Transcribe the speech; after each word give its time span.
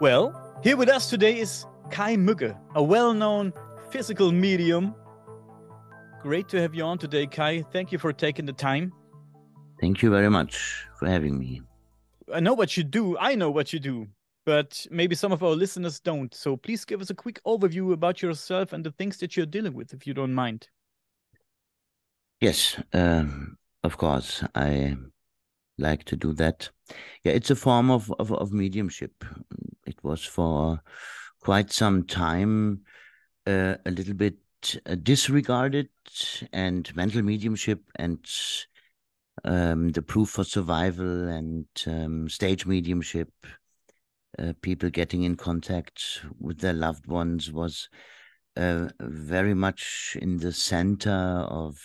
Well, 0.00 0.32
here 0.62 0.76
with 0.76 0.88
us 0.88 1.10
today 1.10 1.40
is 1.40 1.66
Kai 1.90 2.14
Mügge, 2.14 2.56
a 2.76 2.82
well 2.82 3.12
known 3.12 3.52
physical 3.90 4.30
medium. 4.30 4.94
Great 6.22 6.48
to 6.50 6.60
have 6.60 6.72
you 6.72 6.84
on 6.84 6.98
today, 6.98 7.26
Kai. 7.26 7.62
Thank 7.72 7.90
you 7.90 7.98
for 7.98 8.12
taking 8.12 8.46
the 8.46 8.52
time. 8.52 8.92
Thank 9.80 10.00
you 10.00 10.10
very 10.10 10.30
much 10.30 10.86
for 11.00 11.08
having 11.08 11.36
me. 11.36 11.62
I 12.32 12.38
know 12.38 12.54
what 12.54 12.76
you 12.76 12.84
do. 12.84 13.18
I 13.18 13.34
know 13.34 13.50
what 13.50 13.72
you 13.72 13.80
do, 13.80 14.06
but 14.46 14.86
maybe 14.88 15.16
some 15.16 15.32
of 15.32 15.42
our 15.42 15.56
listeners 15.56 15.98
don't. 15.98 16.32
So 16.32 16.56
please 16.56 16.84
give 16.84 17.00
us 17.00 17.10
a 17.10 17.14
quick 17.14 17.40
overview 17.44 17.92
about 17.92 18.22
yourself 18.22 18.72
and 18.72 18.84
the 18.84 18.92
things 18.92 19.16
that 19.16 19.36
you're 19.36 19.46
dealing 19.46 19.74
with, 19.74 19.92
if 19.92 20.06
you 20.06 20.14
don't 20.14 20.32
mind. 20.32 20.68
Yes, 22.40 22.80
um, 22.92 23.56
of 23.82 23.96
course. 23.96 24.44
I 24.54 24.96
like 25.76 26.04
to 26.04 26.16
do 26.16 26.32
that. 26.34 26.70
Yeah, 27.24 27.32
it's 27.32 27.50
a 27.50 27.56
form 27.56 27.90
of, 27.90 28.12
of, 28.18 28.32
of 28.32 28.52
mediumship. 28.52 29.24
It 29.98 30.04
was 30.04 30.24
for 30.24 30.80
quite 31.40 31.72
some 31.72 32.04
time 32.04 32.82
uh, 33.46 33.76
a 33.84 33.90
little 33.90 34.14
bit 34.14 34.36
uh, 34.86 34.94
disregarded, 34.96 35.88
and 36.52 36.94
mental 36.96 37.22
mediumship 37.22 37.80
and 37.96 38.18
um, 39.44 39.90
the 39.90 40.02
proof 40.02 40.30
for 40.30 40.44
survival 40.44 41.28
and 41.28 41.66
um, 41.86 42.28
stage 42.28 42.66
mediumship, 42.66 43.30
uh, 44.38 44.52
people 44.62 44.90
getting 44.90 45.22
in 45.22 45.36
contact 45.36 46.22
with 46.40 46.58
their 46.58 46.72
loved 46.72 47.06
ones 47.06 47.52
was 47.52 47.88
uh, 48.56 48.88
very 49.00 49.54
much 49.54 50.16
in 50.20 50.38
the 50.38 50.52
center 50.52 51.10
of 51.48 51.76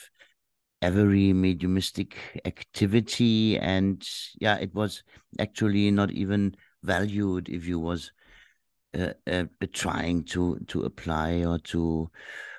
every 0.81 1.31
mediumistic 1.31 2.17
activity. 2.45 3.57
And 3.57 4.07
yeah 4.39 4.57
it 4.57 4.73
was 4.73 5.03
actually 5.39 5.91
not 5.91 6.11
even 6.11 6.55
valued 6.83 7.49
if 7.49 7.65
you 7.65 7.79
was 7.79 8.11
uh, 8.97 9.13
uh, 9.27 9.45
trying 9.71 10.23
to 10.23 10.59
to 10.67 10.83
apply 10.83 11.43
or 11.43 11.57
to 11.59 12.09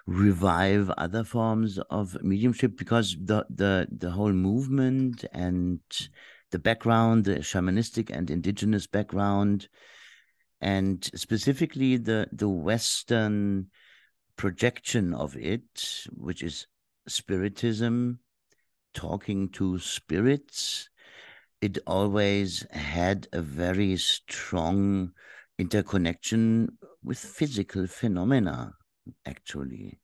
revive 0.06 0.90
other 0.98 1.24
forms 1.24 1.78
of 1.90 2.16
mediumship 2.22 2.76
because 2.76 3.16
the 3.20 3.46
the 3.48 3.86
the 3.90 4.10
whole 4.10 4.32
movement 4.32 5.24
and 5.32 5.80
the 6.50 6.58
background 6.58 7.24
the 7.24 7.36
shamanistic 7.36 8.10
and 8.10 8.30
indigenous 8.30 8.86
background 8.86 9.68
and 10.60 11.10
specifically 11.14 11.96
the 11.96 12.28
the 12.32 12.48
western 12.48 13.68
projection 14.36 15.14
of 15.14 15.36
it 15.36 16.06
which 16.16 16.42
is 16.42 16.66
spiritism, 17.06 18.18
talking 18.92 19.48
to 19.50 19.78
spirits, 19.78 20.88
it 21.64 21.78
always 21.86 22.66
had 22.72 23.26
a 23.32 23.40
very 23.40 23.96
strong 23.96 25.10
interconnection 25.58 26.76
with 27.02 27.18
physical 27.18 27.86
phenomena, 27.86 28.74
actually. 29.24 29.98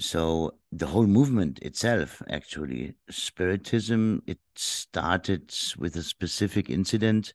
So 0.00 0.54
the 0.72 0.88
whole 0.88 1.06
movement 1.06 1.60
itself, 1.60 2.20
actually, 2.28 2.96
spiritism, 3.08 4.24
it 4.26 4.40
started 4.56 5.54
with 5.78 5.94
a 5.94 6.02
specific 6.02 6.68
incident. 6.68 7.32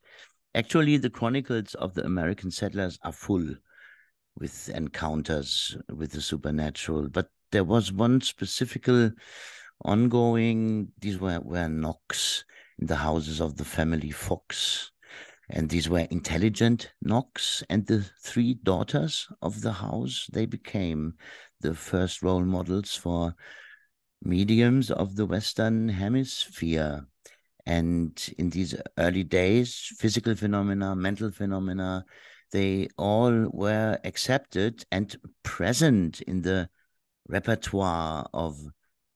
Actually, 0.54 0.98
the 0.98 1.08
chronicles 1.08 1.72
of 1.76 1.94
the 1.94 2.04
American 2.04 2.50
settlers 2.50 2.98
are 3.02 3.12
full 3.12 3.54
with 4.38 4.68
encounters 4.68 5.74
with 5.88 6.12
the 6.12 6.20
supernatural, 6.20 7.08
but 7.08 7.30
there 7.50 7.64
was 7.64 7.92
one 7.94 8.20
specific 8.20 8.86
ongoing. 9.86 10.92
These 11.00 11.18
were 11.18 11.40
were 11.40 11.70
knocks 11.70 12.44
in 12.78 12.86
the 12.86 12.96
houses 12.96 13.40
of 13.40 13.56
the 13.56 13.64
family 13.64 14.10
Fox, 14.10 14.90
and 15.50 15.68
these 15.68 15.88
were 15.88 16.06
intelligent 16.10 16.92
knocks. 17.00 17.62
And 17.70 17.86
the 17.86 18.04
three 18.22 18.54
daughters 18.54 19.28
of 19.40 19.62
the 19.62 19.72
house 19.72 20.26
they 20.32 20.46
became 20.46 21.14
the 21.60 21.74
first 21.74 22.22
role 22.22 22.44
models 22.44 22.94
for 22.94 23.34
mediums 24.22 24.90
of 24.90 25.16
the 25.16 25.26
Western 25.26 25.88
Hemisphere. 25.88 27.06
And 27.66 28.34
in 28.38 28.50
these 28.50 28.74
early 28.98 29.24
days, 29.24 29.92
physical 29.98 30.34
phenomena, 30.34 30.96
mental 30.96 31.30
phenomena, 31.30 32.04
they 32.52 32.88
all 32.96 33.48
were 33.52 33.98
accepted 34.04 34.84
and 34.90 35.14
present 35.42 36.22
in 36.22 36.42
the 36.42 36.68
repertoire 37.28 38.26
of 38.32 38.58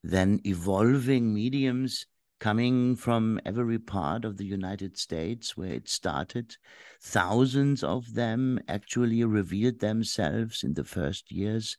then 0.02 0.40
evolving 0.44 1.32
mediums 1.32 2.06
coming 2.42 2.96
from 2.96 3.38
every 3.46 3.78
part 3.78 4.24
of 4.24 4.36
the 4.36 4.44
United 4.44 4.98
States 4.98 5.56
where 5.56 5.74
it 5.74 5.88
started. 5.88 6.56
Thousands 7.00 7.84
of 7.84 8.14
them 8.14 8.58
actually 8.66 9.22
revealed 9.22 9.78
themselves 9.78 10.64
in 10.64 10.74
the 10.74 10.82
first 10.82 11.30
years 11.30 11.78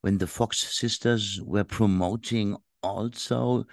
when 0.00 0.16
the 0.16 0.26
Fox 0.26 0.56
sisters 0.60 1.42
were 1.44 1.64
promoting 1.64 2.56
also 2.82 3.66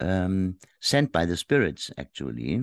um, 0.00 0.56
sent 0.80 1.12
by 1.12 1.26
the 1.26 1.36
spirits 1.36 1.90
actually 1.98 2.62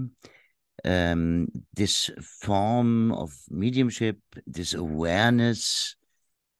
um, 0.83 1.47
this 1.75 2.09
form 2.41 3.11
of 3.11 3.31
mediumship 3.51 4.17
this 4.47 4.73
awareness 4.73 5.95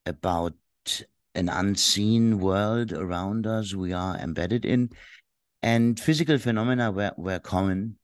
about 0.05 0.53
an 1.37 1.49
unseen 1.49 2.39
world 2.39 2.91
around 2.91 3.45
us 3.45 3.75
we 3.75 3.93
are 3.93 4.17
embedded 4.17 4.65
in. 4.65 4.89
And 5.67 5.99
physical 5.99 6.37
phenomena 6.37 6.91
were, 6.91 7.11
were 7.17 7.39
common. 7.39 7.97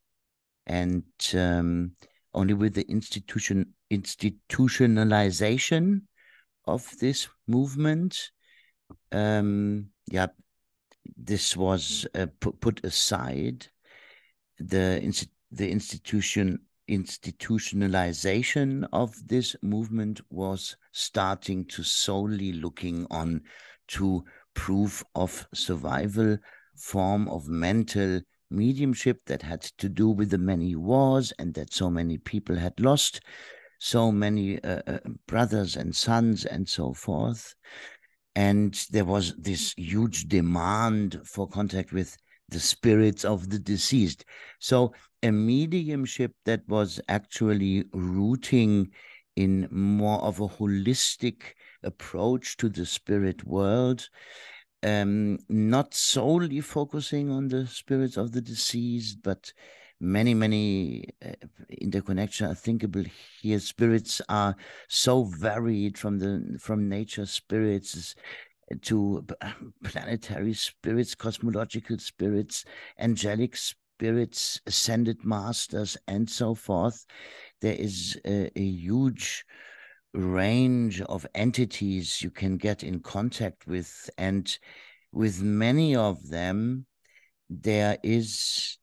And 0.68 1.06
um, 1.34 1.94
only 2.34 2.54
with 2.54 2.74
the 2.74 2.86
institution 2.90 3.74
institutionalization 3.90 6.02
of 6.66 6.94
this 7.00 7.30
movement, 7.48 8.32
um, 9.14 9.88
yeah, 10.12 10.28
this 11.16 11.56
was 11.56 12.06
uh, 12.16 12.26
put, 12.42 12.60
put 12.60 12.84
aside. 12.84 13.68
The 14.60 15.00
the 15.50 15.72
institution 15.72 16.60
institutionalization 16.90 18.90
of 18.92 19.16
this 19.26 19.56
movement 19.62 20.20
was 20.30 20.76
starting 20.92 21.64
to 21.68 21.82
solely 21.82 22.52
looking 22.52 23.08
on 23.10 23.44
to 23.88 24.26
proof 24.54 25.02
of 25.16 25.48
survival 25.54 26.38
form 26.76 27.28
of 27.30 27.48
mental 27.48 28.22
mediumship 28.50 29.20
that 29.26 29.42
had 29.42 29.62
to 29.62 29.90
do 29.90 30.10
with 30.10 30.30
the 30.30 30.38
many 30.38 30.76
wars 30.76 31.34
and 31.40 31.54
that 31.54 31.74
so 31.74 31.90
many 31.90 32.18
people 32.18 32.56
had 32.56 32.80
lost 32.80 33.22
so 33.80 34.12
many 34.12 34.64
uh, 34.64 34.82
uh, 34.88 35.00
brothers 35.28 35.76
and 35.76 35.96
sons 35.96 36.46
and 36.46 36.70
so 36.70 36.94
forth 36.94 37.56
and 38.36 38.86
there 38.92 39.06
was 39.06 39.36
this 39.36 39.74
huge 39.78 40.28
demand 40.28 41.20
for 41.26 41.48
contact 41.48 41.92
with 41.92 42.18
the 42.50 42.60
spirits 42.60 43.26
of 43.26 43.50
the 43.50 43.60
deceased. 43.60 44.26
So 44.60 44.94
a 45.22 45.32
mediumship 45.32 46.34
that 46.46 46.62
was 46.68 47.00
actually 47.08 47.86
rooting 47.94 48.92
in 49.36 49.68
more 49.72 50.22
of 50.22 50.40
a 50.40 50.48
holistic 50.48 51.54
approach 51.84 52.58
to 52.58 52.70
the 52.70 52.86
spirit 52.86 53.46
world, 53.46 54.08
um, 54.84 55.40
not 55.50 55.94
solely 55.94 56.62
focusing 56.62 57.30
on 57.30 57.48
the 57.48 57.66
spirits 57.68 58.18
of 58.18 58.32
the 58.32 58.42
deceased, 58.42 59.20
but 59.24 59.54
many, 60.00 60.34
many 60.34 61.06
uh, 61.26 61.32
interconnection 61.70 62.48
are 62.48 62.56
thinkable 62.56 63.06
here. 63.42 63.60
Spirits 63.60 64.22
are 64.30 64.56
so 64.88 65.24
varied 65.24 65.98
from 65.98 66.20
the 66.20 66.58
from 66.60 66.90
nature 66.90 67.26
spirits 67.26 68.16
to 68.82 69.26
planetary 69.84 70.54
spirits, 70.54 71.16
cosmological 71.16 71.98
spirits, 71.98 72.66
angelic 73.00 73.56
spirits, 73.56 74.60
ascended 74.68 75.24
masters, 75.24 75.98
and 76.08 76.30
so 76.30 76.54
forth. 76.54 77.06
There 77.62 77.76
is 77.76 78.20
a, 78.26 78.52
a 78.58 78.64
huge 78.64 79.46
range 80.14 81.02
of 81.02 81.26
entities 81.34 82.22
you 82.22 82.30
can 82.30 82.58
get 82.58 82.84
in 82.84 83.00
contact 83.00 83.68
with, 83.68 84.10
and 84.18 84.58
with 85.12 85.42
many 85.42 85.96
of 85.96 86.30
them, 86.30 86.86
there 87.50 87.98
is 88.04 88.78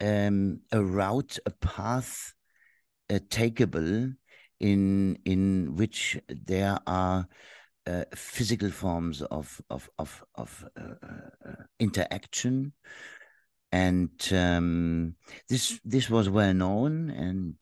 um, 0.00 0.60
a 0.72 0.82
route, 0.82 1.38
a 1.46 1.50
path 1.50 2.34
uh, 3.10 3.18
takeable 3.28 4.14
in 4.60 5.18
in 5.24 5.76
which 5.76 6.18
there 6.28 6.78
are 6.86 7.28
uh, 7.86 8.04
physical 8.14 8.70
forms 8.70 9.22
of 9.22 9.60
of 9.70 9.88
of 9.98 10.24
of 10.34 10.64
uh, 10.78 10.94
uh, 11.46 11.52
interaction, 11.80 12.72
and 13.72 14.10
um, 14.32 15.14
this 15.48 15.80
this 15.84 16.10
was 16.10 16.28
well 16.28 16.54
known 16.54 17.10
and 17.10 17.56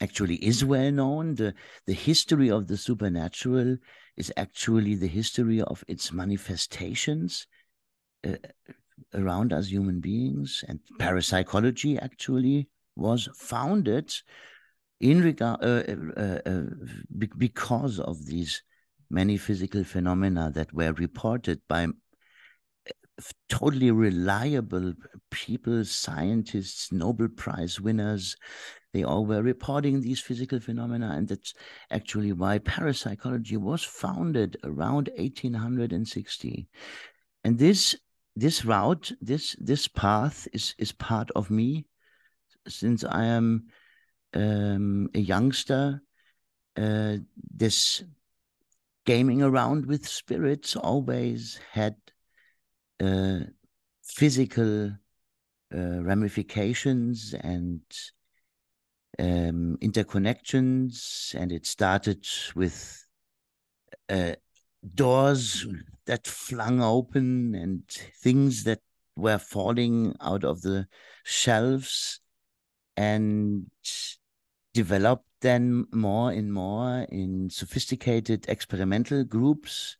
actually 0.00 0.36
is 0.36 0.64
well 0.64 0.90
known. 0.90 1.34
the 1.34 1.54
The 1.86 1.94
history 1.94 2.50
of 2.50 2.66
the 2.66 2.76
supernatural 2.76 3.76
is 4.16 4.32
actually 4.36 4.94
the 4.94 5.08
history 5.08 5.60
of 5.62 5.84
its 5.88 6.12
manifestations 6.12 7.46
uh, 8.26 8.36
around 9.14 9.52
us 9.52 9.68
human 9.68 10.00
beings, 10.00 10.64
and 10.68 10.80
parapsychology 10.98 11.98
actually 11.98 12.68
was 12.96 13.28
founded 13.36 14.14
in 15.00 15.20
regard 15.22 15.62
uh, 15.62 15.82
uh, 16.16 16.40
uh, 16.46 16.62
because 17.36 18.00
of 18.00 18.24
these 18.24 18.62
many 19.10 19.36
physical 19.36 19.84
phenomena 19.84 20.50
that 20.54 20.72
were 20.72 20.92
reported 20.94 21.60
by 21.68 21.86
totally 23.48 23.90
reliable 23.90 24.92
people, 25.30 25.84
scientists, 25.84 26.92
Nobel 26.92 27.28
Prize 27.28 27.80
winners. 27.80 28.36
They 28.96 29.04
all 29.04 29.26
were 29.26 29.42
reporting 29.42 30.00
these 30.00 30.20
physical 30.20 30.58
phenomena, 30.58 31.12
and 31.14 31.28
that's 31.28 31.52
actually 31.90 32.32
why 32.32 32.60
parapsychology 32.60 33.58
was 33.58 33.82
founded 33.84 34.56
around 34.64 35.10
1860. 35.18 36.66
And 37.44 37.58
this 37.58 37.94
this 38.36 38.64
route, 38.64 39.12
this 39.20 39.54
this 39.60 39.86
path 39.86 40.48
is 40.54 40.74
is 40.78 40.92
part 40.92 41.30
of 41.36 41.50
me 41.50 41.84
since 42.66 43.04
I 43.04 43.26
am 43.26 43.66
um, 44.32 45.10
a 45.12 45.20
youngster. 45.20 46.00
Uh, 46.74 47.18
this 47.52 48.02
gaming 49.04 49.42
around 49.42 49.84
with 49.84 50.08
spirits 50.08 50.74
always 50.74 51.60
had 51.70 51.96
uh, 53.04 53.40
physical 54.02 54.86
uh, 54.86 56.02
ramifications 56.02 57.34
and 57.34 57.82
um, 59.18 59.78
interconnections, 59.80 61.34
and 61.34 61.52
it 61.52 61.66
started 61.66 62.26
with 62.54 63.06
uh, 64.08 64.32
doors 64.94 65.66
that 66.06 66.26
flung 66.26 66.82
open 66.82 67.54
and 67.54 67.82
things 67.88 68.64
that 68.64 68.80
were 69.16 69.38
falling 69.38 70.14
out 70.20 70.44
of 70.44 70.62
the 70.62 70.86
shelves 71.24 72.20
and 72.96 73.66
developed 74.74 75.24
then 75.40 75.86
more 75.92 76.30
and 76.30 76.52
more 76.52 77.06
in 77.10 77.48
sophisticated 77.50 78.44
experimental 78.48 79.24
groups 79.24 79.96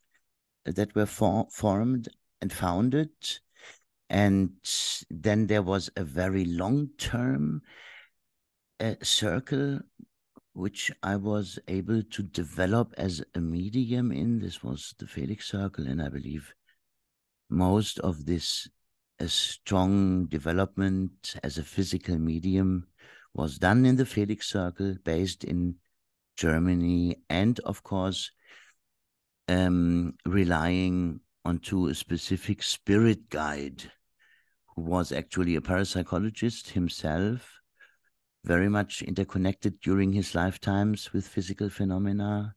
that 0.65 0.95
were 0.95 1.07
for 1.07 1.47
formed 1.51 2.09
and 2.41 2.53
founded. 2.53 3.11
And 4.09 4.53
then 5.11 5.47
there 5.47 5.63
was 5.63 5.91
a 5.97 6.05
very 6.05 6.45
long 6.45 6.91
term 6.99 7.63
uh, 8.81 8.95
circle 9.03 9.81
which 10.57 10.91
I 11.03 11.17
was 11.17 11.59
able 11.69 12.03
to 12.03 12.23
develop 12.23 12.95
as 12.97 13.23
a 13.35 13.41
medium 13.41 14.11
in. 14.11 14.39
This 14.39 14.63
was 14.63 14.95
the 14.99 15.07
Felix 15.07 15.51
Circle, 15.51 15.87
and 15.87 16.01
I 16.01 16.09
believe 16.09 16.55
most 17.51 17.99
of 17.99 18.25
this 18.25 18.67
a 19.19 19.29
strong 19.29 20.27
development 20.27 21.37
as 21.43 21.59
a 21.59 21.63
physical 21.63 22.19
medium 22.19 22.87
was 23.35 23.59
done 23.59 23.85
in 23.85 23.97
the 23.97 24.07
Felix 24.07 24.49
Circle, 24.49 24.97
based 25.05 25.45
in 25.45 25.75
Germany, 26.37 27.17
and 27.29 27.61
of 27.61 27.83
course, 27.83 28.31
um, 29.49 30.15
relying 30.25 31.21
onto 31.45 31.89
a 31.89 31.95
specific 31.95 32.63
spirit 32.63 33.29
guide 33.29 33.91
who 34.75 34.83
was 34.83 35.13
actually 35.13 35.57
a 35.57 35.61
parapsychologist 35.61 36.71
himself, 36.71 37.61
very 38.47 38.69
much 38.69 39.03
interconnected 39.03 39.81
during 39.81 40.13
his 40.13 40.35
lifetimes 40.35 41.13
with 41.13 41.27
physical 41.27 41.69
phenomena. 41.69 42.55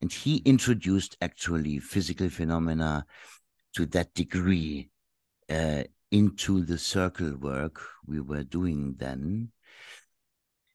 And 0.00 0.12
he 0.12 0.38
introduced 0.38 1.16
actually 1.20 1.78
physical 1.78 2.28
phenomena 2.28 3.06
to 3.74 3.86
that 3.86 4.14
degree 4.14 4.90
uh, 5.48 5.84
into 6.10 6.64
the 6.64 6.78
circle 6.78 7.36
work 7.36 7.80
we 8.06 8.20
were 8.20 8.44
doing 8.44 8.94
then. 8.98 9.52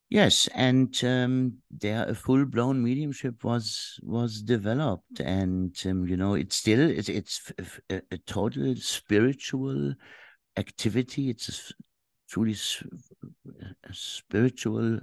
Yes, 0.10 0.48
and 0.54 0.94
um, 1.04 1.58
there 1.72 2.08
a 2.08 2.14
full 2.14 2.46
blown 2.46 2.84
mediumship 2.84 3.44
was 3.44 4.00
was 4.04 4.44
developed, 4.44 5.20
and 5.20 5.76
um, 5.88 6.06
you 6.06 6.16
know 6.16 6.36
it's 6.36 6.56
still 6.56 6.88
it's 6.88 7.10
it's 7.10 7.52
a, 7.90 8.02
a 8.12 8.18
total 8.20 8.76
spiritual 8.76 9.96
activity. 10.56 11.32
It's 11.32 11.50
a 11.50 11.74
truly 12.34 12.56
a 13.88 13.94
spiritual 13.94 15.00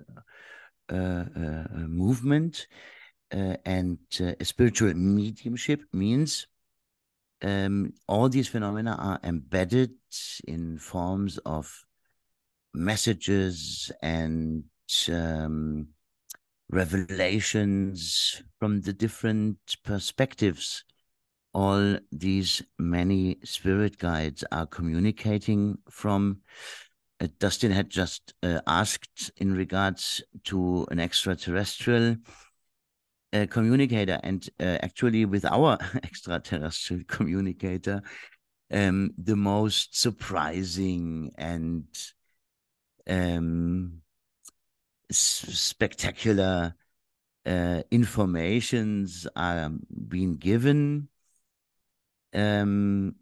uh, 0.93 0.97
uh, 0.97 1.65
movement, 1.87 2.67
uh, 3.33 3.55
and 3.65 3.99
uh, 4.21 4.33
a 4.41 4.45
spiritual 4.45 4.93
mediumship 4.95 5.81
means 5.93 6.49
um, 7.43 7.93
all 8.09 8.29
these 8.29 8.49
phenomena 8.49 8.97
are 8.99 9.21
embedded 9.23 9.93
in 10.49 10.77
forms 10.77 11.39
of 11.47 11.73
messages 12.75 13.93
and 14.03 14.65
um, 15.09 15.87
revelations 16.69 18.43
from 18.59 18.81
the 18.81 18.93
different 18.93 19.57
perspectives 19.85 20.85
all 21.53 21.99
these 22.13 22.63
many 22.79 23.39
spirit 23.45 23.99
guides 23.99 24.45
are 24.53 24.67
communicating 24.67 25.79
from. 25.91 26.41
Uh, 27.21 27.29
Dustin 27.39 27.71
had 27.71 27.91
just 27.91 28.35
uh, 28.43 28.61
asked 28.67 29.31
in 29.37 29.55
regards 29.55 30.23
to 30.45 30.87
an 30.91 30.99
extraterrestrial 30.99 32.17
uh, 33.33 33.47
communicator, 33.49 34.19
and 34.23 34.49
actually, 34.59 35.25
with 35.25 35.45
our 35.45 35.79
extraterrestrial 36.03 37.03
communicator, 37.07 38.03
um, 38.73 39.13
the 39.19 39.37
most 39.37 39.99
surprising 39.99 41.33
and 41.37 41.87
um, 43.09 44.01
spectacular 45.11 46.75
uh, 47.47 47.83
informations 47.91 49.27
are 49.35 49.71
being 50.09 50.37
given. 50.37 51.09
Um, 52.33 53.17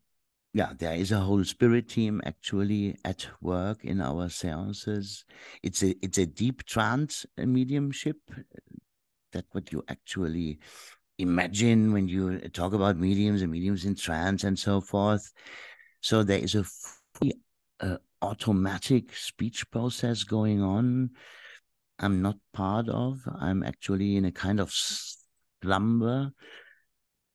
yeah, 0.59 0.73
there 0.77 0.95
is 0.95 1.13
a 1.13 1.21
whole 1.21 1.45
spirit 1.45 1.89
team 1.89 2.21
actually 2.25 2.97
at 3.05 3.29
work 3.41 3.85
in 3.85 4.01
our 4.01 4.29
seances. 4.29 5.25
It's 5.63 5.85
a 5.85 5.95
it's 6.03 6.19
a 6.19 6.27
deep 6.27 6.65
trance 6.65 7.25
mediumship. 7.37 8.17
That 9.31 9.45
what 9.53 9.71
you 9.71 9.85
actually 9.89 10.59
imagine 11.17 11.93
when 11.93 12.09
you 12.09 12.41
talk 12.49 12.73
about 12.73 12.99
mediums 12.99 13.41
and 13.43 13.53
mediums 13.53 13.85
in 13.85 13.95
trance 13.95 14.43
and 14.43 14.59
so 14.59 14.81
forth. 14.81 15.33
So 16.01 16.25
there 16.25 16.41
is 16.41 16.57
a 16.57 16.65
fully, 17.15 17.35
uh, 17.79 17.99
automatic 18.21 19.15
speech 19.15 19.71
process 19.71 20.25
going 20.25 20.61
on 20.61 21.11
I'm 22.01 22.23
not 22.23 22.37
part 22.53 22.89
of. 22.89 23.21
I'm 23.41 23.63
actually 23.63 24.17
in 24.17 24.25
a 24.25 24.33
kind 24.33 24.61
of 24.61 24.73
slumber 24.73 26.33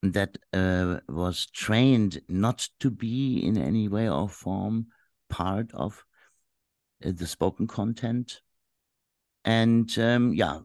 that 0.04 0.38
uh, 0.52 1.00
was 1.08 1.46
trained 1.48 2.22
not 2.28 2.68
to 2.82 2.92
be 2.92 3.38
in 3.38 3.58
any 3.58 3.88
way 3.88 4.10
or 4.10 4.28
form 4.28 4.88
part 5.30 5.72
of 5.74 6.04
uh, 7.06 7.12
the 7.16 7.26
spoken 7.26 7.68
content. 7.68 8.42
And 9.46 9.98
um, 9.98 10.34
yeah, 10.34 10.60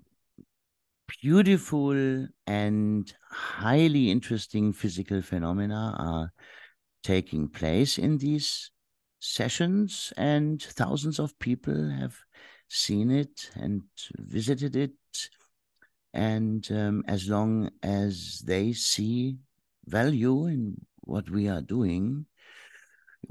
beautiful 1.22 2.26
and 2.46 3.14
highly 3.30 4.10
interesting 4.10 4.72
physical 4.72 5.22
phenomena 5.22 5.94
are 5.98 6.32
taking 7.02 7.48
place 7.48 7.96
in 7.96 8.18
these 8.18 8.70
sessions, 9.20 10.12
and 10.16 10.62
thousands 10.62 11.18
of 11.18 11.38
people 11.38 11.90
have 11.90 12.16
seen 12.68 13.10
it 13.10 13.50
and 13.54 13.82
visited 14.18 14.76
it. 14.76 14.92
And 16.18 16.68
um, 16.72 17.04
as 17.06 17.28
long 17.28 17.70
as 17.80 18.42
they 18.44 18.72
see 18.72 19.36
value 19.86 20.46
in 20.46 20.84
what 21.02 21.30
we 21.30 21.46
are 21.46 21.62
doing, 21.62 22.26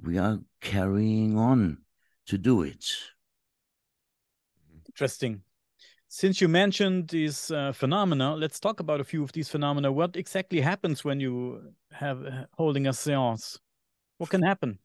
we 0.01 0.17
are 0.17 0.39
carrying 0.61 1.37
on 1.37 1.79
to 2.27 2.37
do 2.37 2.61
it. 2.61 2.85
Interesting. 4.85 5.41
Since 6.07 6.39
you 6.39 6.47
mentioned 6.47 7.09
these 7.09 7.51
uh, 7.51 7.73
phenomena, 7.73 8.37
let's 8.37 8.57
talk 8.57 8.79
about 8.79 9.01
a 9.01 9.03
few 9.03 9.21
of 9.21 9.33
these 9.33 9.49
phenomena. 9.49 9.91
What 9.91 10.15
exactly 10.15 10.61
happens 10.61 11.03
when 11.03 11.19
you 11.19 11.73
have 11.91 12.25
uh, 12.25 12.45
holding 12.53 12.87
a 12.87 12.91
séance? 12.91 13.59
What 14.17 14.29
can 14.29 14.41
happen? 14.43 14.79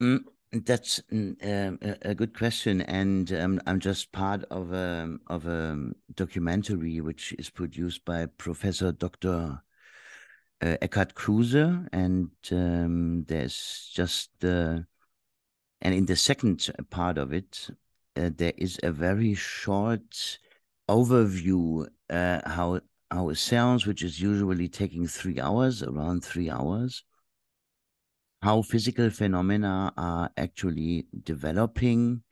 Mm, 0.00 0.20
that's 0.64 1.02
um, 1.12 1.78
a 2.02 2.14
good 2.14 2.36
question, 2.36 2.80
and 2.82 3.32
um, 3.32 3.60
I'm 3.66 3.80
just 3.80 4.12
part 4.12 4.44
of 4.50 4.72
a 4.72 5.16
of 5.26 5.46
a 5.46 5.90
documentary 6.14 7.00
which 7.00 7.32
is 7.38 7.50
produced 7.50 8.04
by 8.04 8.26
Professor 8.26 8.92
Dr. 8.92 9.60
Uh, 10.60 10.76
Kruse, 11.14 11.88
and 11.92 12.30
um, 12.52 13.24
there's 13.24 13.90
just 13.92 14.30
uh, 14.44 14.80
and 15.82 15.94
in 15.94 16.06
the 16.06 16.16
second 16.16 16.70
part 16.90 17.18
of 17.18 17.32
it, 17.32 17.68
uh, 18.16 18.30
there 18.34 18.54
is 18.56 18.78
a 18.82 18.92
very 18.92 19.34
short 19.34 20.38
overview 20.88 21.86
uh, 22.08 22.40
how 22.48 22.80
how 23.10 23.28
it 23.30 23.36
sounds, 23.36 23.86
which 23.86 24.02
is 24.02 24.20
usually 24.20 24.68
taking 24.68 25.06
three 25.06 25.40
hours, 25.40 25.82
around 25.82 26.24
three 26.24 26.50
hours 26.50 27.04
how 28.46 28.62
physical 28.62 29.10
phenomena 29.10 29.92
are 29.96 30.30
actually 30.36 31.04
developing 31.24 32.22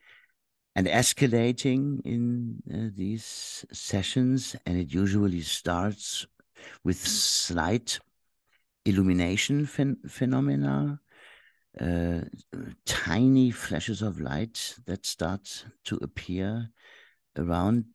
and 0.76 0.86
escalating 0.86 2.00
in 2.04 2.62
uh, 2.72 2.88
these 2.94 3.64
sessions. 3.72 4.54
And 4.64 4.78
it 4.78 4.94
usually 4.94 5.40
starts 5.40 6.24
with 6.84 6.98
slight 6.98 7.98
illumination 8.84 9.66
phen 9.66 9.96
phenomena, 10.08 11.00
uh, 11.80 12.20
tiny 12.86 13.50
flashes 13.50 14.00
of 14.00 14.20
light 14.20 14.76
that 14.86 15.04
start 15.04 15.64
to 15.86 15.96
appear 16.00 16.70
around 17.36 17.86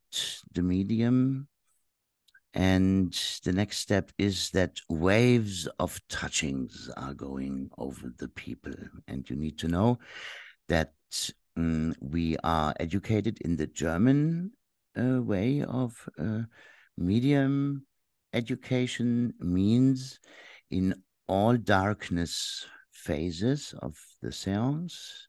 the 0.51 0.61
medium. 0.61 1.47
And 2.53 3.13
the 3.43 3.53
next 3.53 3.77
step 3.77 4.11
is 4.17 4.49
that 4.51 4.79
waves 4.89 5.67
of 5.77 5.99
touchings 6.09 6.89
are 6.97 7.13
going 7.13 7.69
over 7.77 8.11
the 8.17 8.27
people. 8.29 8.73
And 9.07 9.29
you 9.29 9.35
need 9.35 9.59
to 9.59 9.67
know 9.67 9.99
that 10.67 10.93
um, 11.55 11.93
we 11.99 12.37
are 12.43 12.73
educated 12.79 13.39
in 13.41 13.55
the 13.55 13.67
German 13.67 14.51
uh, 14.99 15.21
way 15.21 15.63
of 15.63 16.09
uh, 16.17 16.41
medium 16.97 17.85
education 18.33 19.33
means 19.39 20.19
in 20.71 20.95
all 21.27 21.55
darkness 21.55 22.65
phases 22.91 23.73
of 23.81 23.97
the 24.21 24.31
seance, 24.31 25.27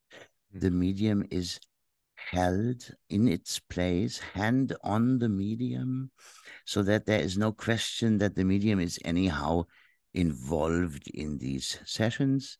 mm. 0.55 0.61
the 0.61 0.71
medium 0.71 1.25
is 1.31 1.61
held 2.31 2.89
in 3.09 3.27
its 3.27 3.59
place, 3.59 4.19
hand 4.19 4.77
on 4.85 5.19
the 5.19 5.29
medium, 5.29 6.11
so 6.65 6.83
that 6.83 7.07
there 7.07 7.21
is 7.21 7.37
no 7.37 7.51
question 7.51 8.19
that 8.19 8.37
the 8.37 8.45
medium 8.45 8.79
is 8.79 9.01
anyhow 9.05 9.65
involved 10.15 11.09
in 11.09 11.39
these 11.39 11.79
sessions. 11.85 12.57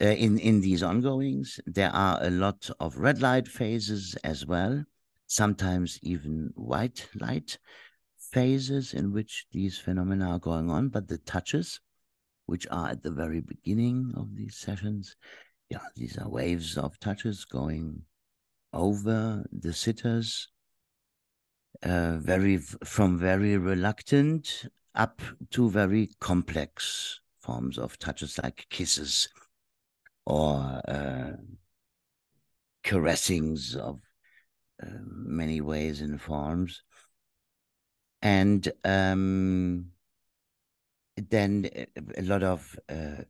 Uh, 0.00 0.06
in 0.06 0.38
in 0.38 0.60
these 0.60 0.82
ongoings, 0.82 1.58
there 1.64 1.90
are 1.90 2.18
a 2.22 2.30
lot 2.30 2.68
of 2.80 2.98
red 2.98 3.22
light 3.22 3.48
phases 3.48 4.14
as 4.24 4.44
well, 4.44 4.84
sometimes 5.26 5.98
even 6.02 6.50
white 6.54 7.08
light 7.18 7.58
phases 8.18 8.92
in 8.92 9.12
which 9.12 9.46
these 9.52 9.78
phenomena 9.78 10.32
are 10.32 10.38
going 10.38 10.70
on. 10.70 10.88
But 10.88 11.08
the 11.08 11.18
touches, 11.18 11.80
which 12.46 12.66
are 12.70 12.90
at 12.90 13.02
the 13.02 13.12
very 13.12 13.40
beginning 13.40 14.12
of 14.16 14.36
these 14.36 14.56
sessions, 14.56 15.16
yeah, 15.70 15.86
these 15.96 16.18
are 16.18 16.28
waves 16.28 16.76
of 16.76 16.98
touches 17.00 17.46
going 17.46 18.02
over 18.72 19.44
the 19.52 19.72
sitters, 19.72 20.48
uh, 21.82 22.16
very 22.18 22.58
from 22.58 23.18
very 23.18 23.56
reluctant 23.56 24.66
up 24.94 25.20
to 25.50 25.70
very 25.70 26.10
complex 26.20 27.20
forms 27.40 27.78
of 27.78 27.98
touches 27.98 28.38
like 28.42 28.66
kisses 28.70 29.28
or 30.26 30.80
uh, 30.88 31.32
caressings 32.84 33.74
of 33.74 34.00
uh, 34.82 34.86
many 35.02 35.60
ways 35.60 36.00
and 36.00 36.20
forms. 36.20 36.82
And 38.20 38.70
um, 38.84 39.91
then 41.30 41.68
a 42.16 42.22
lot 42.22 42.42
of 42.42 42.78
uh, 42.88 43.22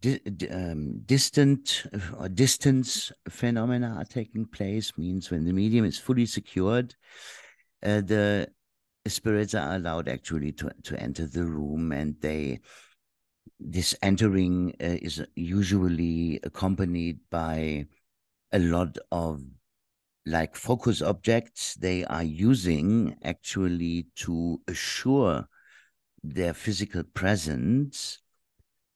di 0.00 0.20
um, 0.50 1.00
distant 1.06 1.86
or 2.18 2.28
distance 2.28 3.12
phenomena 3.28 3.94
are 3.98 4.04
taking 4.04 4.46
place. 4.46 4.96
Means 4.96 5.30
when 5.30 5.44
the 5.44 5.52
medium 5.52 5.84
is 5.84 5.98
fully 5.98 6.26
secured, 6.26 6.94
uh, 7.82 8.00
the 8.00 8.48
spirits 9.06 9.54
are 9.54 9.76
allowed 9.76 10.08
actually 10.08 10.52
to 10.52 10.70
to 10.84 11.00
enter 11.00 11.26
the 11.26 11.44
room, 11.44 11.92
and 11.92 12.16
they 12.20 12.60
this 13.58 13.94
entering 14.02 14.74
uh, 14.80 14.98
is 15.00 15.24
usually 15.34 16.40
accompanied 16.42 17.18
by 17.30 17.86
a 18.52 18.58
lot 18.58 18.96
of 19.10 19.42
like 20.26 20.56
focus 20.56 21.00
objects 21.02 21.74
they 21.74 22.04
are 22.04 22.24
using 22.24 23.16
actually 23.22 24.06
to 24.16 24.60
assure 24.66 25.46
their 26.34 26.54
physical 26.54 27.02
presence. 27.02 28.18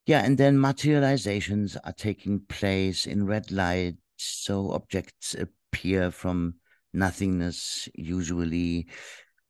Yeah, 0.07 0.25
and 0.25 0.37
then 0.39 0.59
materializations 0.59 1.77
are 1.85 1.93
taking 1.93 2.41
place 2.41 3.07
in 3.07 3.27
red 3.27 3.51
light. 3.51 3.97
So 4.17 4.73
objects 4.73 5.35
appear 5.35 6.11
from 6.11 6.55
nothingness, 6.93 7.89
usually. 7.95 8.89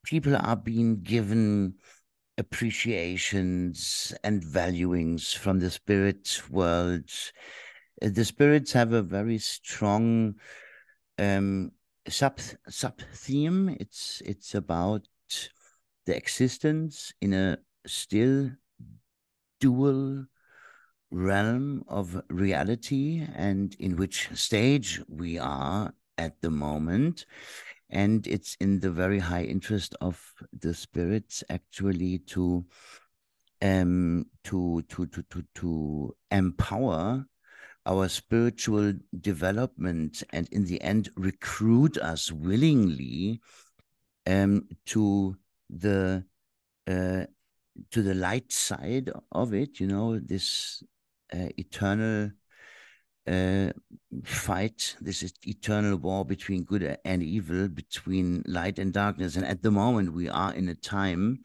People 0.05 0.37
are 0.37 0.57
being 0.57 1.03
given 1.03 1.75
appreciations 2.39 4.15
and 4.25 4.43
valuings 4.43 5.33
from 5.33 5.59
the 5.61 5.71
spirit 5.71 6.43
world. 6.51 7.11
The 8.01 8.25
spirits 8.25 8.73
have 8.73 8.93
a 8.93 9.03
very 9.03 9.39
strong 9.39 10.37
um, 11.19 11.73
sub 12.09 12.41
sub 12.69 13.01
theme. 13.15 13.77
It's 13.79 14.23
it's 14.25 14.55
about 14.55 15.07
the 16.07 16.17
existence 16.17 17.13
in 17.21 17.35
a 17.35 17.59
still 17.91 18.51
dual 19.61 20.27
realm 21.11 21.85
of 21.89 22.23
reality 22.31 23.27
and 23.35 23.75
in 23.79 23.97
which 23.97 24.29
stage 24.35 25.01
we 25.09 25.39
are 25.39 25.93
at 26.17 26.41
the 26.41 26.51
moment. 26.51 27.27
And 27.91 28.27
it's 28.27 28.57
in 28.61 28.81
the 28.81 28.91
very 28.91 29.19
high 29.19 29.43
interest 29.43 29.97
of 30.01 30.23
the 30.53 30.73
spirits 30.73 31.43
actually 31.51 32.19
to 32.19 32.65
um 33.63 34.25
to 34.45 34.83
to 34.89 35.07
to 35.07 35.23
to, 35.23 35.45
to 35.57 36.17
empower 36.31 37.27
our 37.85 38.09
spiritual 38.09 38.95
development 39.21 40.23
and 40.31 40.49
in 40.51 40.65
the 40.65 40.81
end 40.81 41.11
recruit 41.17 41.99
us 41.99 42.33
willingly 42.33 43.41
um 44.27 44.67
to 44.87 45.37
the 45.69 46.25
uh, 46.87 47.25
to 47.91 48.03
the 48.03 48.15
light 48.15 48.53
side 48.53 49.11
of 49.33 49.55
it 49.55 49.81
you 49.81 49.87
know 49.87 50.19
this 50.19 50.83
uh, 51.33 51.49
eternal 51.57 52.31
uh, 53.31 53.71
fight, 54.25 54.97
this 55.01 55.33
eternal 55.47 55.97
war 55.97 56.25
between 56.25 56.65
good 56.65 56.99
and 57.05 57.23
evil, 57.23 57.69
between 57.69 58.43
light 58.47 58.79
and 58.79 58.93
darkness. 58.93 59.37
And 59.37 59.45
at 59.45 59.63
the 59.63 59.71
moment, 59.71 60.13
we 60.13 60.29
are 60.29 60.53
in 60.55 60.69
a 60.69 60.75
time 60.75 61.41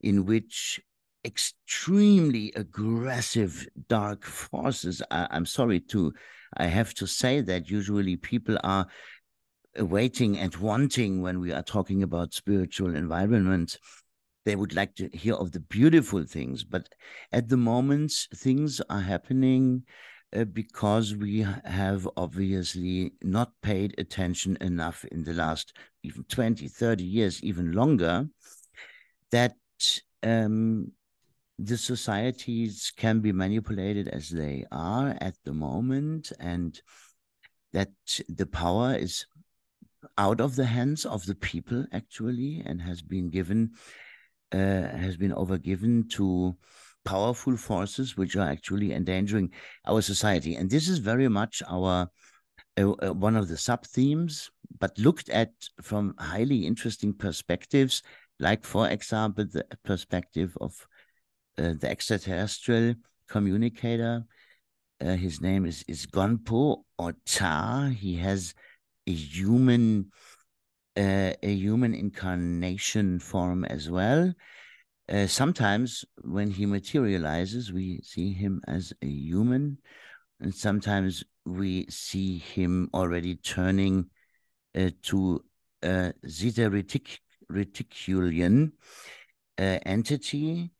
in 0.00 0.24
which 0.24 0.80
extremely 1.24 2.52
aggressive 2.56 3.68
dark 3.88 4.24
forces. 4.24 5.02
I, 5.10 5.28
I'm 5.30 5.46
sorry 5.46 5.80
to, 5.80 6.14
I 6.56 6.66
have 6.66 6.94
to 6.94 7.06
say 7.06 7.42
that 7.42 7.68
usually 7.68 8.16
people 8.16 8.56
are 8.64 8.86
waiting 9.78 10.38
and 10.38 10.54
wanting 10.56 11.22
when 11.22 11.38
we 11.40 11.52
are 11.52 11.62
talking 11.62 12.02
about 12.02 12.34
spiritual 12.34 12.96
environment 12.96 13.76
they 14.44 14.56
would 14.56 14.74
like 14.74 14.94
to 14.96 15.08
hear 15.12 15.34
of 15.34 15.52
the 15.52 15.60
beautiful 15.60 16.24
things. 16.24 16.64
But 16.64 16.88
at 17.32 17.48
the 17.48 17.56
moment 17.56 18.12
things 18.34 18.80
are 18.88 19.00
happening 19.00 19.84
uh, 20.34 20.44
because 20.44 21.16
we 21.16 21.46
have 21.64 22.08
obviously 22.16 23.12
not 23.22 23.52
paid 23.62 23.94
attention 23.98 24.56
enough 24.60 25.04
in 25.06 25.24
the 25.24 25.34
last 25.34 25.72
even 26.02 26.24
20, 26.24 26.68
30 26.68 27.04
years, 27.04 27.42
even 27.42 27.72
longer, 27.72 28.26
that 29.30 29.56
um, 30.22 30.92
the 31.58 31.76
societies 31.76 32.92
can 32.96 33.20
be 33.20 33.32
manipulated 33.32 34.08
as 34.08 34.30
they 34.30 34.64
are 34.72 35.16
at 35.20 35.34
the 35.44 35.52
moment, 35.52 36.32
and 36.40 36.80
that 37.72 37.90
the 38.28 38.46
power 38.46 38.94
is 38.94 39.26
out 40.16 40.40
of 40.40 40.56
the 40.56 40.64
hands 40.64 41.04
of 41.04 41.26
the 41.26 41.34
people 41.34 41.84
actually 41.92 42.62
and 42.64 42.80
has 42.80 43.02
been 43.02 43.28
given 43.28 43.70
uh, 44.52 44.96
has 44.96 45.16
been 45.16 45.32
overgiven 45.32 46.08
to 46.10 46.56
powerful 47.04 47.56
forces 47.56 48.16
which 48.16 48.36
are 48.36 48.48
actually 48.48 48.92
endangering 48.92 49.50
our 49.86 50.02
society. 50.02 50.56
And 50.56 50.68
this 50.70 50.88
is 50.88 50.98
very 50.98 51.28
much 51.28 51.62
our 51.68 52.08
uh, 52.76 52.90
uh, 53.02 53.12
one 53.12 53.36
of 53.36 53.48
the 53.48 53.56
sub 53.56 53.84
themes, 53.86 54.50
but 54.78 54.98
looked 54.98 55.28
at 55.28 55.52
from 55.82 56.14
highly 56.18 56.66
interesting 56.66 57.12
perspectives, 57.12 58.02
like, 58.38 58.64
for 58.64 58.88
example, 58.88 59.44
the 59.50 59.64
perspective 59.84 60.56
of 60.60 60.72
uh, 61.58 61.74
the 61.80 61.88
extraterrestrial 61.90 62.94
communicator. 63.28 64.24
Uh, 65.00 65.16
his 65.16 65.40
name 65.40 65.64
is, 65.66 65.84
is 65.88 66.06
Gonpo 66.06 66.82
or 66.98 67.14
Ta. 67.26 67.90
He 67.96 68.16
has 68.16 68.54
a 69.06 69.12
human 69.12 70.10
uh, 70.96 71.32
a 71.42 71.54
human 71.54 71.94
incarnation 71.94 73.18
form 73.18 73.64
as 73.64 73.90
well. 73.90 74.32
Uh, 75.08 75.26
sometimes 75.26 76.04
when 76.22 76.50
he 76.50 76.66
materializes, 76.66 77.72
we 77.72 78.00
see 78.02 78.32
him 78.32 78.60
as 78.68 78.92
a 79.02 79.06
human, 79.06 79.78
and 80.40 80.54
sometimes 80.54 81.24
we 81.44 81.86
see 81.88 82.38
him 82.38 82.88
already 82.94 83.34
turning 83.36 84.06
uh, 84.78 84.90
to 85.02 85.42
a 85.82 86.12
zeta 86.28 86.70
retic 86.70 87.18
reticulian 87.50 88.72
uh, 89.58 89.78
entity. 89.84 90.70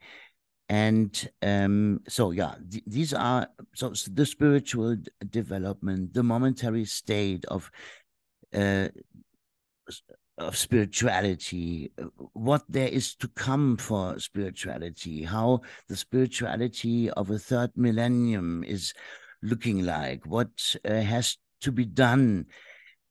And 0.68 1.28
um, 1.42 2.00
so, 2.06 2.30
yeah, 2.30 2.54
th 2.70 2.84
these 2.86 3.12
are 3.12 3.48
so 3.74 3.92
the 4.12 4.24
spiritual 4.24 4.96
development, 5.28 6.14
the 6.14 6.22
momentary 6.22 6.84
state 6.84 7.44
of 7.46 7.72
uh, 8.54 8.88
of 10.38 10.56
spirituality, 10.56 11.92
what 12.32 12.62
there 12.68 12.88
is 12.88 13.14
to 13.16 13.28
come 13.28 13.76
for 13.76 14.18
spirituality, 14.18 15.22
how 15.22 15.60
the 15.88 15.96
spirituality 15.96 17.10
of 17.10 17.30
a 17.30 17.38
third 17.38 17.70
millennium 17.76 18.64
is 18.64 18.94
looking 19.42 19.84
like, 19.84 20.26
what 20.26 20.76
uh, 20.84 21.00
has 21.00 21.36
to 21.60 21.72
be 21.72 21.84
done, 21.84 22.46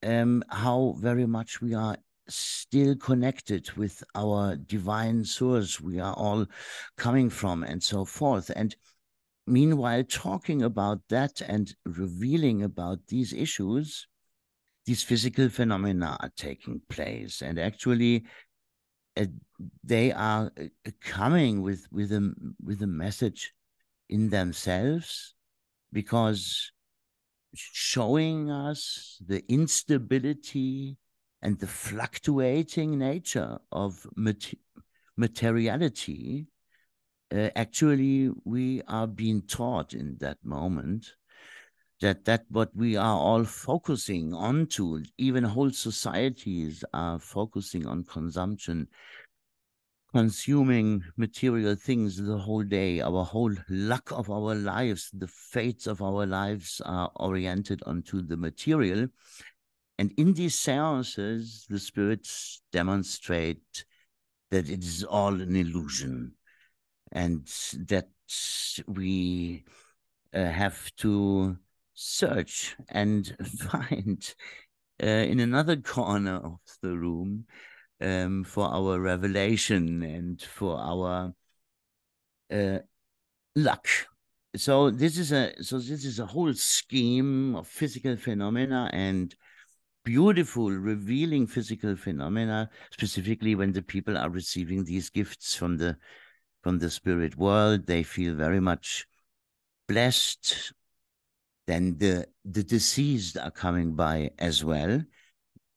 um, 0.03 0.43
how 0.49 0.95
very 0.99 1.25
much 1.25 1.61
we 1.61 1.73
are 1.73 1.97
still 2.27 2.95
connected 2.95 3.71
with 3.71 4.03
our 4.15 4.55
divine 4.55 5.25
source 5.25 5.81
we 5.81 5.99
are 5.99 6.13
all 6.13 6.45
coming 6.97 7.29
from, 7.29 7.63
and 7.63 7.81
so 7.81 8.05
forth. 8.05 8.51
And 8.55 8.75
meanwhile, 9.47 10.03
talking 10.03 10.61
about 10.63 11.01
that 11.09 11.41
and 11.41 11.73
revealing 11.85 12.63
about 12.63 12.99
these 13.07 13.33
issues, 13.33 14.07
these 14.89 15.03
physical 15.03 15.49
phenomena 15.49 16.17
are 16.19 16.31
taking 16.35 16.81
place. 16.89 17.43
And 17.43 17.59
actually, 17.59 18.25
uh, 19.15 19.25
they 19.83 20.11
are 20.11 20.51
uh, 20.59 20.89
coming 20.99 21.61
with, 21.61 21.85
with, 21.91 22.11
a, 22.11 22.33
with 22.59 22.81
a 22.81 22.87
message 22.87 23.53
in 24.09 24.31
themselves 24.31 25.35
because 25.93 26.71
showing 27.53 28.49
us 28.49 29.21
the 29.27 29.43
instability 29.47 30.97
and 31.43 31.59
the 31.59 31.67
fluctuating 31.67 32.97
nature 32.97 33.59
of 33.71 34.07
materiality, 35.17 36.47
uh, 37.31 37.49
actually 37.55 38.31
we 38.43 38.81
are 38.87 39.05
being 39.05 39.43
taught 39.43 39.93
in 39.93 40.17
that 40.19 40.39
moment 40.43 41.13
that 42.01 42.25
that 42.25 42.45
what 42.49 42.75
we 42.75 42.95
are 42.95 43.17
all 43.17 43.43
focusing 43.43 44.33
on 44.33 44.67
to, 44.67 45.03
even 45.17 45.43
whole 45.43 45.71
societies 45.71 46.83
are 46.93 47.19
focusing 47.19 47.85
on 47.85 48.03
consumption, 48.05 48.87
consuming 50.13 51.03
material 51.17 51.75
things 51.75 52.17
the 52.17 52.37
whole 52.37 52.63
day. 52.63 53.01
Our 53.01 53.25
whole 53.25 53.53
luck 53.69 54.11
of 54.11 54.29
our 54.29 54.55
lives, 54.55 55.09
the 55.13 55.27
fates 55.27 55.87
of 55.87 56.01
our 56.01 56.25
lives 56.25 56.81
are 56.85 57.11
oriented 57.15 57.83
onto 57.85 58.21
the 58.21 58.37
material. 58.37 59.07
And 59.97 60.13
in 60.17 60.33
these 60.33 60.57
seances, 60.57 61.65
the 61.69 61.79
spirits 61.79 62.61
demonstrate 62.71 63.83
that 64.51 64.69
it 64.69 64.83
is 64.83 65.03
all 65.03 65.41
an 65.41 65.55
illusion 65.55 66.33
and 67.11 67.45
that 67.87 68.07
we 68.87 69.65
uh, 70.33 70.45
have 70.45 70.95
to 70.97 71.57
search 71.99 72.77
and 72.87 73.35
find 73.59 74.33
uh, 75.03 75.05
in 75.05 75.39
another 75.39 75.75
corner 75.75 76.37
of 76.37 76.59
the 76.81 76.97
room 76.97 77.45
um, 78.01 78.43
for 78.45 78.67
our 78.67 78.99
revelation 78.99 80.01
and 80.03 80.41
for 80.41 80.79
our 80.79 81.33
uh, 82.51 82.79
luck. 83.55 83.87
So 84.55 84.89
this 84.89 85.17
is 85.17 85.31
a 85.31 85.53
so 85.61 85.77
this 85.77 86.05
is 86.05 86.19
a 86.19 86.25
whole 86.25 86.53
scheme 86.53 87.55
of 87.55 87.67
physical 87.67 88.15
phenomena 88.15 88.89
and 88.93 89.35
beautiful, 90.03 90.71
revealing 90.71 91.45
physical 91.45 91.95
phenomena, 91.95 92.69
specifically 92.91 93.55
when 93.55 93.73
the 93.73 93.81
people 93.81 94.17
are 94.17 94.29
receiving 94.29 94.85
these 94.85 95.09
gifts 95.09 95.53
from 95.53 95.77
the 95.77 95.97
from 96.63 96.79
the 96.79 96.89
spirit 96.89 97.35
world. 97.35 97.85
They 97.85 98.03
feel 98.03 98.35
very 98.35 98.59
much 98.59 99.05
blessed. 99.87 100.73
Then 101.69 101.97
the 101.99 102.27
the 102.45 102.63
deceased 102.63 103.37
are 103.37 103.51
coming 103.51 103.95
by 103.95 104.31
as 104.39 104.57
well, 104.71 105.03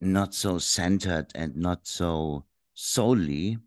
not 0.01 0.35
so 0.35 0.59
centered 0.59 1.29
and 1.35 1.55
not 1.57 1.87
so 1.87 2.47
solely 2.75 3.59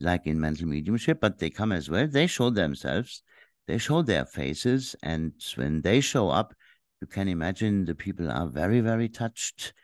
like 0.00 0.26
in 0.26 0.40
mental 0.40 0.66
mediumship, 0.66 1.20
but 1.20 1.38
they 1.38 1.50
come 1.50 1.72
as 1.72 1.88
well. 1.88 2.06
They 2.08 2.26
show 2.26 2.50
themselves, 2.50 3.22
they 3.66 3.78
show 3.78 4.02
their 4.02 4.24
faces, 4.24 4.96
and 5.02 5.32
when 5.56 5.82
they 5.82 6.00
show 6.00 6.28
up, 6.30 6.54
you 7.00 7.06
can 7.06 7.28
imagine 7.28 7.84
the 7.84 7.94
people 7.94 8.30
are 8.30 8.48
very, 8.48 8.80
very 8.80 9.08
touched 9.08 9.74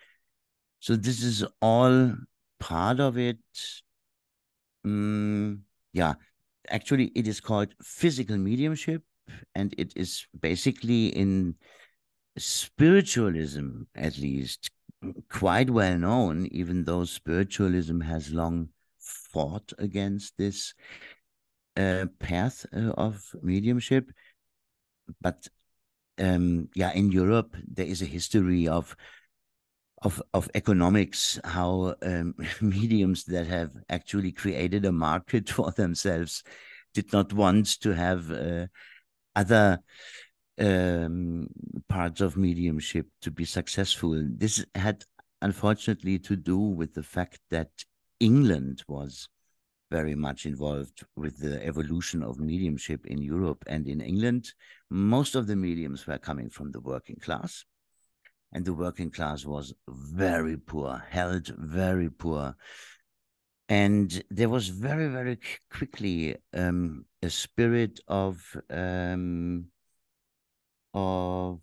so 0.80 0.96
this 0.96 1.22
is 1.22 1.44
all 1.60 2.14
part 2.58 3.00
of 3.00 3.18
it. 3.18 3.38
Mm, 4.86 5.60
yeah, 5.92 6.14
actually, 6.70 7.12
it 7.14 7.28
is 7.28 7.40
called 7.40 7.74
physical 7.82 8.38
mediumship, 8.38 9.02
and 9.54 9.74
it 9.76 9.92
is 9.94 10.26
basically 10.40 11.08
in 11.08 11.54
spiritualism, 12.44 13.82
at 13.94 14.18
least, 14.18 14.70
quite 15.30 15.70
well 15.70 15.96
known, 15.96 16.46
even 16.50 16.84
though 16.84 17.04
spiritualism 17.04 18.00
has 18.00 18.32
long 18.32 18.68
fought 18.98 19.72
against 19.78 20.36
this 20.36 20.74
uh, 21.76 22.06
path 22.18 22.66
uh, 22.74 22.90
of 22.90 23.22
mediumship. 23.42 24.10
But 25.20 25.48
um, 26.18 26.68
yeah, 26.74 26.92
in 26.92 27.10
Europe, 27.10 27.56
there 27.66 27.86
is 27.86 28.02
a 28.02 28.06
history 28.06 28.68
of 28.68 28.96
of 30.02 30.22
of 30.32 30.50
economics 30.54 31.38
how 31.44 31.94
um, 32.02 32.34
mediums 32.60 33.24
that 33.24 33.46
have 33.46 33.72
actually 33.88 34.32
created 34.32 34.84
a 34.84 34.92
market 34.92 35.48
for 35.56 35.70
themselves 35.72 36.42
did 36.94 37.12
not 37.12 37.32
want 37.32 37.80
to 37.80 37.94
have 37.94 38.30
uh, 38.30 38.66
other 39.36 39.78
um, 40.58 41.48
parts 41.88 42.20
of 42.20 42.36
mediumship 42.36 43.06
to 43.22 43.30
be 43.30 43.44
successful. 43.44 44.22
This 44.36 44.64
had 44.74 45.04
unfortunately 45.42 46.18
to 46.18 46.36
do 46.36 46.58
with 46.58 46.94
the 46.94 47.02
fact 47.02 47.40
that 47.50 47.70
England 48.18 48.82
was 48.88 49.28
very 49.90 50.14
much 50.14 50.46
involved 50.46 51.04
with 51.16 51.38
the 51.38 51.64
evolution 51.66 52.22
of 52.22 52.38
mediumship 52.38 53.06
in 53.06 53.20
Europe 53.20 53.64
and 53.66 53.88
in 53.88 54.00
England. 54.00 54.52
Most 54.90 55.34
of 55.34 55.46
the 55.46 55.56
mediums 55.56 56.06
were 56.06 56.18
coming 56.18 56.48
from 56.48 56.70
the 56.70 56.80
working 56.80 57.16
class 57.16 57.64
and 58.52 58.64
the 58.64 58.74
working 58.74 59.10
class 59.10 59.44
was 59.44 59.74
very 59.88 60.56
poor, 60.56 61.02
held 61.08 61.48
very 61.58 62.10
poor. 62.10 62.54
And 63.68 64.22
there 64.30 64.48
was 64.48 64.68
very, 64.68 65.08
very 65.08 65.38
quickly 65.72 66.36
um, 66.52 67.04
a 67.22 67.30
spirit 67.30 68.00
of 68.08 68.42
um, 68.68 69.66
of 70.92 71.60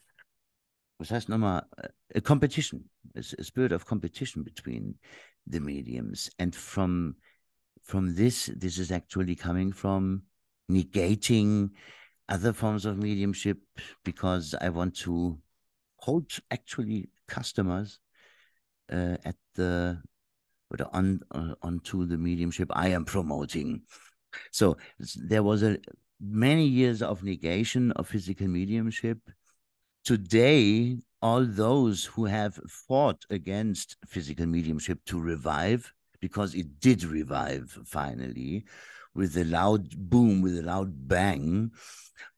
was 1.00 1.12
heißt 1.12 1.30
nochmal 1.30 1.68
a 2.16 2.22
competition, 2.22 2.90
a, 3.16 3.20
a 3.20 3.44
spirit 3.44 3.72
of 3.72 3.86
competition 3.86 4.44
between 4.44 4.98
the 5.46 5.60
mediums, 5.60 6.30
and 6.40 6.56
from 6.56 7.16
from 7.84 8.16
this, 8.16 8.52
this 8.58 8.78
is 8.78 8.92
actually 8.92 9.36
coming 9.36 9.72
from 9.72 10.24
negating 10.70 11.70
other 12.28 12.52
forms 12.52 12.86
of 12.86 12.98
mediumship 12.98 13.58
because 14.04 14.54
I 14.60 14.70
want 14.70 14.96
to 14.98 15.40
hold 15.98 16.32
actually 16.52 17.10
customers 17.28 18.00
uh, 18.92 19.16
at 19.24 19.36
the 19.56 20.02
or 20.70 20.88
on 20.92 21.22
uh, 21.32 21.56
onto 21.62 22.06
the 22.06 22.18
mediumship 22.18 22.70
I 22.74 22.90
am 22.90 23.06
promoting. 23.06 23.84
So 24.52 24.78
there 25.16 25.44
was 25.44 25.63
a 25.63 25.78
many 26.19 26.65
years 26.65 27.01
of 27.01 27.23
negation 27.23 27.91
of 27.93 28.08
physical 28.08 28.47
mediumship. 28.47 29.19
Today, 30.03 30.97
all 31.21 31.45
those 31.45 32.06
who 32.06 32.25
have 32.25 32.60
fought 32.67 33.25
against 33.30 33.97
physical 34.06 34.45
mediumship 34.45 34.99
to 35.06 35.19
revive, 35.19 35.91
because 36.21 36.56
it 36.56 36.80
did 36.80 37.03
revive 37.03 37.77
finally, 37.86 38.65
with 39.13 39.36
a 39.38 39.43
loud 39.43 39.89
boom, 39.97 40.41
with 40.41 40.58
a 40.60 40.62
loud 40.63 41.08
bang, 41.08 41.71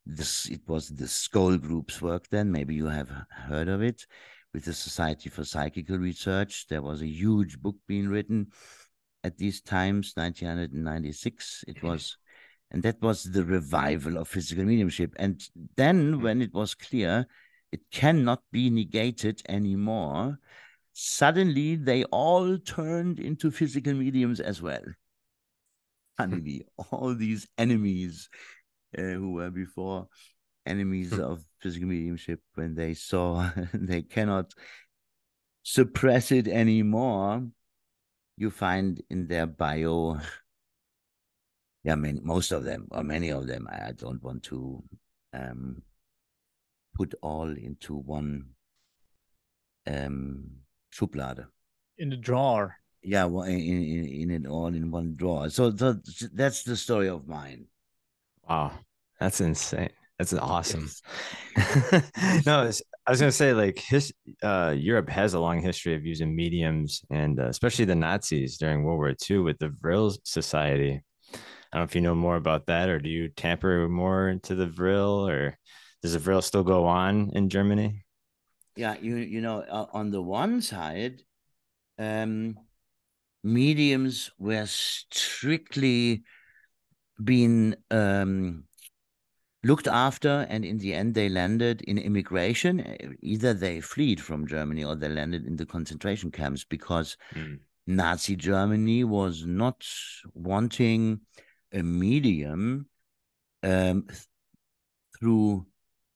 this 0.05 0.47
it 0.49 0.61
was 0.67 0.89
the 0.89 1.07
Scole 1.07 1.57
Group's 1.57 2.01
work 2.01 2.27
then. 2.29 2.51
Maybe 2.51 2.73
you 2.73 2.87
have 2.87 3.09
heard 3.29 3.67
of 3.67 3.81
it 3.81 4.05
with 4.53 4.65
the 4.65 4.73
Society 4.73 5.29
for 5.29 5.43
Psychical 5.43 5.97
Research. 5.97 6.67
There 6.67 6.81
was 6.81 7.01
a 7.01 7.07
huge 7.07 7.59
book 7.59 7.75
being 7.87 8.07
written 8.07 8.47
at 9.23 9.37
these 9.37 9.61
times, 9.61 10.13
1996. 10.15 11.65
It 11.67 11.83
was, 11.83 12.17
and 12.71 12.83
that 12.83 13.01
was 13.01 13.23
the 13.23 13.43
revival 13.43 14.17
of 14.17 14.27
physical 14.27 14.63
mediumship. 14.63 15.13
And 15.17 15.41
then, 15.75 16.21
when 16.21 16.41
it 16.41 16.53
was 16.53 16.75
clear 16.75 17.25
it 17.71 17.81
cannot 17.91 18.41
be 18.51 18.69
negated 18.69 19.41
anymore, 19.47 20.39
suddenly 20.93 21.75
they 21.75 22.03
all 22.05 22.57
turned 22.57 23.19
into 23.19 23.51
physical 23.51 23.93
mediums 23.93 24.39
as 24.39 24.61
well. 24.61 24.83
Suddenly, 26.19 26.65
all 26.91 27.15
these 27.15 27.47
enemies 27.57 28.29
uh, 28.97 29.01
who 29.01 29.33
were 29.33 29.51
before 29.51 30.07
enemies 30.65 31.13
hmm. 31.13 31.21
of 31.21 31.43
physical 31.59 31.87
mediumship 31.87 32.41
when 32.55 32.75
they 32.75 32.93
saw 32.93 33.49
they 33.73 34.01
cannot 34.01 34.53
suppress 35.63 36.31
it 36.31 36.47
anymore 36.47 37.45
you 38.37 38.49
find 38.49 39.01
in 39.09 39.27
their 39.27 39.45
bio 39.45 40.17
yeah 41.83 41.95
many, 41.95 42.19
most 42.21 42.51
of 42.51 42.63
them 42.63 42.87
or 42.91 43.03
many 43.03 43.29
of 43.29 43.47
them 43.47 43.67
i, 43.71 43.89
I 43.89 43.91
don't 43.91 44.21
want 44.23 44.43
to 44.43 44.83
um, 45.33 45.83
put 46.95 47.13
all 47.21 47.49
into 47.49 47.95
one 47.95 48.45
um, 49.87 50.49
schublade 50.93 51.45
in 51.99 52.09
the 52.09 52.17
drawer. 52.17 52.77
Yeah, 53.03 53.27
in, 53.27 53.59
in, 53.59 54.05
in 54.05 54.31
it 54.31 54.47
all 54.47 54.67
in 54.67 54.91
one 54.91 55.15
drawer. 55.15 55.49
So, 55.49 55.75
so 55.75 55.97
that's 56.33 56.63
the 56.63 56.75
story 56.75 57.07
of 57.07 57.27
mine. 57.27 57.67
Wow, 58.47 58.71
that's 59.19 59.39
insane. 59.39 59.91
That's 60.17 60.33
awesome. 60.33 60.89
Yes. 61.55 62.45
no, 62.45 62.69
I 63.05 63.11
was 63.11 63.19
gonna 63.21 63.31
say 63.31 63.53
like 63.53 63.79
his 63.79 64.11
uh, 64.43 64.73
Europe 64.77 65.09
has 65.09 65.33
a 65.33 65.39
long 65.39 65.61
history 65.61 65.95
of 65.95 66.05
using 66.05 66.35
mediums, 66.35 67.01
and 67.09 67.39
uh, 67.39 67.47
especially 67.47 67.85
the 67.85 67.95
Nazis 67.95 68.57
during 68.57 68.83
World 68.83 68.97
War 68.97 69.15
II 69.29 69.39
with 69.39 69.59
the 69.59 69.69
Vril 69.69 70.13
Society. 70.23 71.01
I 71.71 71.77
don't 71.77 71.81
know 71.81 71.89
if 71.89 71.95
you 71.95 72.01
know 72.01 72.15
more 72.15 72.35
about 72.35 72.65
that, 72.65 72.89
or 72.89 72.99
do 72.99 73.09
you 73.09 73.29
tamper 73.29 73.87
more 73.87 74.29
into 74.29 74.55
the 74.55 74.65
Vril, 74.65 75.27
or 75.27 75.57
does 76.01 76.13
the 76.13 76.19
Vril 76.19 76.41
still 76.41 76.63
go 76.63 76.85
on 76.85 77.31
in 77.33 77.49
Germany? 77.49 78.03
Yeah, 78.75 78.95
you 78.99 79.17
you 79.17 79.41
know, 79.41 79.59
uh, 79.59 79.85
on 79.93 80.09
the 80.09 80.21
one 80.21 80.61
side, 80.61 81.21
um, 81.99 82.57
mediums 83.43 84.31
were 84.39 84.65
strictly 84.65 86.23
being 87.23 87.75
um, 87.91 88.63
looked 89.63 89.87
after, 89.87 90.47
and 90.49 90.65
in 90.65 90.77
the 90.77 90.93
end, 90.93 91.13
they 91.13 91.29
landed 91.29 91.81
in 91.81 91.97
immigration. 91.97 93.15
Either 93.21 93.53
they 93.53 93.81
fled 93.81 94.19
from 94.21 94.47
Germany 94.47 94.83
or 94.83 94.95
they 94.95 95.09
landed 95.09 95.45
in 95.45 95.55
the 95.55 95.65
concentration 95.65 96.31
camps 96.31 96.63
because 96.63 97.17
mm. 97.35 97.59
Nazi 97.85 98.35
Germany 98.35 99.03
was 99.03 99.45
not 99.45 99.85
wanting 100.33 101.21
a 101.73 101.83
medium 101.83 102.87
um, 103.63 104.07
through 105.17 105.65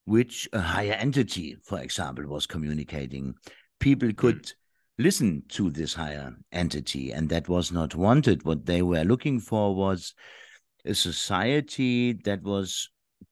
which 0.05 0.49
a 0.53 0.59
higher 0.59 0.93
entity, 0.93 1.57
for 1.63 1.79
example, 1.79 2.25
was 2.27 2.45
communicating. 2.45 3.35
People 3.79 4.09
hmm. 4.09 4.15
could 4.15 4.51
listen 4.97 5.43
to 5.49 5.69
this 5.69 5.93
higher 5.93 6.35
entity, 6.51 7.11
and 7.11 7.29
that 7.29 7.49
was 7.49 7.71
not 7.71 7.95
wanted. 7.95 8.43
What 8.43 8.65
they 8.65 8.81
were 8.81 9.03
looking 9.03 9.39
for 9.39 9.75
was 9.75 10.13
a 10.85 10.93
society 10.93 12.13
that 12.25 12.43
was 12.43 12.89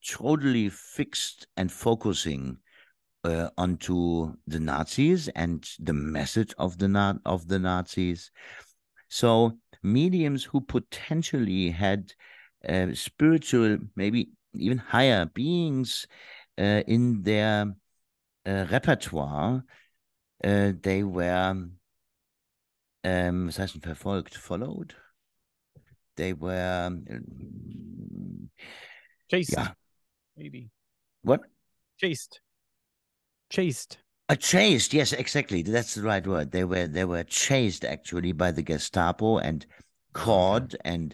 totally 0.08 0.70
fixed 0.70 1.48
and 1.58 1.72
focusing 1.72 2.58
uh, 3.24 3.50
onto 3.58 4.34
the 4.48 4.60
Nazis 4.60 5.28
and 5.30 5.68
the 5.80 5.94
message 5.94 6.54
of 6.58 6.78
the 6.78 6.88
Na- 6.88 7.20
of 7.26 7.48
the 7.48 7.60
Nazis. 7.60 8.32
So 9.10 9.58
mediums 9.84 10.44
who 10.44 10.62
potentially 10.62 11.72
had 11.72 12.14
uh, 12.68 12.88
spiritual, 12.94 13.78
maybe 13.96 14.30
even 14.54 14.78
higher 14.78 15.26
beings 15.26 16.08
uh, 16.58 16.84
in 16.88 17.24
their 17.24 17.74
uh, 18.46 18.66
repertoire, 18.72 19.64
uh, 20.44 20.72
they 20.82 21.04
were, 21.04 21.66
um, 23.04 23.46
was 23.46 23.58
heißt 23.58 23.80
verfolgt, 23.82 24.36
followed? 24.36 24.96
They 26.18 26.34
were, 26.34 26.88
um, 26.88 28.50
chased. 29.30 29.54
Yeah, 29.54 29.74
maybe. 30.36 30.70
What? 31.24 31.42
Chased. 31.98 32.42
Chased. 33.50 33.98
A 34.32 34.38
chased, 34.38 34.94
yes, 34.94 35.12
exactly. 35.12 35.62
That's 35.62 35.94
the 35.96 36.04
right 36.04 36.26
word. 36.26 36.52
They 36.54 36.64
were 36.64 36.88
they 36.88 37.04
were 37.04 37.26
chased 37.26 37.84
actually 37.84 38.32
by 38.32 38.52
the 38.52 38.62
Gestapo 38.62 39.40
and 39.40 39.66
caught 40.14 40.74
and 40.86 41.14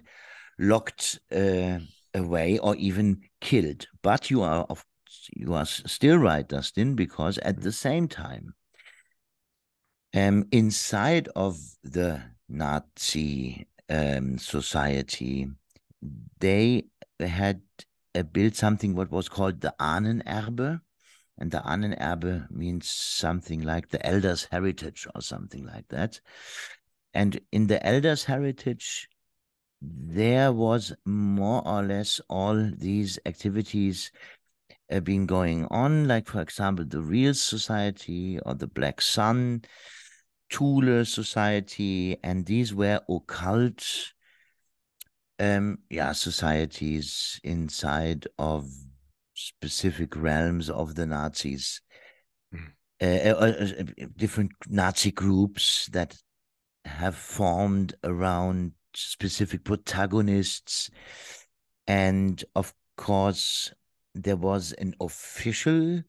locked 0.60 1.18
uh, 1.32 1.80
away 2.14 2.60
or 2.60 2.76
even 2.76 3.22
killed. 3.42 3.88
But 4.04 4.30
you 4.30 4.44
are 4.44 4.68
of 4.70 4.86
you 5.36 5.56
are 5.56 5.66
still 5.66 6.18
right, 6.18 6.48
Dustin, 6.48 6.94
because 6.94 7.40
at 7.40 7.62
the 7.62 7.72
same 7.72 8.08
time, 8.08 8.54
um, 10.14 10.46
inside 10.52 11.28
of 11.36 11.58
the 11.84 12.22
Nazi 12.48 13.66
um, 13.90 14.38
society, 14.38 15.48
they 16.40 16.84
had 17.20 17.64
uh, 18.14 18.22
built 18.22 18.54
something 18.54 18.94
what 18.94 19.10
was 19.10 19.28
called 19.28 19.62
the 19.62 19.74
Ahnenerbe. 19.80 20.82
And 21.38 21.52
the 21.52 21.60
Ahnenerbe 21.60 22.50
means 22.50 22.90
something 22.90 23.62
like 23.62 23.90
the 23.90 24.06
elder's 24.06 24.46
heritage 24.46 25.08
or 25.14 25.22
something 25.22 25.66
like 25.66 25.88
that. 25.90 26.20
And 27.14 27.40
in 27.52 27.68
the 27.68 27.86
elder's 27.86 28.24
heritage, 28.24 29.08
there 29.82 30.52
was 30.52 30.94
more 31.06 31.66
or 31.68 31.84
less 31.84 32.20
all 32.30 32.72
these 32.78 33.20
activities 33.26 34.12
uh, 34.92 35.00
been 35.00 35.26
going 35.26 35.66
on, 35.66 36.08
like, 36.08 36.28
for 36.28 36.42
example, 36.42 36.86
the 36.86 37.02
Vril 37.02 37.34
Society 37.34 38.40
or 38.46 38.56
the 38.56 38.68
Black 38.68 39.02
Sun, 39.02 39.64
Thule 40.50 41.06
Society, 41.06 42.18
and 42.24 42.46
these 42.46 42.74
were 42.74 43.02
occult 43.10 44.14
um, 45.40 45.80
yeah, 45.90 46.14
societies 46.14 47.40
inside 47.44 48.28
of 48.40 48.68
specific 49.38 50.16
realms 50.16 50.70
of 50.70 50.96
the 50.96 51.06
Nazis. 51.06 51.82
Mm. 52.54 52.72
Uh, 53.02 53.30
uh, 53.30 53.66
uh, 53.80 54.06
different 54.16 54.52
Nazi 54.68 55.12
groups 55.12 55.88
that 55.92 56.18
have 56.86 57.16
formed 57.16 57.94
around 58.04 58.72
specific 58.96 59.64
protagonists. 59.64 60.90
And 61.86 62.44
of 62.56 62.74
course, 62.98 63.72
there 64.16 64.36
was 64.36 64.74
an 64.74 64.96
official 65.00 66.02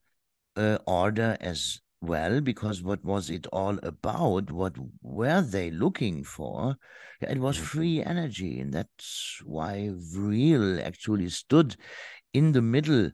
uh, 0.57 0.79
order 0.87 1.37
as 1.41 1.81
well 2.01 2.41
because 2.41 2.83
what 2.83 3.05
was 3.05 3.29
it 3.29 3.47
all 3.53 3.79
about 3.83 4.51
what 4.51 4.75
were 5.03 5.43
they 5.43 5.71
looking 5.71 6.23
for 6.23 6.77
it 7.21 7.39
was 7.39 7.57
mm-hmm. 7.57 7.67
free 7.67 8.05
energy 8.05 8.61
and 8.61 8.73
that's 8.73 9.41
why 9.45 9.91
Vril 9.93 10.81
actually 10.81 11.29
stood 11.29 11.77
in 12.33 12.53
the 12.53 12.63
middle 12.63 13.11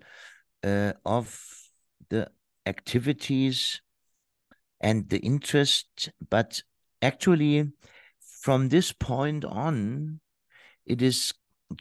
uh, 0.62 0.92
of 1.04 1.38
the 2.10 2.30
activities 2.66 3.80
and 4.80 5.08
the 5.08 5.18
interest 5.18 6.10
but 6.30 6.62
actually 7.02 7.70
from 8.40 8.68
this 8.68 8.92
point 8.92 9.44
on 9.44 10.20
it 10.86 11.00
is 11.00 11.32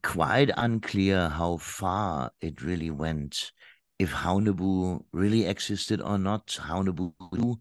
quite 0.02 0.50
unclear 0.58 1.30
how 1.30 1.58
far 1.58 2.32
it 2.42 2.62
really 2.62 2.92
went. 2.92 3.52
If 4.00 4.12
Haunebu 4.12 5.04
really 5.12 5.46
existed 5.46 6.02
or 6.02 6.18
not, 6.18 6.48
Haunebu, 6.48 7.58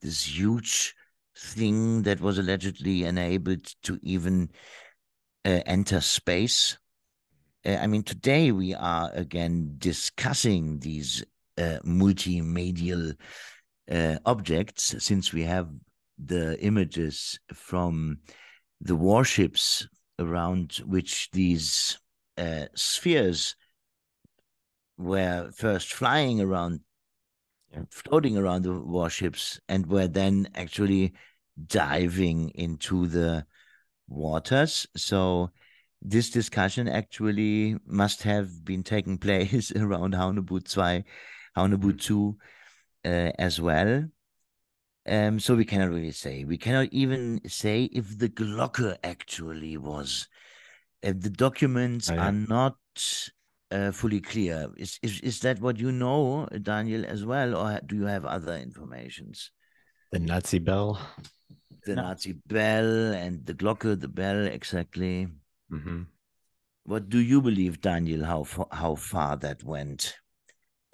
this 0.00 0.38
huge 0.38 0.94
thing 1.38 2.02
that 2.02 2.20
was 2.20 2.38
allegedly 2.38 3.04
enabled 3.04 3.64
to 3.82 3.98
even 4.02 4.50
uh, 5.44 5.60
enter 5.66 6.00
space. 6.00 6.78
Uh, 7.66 7.78
I 7.80 7.86
mean, 7.86 8.02
today 8.02 8.52
we 8.52 8.74
are 8.74 9.10
again 9.12 9.74
discussing 9.78 10.78
these 10.78 11.24
uh, 11.58 11.78
multimedial 11.84 13.14
uh, 13.90 14.16
objects 14.24 14.94
since 14.98 15.32
we 15.32 15.42
have 15.42 15.68
the 16.18 16.62
images 16.62 17.38
from 17.52 18.18
the 18.80 18.94
warships 18.94 19.86
around 20.18 20.80
which 20.86 21.30
these 21.32 21.98
uh, 22.38 22.66
spheres 22.74 23.56
were 24.96 25.50
first 25.54 25.92
flying 25.92 26.40
around, 26.40 26.80
yeah. 27.72 27.82
floating 27.90 28.38
around 28.38 28.62
the 28.62 28.72
warships, 28.72 29.60
and 29.68 29.86
were 29.86 30.08
then 30.08 30.48
actually 30.54 31.12
diving 31.66 32.50
into 32.50 33.06
the 33.06 33.44
waters. 34.08 34.86
So 34.96 35.50
this 36.06 36.30
discussion 36.30 36.86
actually 36.88 37.76
must 37.84 38.22
have 38.22 38.64
been 38.64 38.82
taking 38.82 39.18
place 39.26 39.72
around 39.72 40.14
Haunebu 40.14 40.64
2, 40.64 41.02
Haunebu 41.58 42.00
2 42.00 42.36
uh, 43.04 43.08
as 43.38 43.60
well. 43.60 44.04
Um, 45.08 45.38
so 45.38 45.54
we 45.54 45.64
cannot 45.64 45.90
really 45.90 46.12
say. 46.12 46.44
We 46.44 46.58
cannot 46.58 46.88
even 46.92 47.40
say 47.46 47.84
if 47.84 48.18
the 48.18 48.28
Glocke 48.28 48.96
actually 49.04 49.76
was. 49.76 50.28
Uh, 51.04 51.12
the 51.16 51.30
documents 51.30 52.10
oh, 52.10 52.14
yeah. 52.14 52.26
are 52.26 52.32
not 52.32 52.76
uh, 53.70 53.92
fully 53.92 54.20
clear. 54.20 54.68
Is, 54.76 54.98
is 55.02 55.20
is 55.20 55.40
that 55.40 55.60
what 55.60 55.78
you 55.78 55.92
know, 55.92 56.48
Daniel, 56.62 57.04
as 57.04 57.24
well, 57.24 57.56
or 57.56 57.80
do 57.86 57.94
you 57.94 58.06
have 58.06 58.24
other 58.24 58.56
informations? 58.56 59.52
The 60.10 60.18
Nazi 60.18 60.58
bell. 60.58 60.98
The 61.84 61.94
no. 61.94 62.02
Nazi 62.02 62.32
bell 62.32 63.12
and 63.12 63.46
the 63.46 63.54
Glocke, 63.54 64.00
the 64.00 64.08
bell, 64.08 64.46
exactly. 64.46 65.28
Mm-hmm. 65.72 66.02
What 66.84 67.08
do 67.08 67.18
you 67.18 67.42
believe, 67.42 67.80
Daniel? 67.80 68.24
How 68.24 68.46
how 68.70 68.94
far 68.94 69.36
that 69.38 69.64
went? 69.64 70.16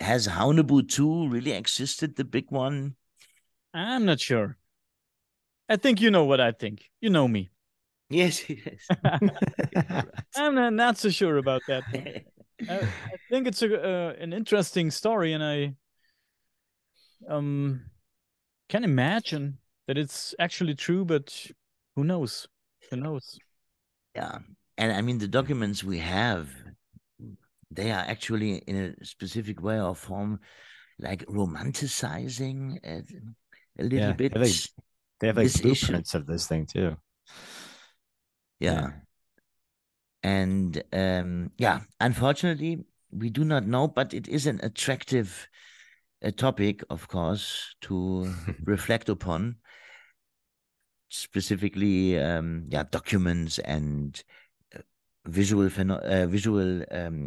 Has 0.00 0.26
Haunebu 0.26 0.88
2 0.88 1.28
really 1.28 1.52
existed, 1.52 2.16
the 2.16 2.24
big 2.24 2.50
one? 2.50 2.96
I'm 3.74 4.04
not 4.04 4.20
sure. 4.20 4.56
I 5.68 5.76
think 5.76 6.00
you 6.00 6.10
know 6.10 6.24
what 6.24 6.40
I 6.40 6.52
think. 6.52 6.90
You 7.00 7.10
know 7.10 7.28
me. 7.28 7.50
Yes, 8.12 8.44
yes. 8.46 8.86
I'm 10.36 10.54
not, 10.54 10.74
not, 10.74 10.98
so 10.98 11.08
sure 11.08 11.38
about 11.38 11.62
that. 11.66 11.82
I, 12.68 12.74
I, 12.74 13.16
think 13.30 13.46
it's 13.46 13.62
a, 13.62 13.82
uh, 13.82 14.12
an 14.20 14.34
interesting 14.34 14.90
story, 14.90 15.32
and 15.32 15.42
I 15.42 15.74
um 17.26 17.86
can 18.68 18.84
imagine 18.84 19.56
that 19.86 19.96
it's 19.96 20.34
actually 20.38 20.74
true, 20.74 21.06
but 21.06 21.50
who 21.96 22.04
knows? 22.04 22.48
Who 22.90 22.96
knows? 22.96 23.38
Yeah. 24.14 24.40
And 24.78 24.92
I 24.92 25.00
mean, 25.02 25.18
the 25.18 25.28
documents 25.28 25.84
we 25.84 25.98
have, 25.98 26.48
they 27.70 27.90
are 27.90 28.04
actually 28.06 28.56
in 28.56 28.76
a 29.00 29.04
specific 29.04 29.62
way 29.62 29.80
or 29.80 29.94
form 29.94 30.40
like 30.98 31.24
romanticizing 31.26 32.78
a, 32.84 33.02
a 33.78 33.82
little 33.82 33.98
Yeah, 33.98 34.12
bit. 34.12 34.32
they 34.34 34.40
like- 34.40 34.70
They 35.20 35.26
have 35.28 35.36
like 35.36 35.44
This 35.46 35.60
issue- 35.60 35.86
blueprints 35.86 36.14
of 36.14 36.26
this 36.26 36.46
thing 36.46 36.66
too. 36.66 36.96
yeah. 38.60 38.90
And 40.24 40.82
um, 40.92 41.50
yeah, 41.58 41.80
unfortunately, 42.00 42.84
we 43.10 43.28
do 43.30 43.44
not 43.44 43.66
know, 43.66 43.88
but 43.88 44.14
it 44.14 44.28
is 44.28 44.46
an 44.46 44.60
attractive 44.62 45.48
uh, 46.24 46.30
topic, 46.30 46.82
of 46.90 47.08
course, 47.08 47.74
to 47.82 48.32
reflect 48.64 49.08
upon. 49.08 49.56
Specifically, 51.08 52.18
um, 52.18 52.66
yeah, 52.68 52.84
documents 52.90 53.58
and 53.58 54.22
visual 55.26 55.66
uh, 55.66 56.26
visual 56.26 56.84
um, 56.90 57.24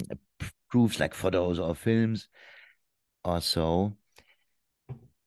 proofs 0.69 0.99
like 0.99 1.13
photos 1.13 1.59
or 1.59 1.75
films, 1.75 2.27
or 3.23 3.41
so. 3.41 3.95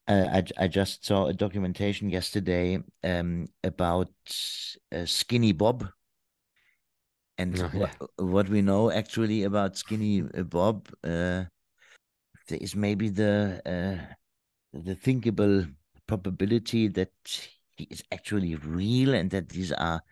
Uh, 0.07 0.27
I 0.33 0.65
I 0.65 0.69
just 0.69 1.05
saw 1.05 1.27
a 1.27 1.35
documentation 1.35 2.09
yesterday 2.09 2.79
um, 3.05 3.49
about 3.63 4.11
uh, 4.93 5.05
Skinny 5.05 5.53
Bob, 5.53 5.87
and 7.37 7.61
Oh, 7.61 7.71
wha- 7.73 8.09
what 8.17 8.49
we 8.49 8.63
know 8.63 8.91
actually 8.91 9.45
about 9.45 9.77
Skinny 9.77 10.23
uh, 10.23 10.43
Bob, 10.43 10.89
uh, 11.05 11.45
there 12.49 12.59
is 12.61 12.75
maybe 12.75 13.09
the 13.11 13.61
uh, 13.67 14.15
the 14.73 14.95
thinkable 14.95 15.67
probability 16.07 16.89
that 16.89 17.13
he 17.77 17.87
is 17.91 18.03
actually 18.11 18.55
real 18.57 19.15
and 19.15 19.31
that 19.31 19.49
these 19.51 19.73
are 19.73 20.03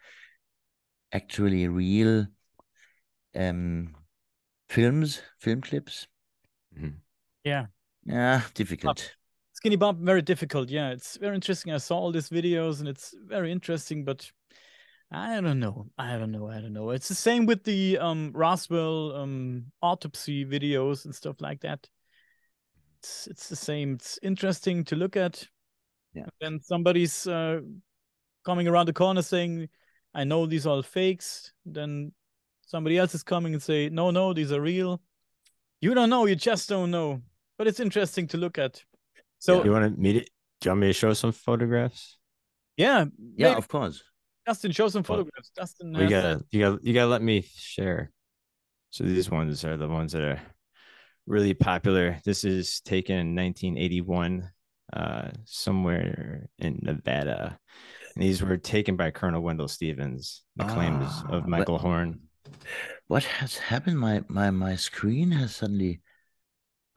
actually 1.12 1.66
real 1.68 2.26
um, 3.36 3.94
films, 4.68 5.20
film 5.38 5.60
clips. 5.60 6.06
Yeah. 7.44 7.66
Yeah, 8.04 8.42
difficult. 8.54 9.14
Skinny 9.52 9.76
Bob, 9.76 10.00
very 10.00 10.22
difficult. 10.22 10.68
Yeah, 10.68 10.90
it's 10.90 11.16
very 11.16 11.34
interesting. 11.34 11.72
I 11.72 11.78
saw 11.78 11.96
all 11.96 12.12
these 12.12 12.28
videos 12.28 12.80
and 12.80 12.88
it's 12.88 13.14
very 13.26 13.50
interesting, 13.50 14.04
but 14.04 14.30
I 15.10 15.40
don't 15.40 15.60
know. 15.60 15.86
I 15.96 16.18
don't 16.18 16.32
know. 16.32 16.48
I 16.48 16.60
don't 16.60 16.72
know. 16.72 16.90
It's 16.90 17.08
the 17.08 17.14
same 17.14 17.46
with 17.46 17.64
the 17.64 17.98
um 17.98 18.32
Roswell 18.34 19.16
um 19.16 19.66
autopsy 19.80 20.44
videos 20.44 21.04
and 21.04 21.14
stuff 21.14 21.40
like 21.40 21.60
that. 21.60 21.88
It's 22.98 23.26
it's 23.28 23.48
the 23.48 23.56
same. 23.56 23.94
It's 23.94 24.18
interesting 24.22 24.84
to 24.84 24.96
look 24.96 25.16
at. 25.16 25.48
Yeah. 26.12 26.22
And 26.22 26.32
then 26.40 26.60
somebody's 26.60 27.26
uh 27.26 27.60
coming 28.44 28.68
around 28.68 28.86
the 28.86 28.92
corner 28.92 29.22
saying, 29.22 29.68
I 30.14 30.24
know 30.24 30.46
these 30.46 30.66
are 30.66 30.70
all 30.70 30.82
fakes. 30.82 31.52
Then 31.64 32.12
somebody 32.66 32.98
else 32.98 33.14
is 33.14 33.22
coming 33.22 33.54
and 33.54 33.62
say, 33.62 33.88
No, 33.88 34.10
no, 34.10 34.32
these 34.34 34.52
are 34.52 34.60
real. 34.60 35.00
You 35.80 35.94
don't 35.94 36.10
know, 36.10 36.26
you 36.26 36.36
just 36.36 36.68
don't 36.68 36.90
know. 36.90 37.22
But 37.58 37.66
it's 37.66 37.80
interesting 37.80 38.26
to 38.28 38.36
look 38.36 38.58
at. 38.58 38.82
So 39.38 39.64
you 39.64 39.70
want 39.72 39.94
to 39.94 40.00
meet 40.00 40.16
it? 40.16 40.30
Do 40.60 40.68
you 40.68 40.70
want 40.72 40.80
me 40.82 40.86
to 40.88 40.92
show 40.92 41.12
some 41.14 41.32
photographs? 41.32 42.18
yeah, 42.76 43.06
Yeah, 43.36 43.48
maybe 43.48 43.58
of 43.58 43.68
course. 43.68 44.02
Dustin, 44.46 44.70
show 44.72 44.88
some 44.88 45.00
Well, 45.08 45.18
photographs. 45.18 45.50
Dustin, 45.56 45.92
We 45.92 46.02
has 46.04 46.10
gotta, 46.10 46.44
you 46.50 46.60
gotta, 46.60 46.78
you 46.82 46.94
gotta 46.94 47.08
let 47.10 47.22
me 47.22 47.44
share. 47.54 48.12
So 48.90 49.04
these 49.04 49.30
ones 49.30 49.64
are 49.64 49.76
the 49.76 49.88
ones 49.88 50.12
that 50.12 50.22
are 50.22 50.40
really 51.26 51.52
popular. 51.54 52.18
This 52.24 52.44
is 52.44 52.80
taken 52.82 53.16
in 53.16 53.34
1981, 53.34 54.48
uh, 54.92 55.28
somewhere 55.44 56.48
in 56.58 56.78
Nevada. 56.82 57.58
And 58.14 58.22
these 58.24 58.40
were 58.42 58.56
taken 58.56 58.96
by 58.96 59.10
Colonel 59.10 59.42
Wendell 59.42 59.68
Stevens. 59.68 60.42
The 60.56 60.64
claims 60.64 61.04
Ah, 61.10 61.28
of 61.32 61.42
but- 61.42 61.48
Michael 61.48 61.78
Horn. 61.78 62.20
What 63.08 63.24
has 63.24 63.56
happened? 63.58 63.98
My 63.98 64.22
my 64.28 64.50
my 64.50 64.76
screen 64.76 65.30
has 65.32 65.54
suddenly. 65.56 66.00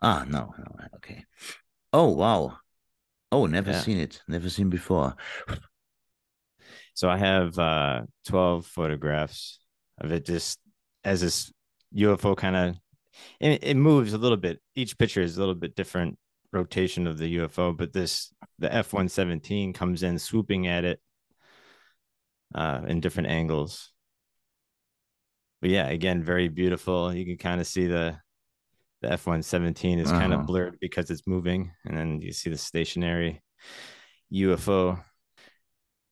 Ah 0.01 0.25
no, 0.27 0.53
no 0.57 0.85
okay. 0.95 1.25
Oh 1.93 2.09
wow. 2.09 2.57
Oh, 3.31 3.45
never 3.45 3.71
Yeah. 3.71 3.81
seen 3.81 3.97
it. 3.99 4.21
Never 4.27 4.49
seen 4.49 4.69
before. 4.69 5.15
So 6.93 7.09
I 7.09 7.17
have 7.17 7.57
uh 7.57 8.01
12 8.25 8.65
photographs 8.65 9.59
of 9.99 10.11
it 10.11 10.25
just 10.25 10.59
as 11.03 11.21
this 11.21 11.51
UFO 11.95 12.35
kind 12.35 12.55
of 12.55 12.75
it, 13.39 13.63
it 13.63 13.75
moves 13.77 14.13
a 14.13 14.17
little 14.17 14.37
bit. 14.37 14.59
Each 14.75 14.97
picture 14.97 15.21
is 15.21 15.37
a 15.37 15.39
little 15.39 15.55
bit 15.55 15.75
different 15.75 16.17
rotation 16.51 17.05
of 17.07 17.17
the 17.17 17.37
UFO, 17.37 17.75
but 17.77 17.93
this 17.93 18.33
the 18.57 18.73
F-117 18.73 19.73
comes 19.73 20.03
in 20.03 20.17
swooping 20.19 20.67
at 20.67 20.83
it 20.85 20.99
uh 22.55 22.81
in 22.87 22.99
different 22.99 23.29
angles. 23.29 23.91
But 25.61 25.69
yeah, 25.71 25.87
again, 25.89 26.23
very 26.23 26.47
beautiful. 26.47 27.13
You 27.13 27.25
can 27.25 27.37
kind 27.37 27.61
of 27.61 27.67
see 27.67 27.87
the 27.87 28.19
the 29.01 29.11
F-117 29.13 29.99
is 29.99 30.11
kind 30.11 30.33
Uh-huh. 30.33 30.33
of 30.33 30.45
blurred 30.45 30.79
because 30.81 31.09
it's 31.11 31.27
moving, 31.27 31.71
and 31.85 31.97
then 31.97 32.21
you 32.21 32.33
see 32.33 32.49
the 32.49 32.57
stationary 32.57 33.41
UFO. 34.31 34.99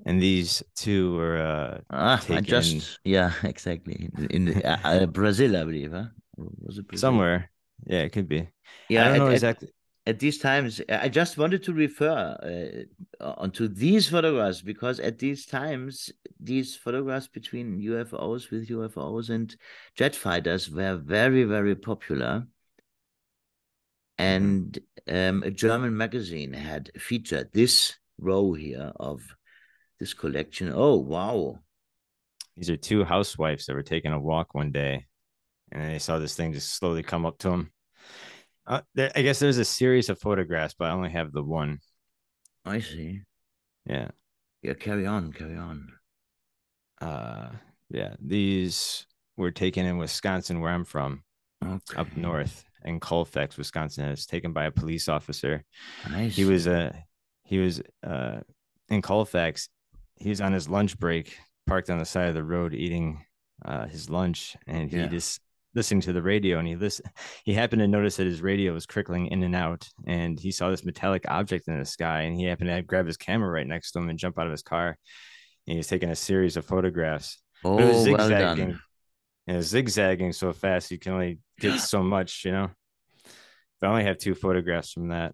And 0.05 0.21
these 0.21 0.63
two 0.75 1.15
were 1.15 1.37
uh 1.37 1.81
Ah, 1.89 2.25
I 2.29 2.41
taken 2.41 2.41
just 2.41 2.99
yeah, 3.03 3.31
exactly. 3.43 4.09
In 4.29 4.45
the, 4.45 4.65
uh, 4.65 4.77
uh, 5.03 5.05
Brazil, 5.05 5.55
I 5.57 5.63
believe. 5.63 5.91
Huh? 5.93 6.07
Was 6.37 6.77
it 6.77 6.87
Brazil? 6.87 7.23
somewhere. 7.23 7.49
Yeah, 7.85 8.01
it 8.01 8.09
could 8.11 8.27
be. 8.27 8.49
Yeah, 8.89 9.05
I 9.05 9.07
don't 9.09 9.17
know 9.17 9.29
exactly. 9.29 9.69
At 10.07 10.19
these 10.19 10.37
times, 10.37 10.79
I 10.87 11.09
just 11.09 11.37
wanted 11.37 11.63
to 11.63 11.73
refer 11.73 12.87
uh, 13.19 13.33
onto 13.37 13.67
these 13.67 14.07
photographs 14.07 14.61
because 14.61 15.01
at 15.01 15.19
these 15.19 15.45
times, 15.45 16.13
these 16.39 16.77
photographs 16.77 17.27
between 17.27 17.81
UFOs 17.81 18.49
with 18.49 18.69
UFOs 18.69 19.29
and 19.29 19.53
jet 19.95 20.15
fighters 20.15 20.71
were 20.71 20.95
very, 20.95 21.43
very 21.43 21.75
popular. 21.75 22.47
And 24.17 24.79
um, 25.09 25.43
a 25.43 25.51
German 25.51 25.97
magazine 25.97 26.53
had 26.53 26.89
featured 26.97 27.49
this 27.51 27.97
row 28.17 28.53
here 28.53 28.93
of 28.95 29.21
this 29.99 30.13
collection. 30.13 30.71
Oh, 30.73 30.95
wow. 30.95 31.59
These 32.55 32.69
are 32.69 32.77
two 32.77 33.03
housewives 33.03 33.65
that 33.65 33.73
were 33.75 33.83
taking 33.83 34.13
a 34.13 34.19
walk 34.19 34.55
one 34.55 34.71
day, 34.71 35.05
and 35.69 35.93
they 35.93 35.99
saw 35.99 36.17
this 36.17 36.35
thing 36.35 36.53
just 36.53 36.75
slowly 36.75 37.03
come 37.03 37.25
up 37.25 37.39
to 37.39 37.49
them. 37.49 37.71
Uh, 38.67 38.81
there, 38.95 39.11
I 39.15 39.21
guess 39.21 39.39
there's 39.39 39.57
a 39.57 39.65
series 39.65 40.09
of 40.09 40.19
photographs, 40.19 40.75
but 40.77 40.85
I 40.89 40.91
only 40.91 41.09
have 41.11 41.31
the 41.31 41.41
one. 41.43 41.79
I 42.65 42.79
see. 42.81 43.21
Yeah. 43.85 44.09
Yeah, 44.61 44.73
carry 44.73 45.05
on, 45.05 45.31
carry 45.31 45.55
on. 45.55 45.87
Uh, 46.99 47.49
yeah. 47.89 48.15
These 48.19 49.05
were 49.37 49.51
taken 49.51 49.85
in 49.85 49.97
Wisconsin, 49.97 50.59
where 50.59 50.71
I'm 50.73 50.83
from, 50.85 51.23
Okay. 51.63 51.95
up 51.95 52.15
north 52.17 52.65
in 52.83 52.99
Colfax, 52.99 53.57
Wisconsin. 53.57 54.05
It 54.05 54.11
was 54.11 54.25
taken 54.25 54.51
by 54.51 54.65
a 54.65 54.71
police 54.71 55.07
officer. 55.07 55.63
Nice. 56.09 56.35
he 56.35 56.43
was 56.45 56.67
uh 56.67 56.91
he 57.43 57.59
was 57.59 57.81
uh 58.05 58.39
in 58.89 59.01
Colfax. 59.01 59.69
He 60.17 60.29
was 60.29 60.41
on 60.41 60.51
his 60.53 60.67
lunch 60.67 60.97
break, 60.99 61.37
parked 61.67 61.89
on 61.89 61.99
the 61.99 62.05
side 62.05 62.27
of 62.29 62.33
the 62.35 62.43
road 62.43 62.73
eating 62.73 63.23
uh 63.63 63.87
his 63.87 64.09
lunch, 64.09 64.57
and 64.67 64.89
he 64.89 64.97
Yeah. 64.97 65.07
just 65.07 65.39
listening 65.77 66.01
to 66.01 66.11
the 66.11 66.21
radio 66.21 66.59
and 66.59 66.67
he 66.67 66.75
listen 66.75 67.05
he 67.45 67.53
happened 67.53 67.79
to 67.79 67.87
notice 67.87 68.17
that 68.17 68.25
his 68.25 68.41
radio 68.41 68.73
was 68.73 68.85
crickling 68.85 69.27
in 69.27 69.43
and 69.43 69.55
out 69.55 69.87
and 70.05 70.37
he 70.39 70.51
saw 70.51 70.69
this 70.69 70.83
metallic 70.83 71.23
object 71.29 71.67
in 71.69 71.77
the 71.79 71.85
sky 71.85 72.23
and 72.23 72.35
he 72.35 72.43
happened 72.43 72.69
to 72.69 72.81
grab 72.81 73.05
his 73.05 73.15
camera 73.17 73.49
right 73.49 73.67
next 73.67 73.91
to 73.91 73.99
him 73.99 74.09
and 74.09 74.19
jump 74.19 74.37
out 74.37 74.47
of 74.47 74.51
his 74.51 74.63
car 74.63 74.87
and 75.67 75.71
he 75.73 75.77
was 75.77 75.87
taking 75.87 76.09
a 76.09 76.15
series 76.15 76.57
of 76.57 76.65
photographs 76.65 77.37
Oh, 77.63 77.77
but 77.77 77.83
it 77.85 77.87
was 77.87 78.07
well 78.09 78.27
zigzagging 78.27 78.67
done. 78.69 78.79
and 79.47 79.53
it 79.55 79.57
was 79.57 79.67
zigzagging 79.67 80.33
so 80.33 80.51
fast 80.51 80.91
you 80.91 80.99
can 80.99 81.13
only 81.13 81.39
get 81.59 81.79
so 81.93 82.03
much 82.03 82.43
you 82.43 82.51
know 82.51 82.69
but 83.79 83.87
i 83.87 83.89
only 83.91 84.03
have 84.03 84.17
two 84.17 84.35
photographs 84.35 84.91
from 84.91 85.09
that 85.09 85.33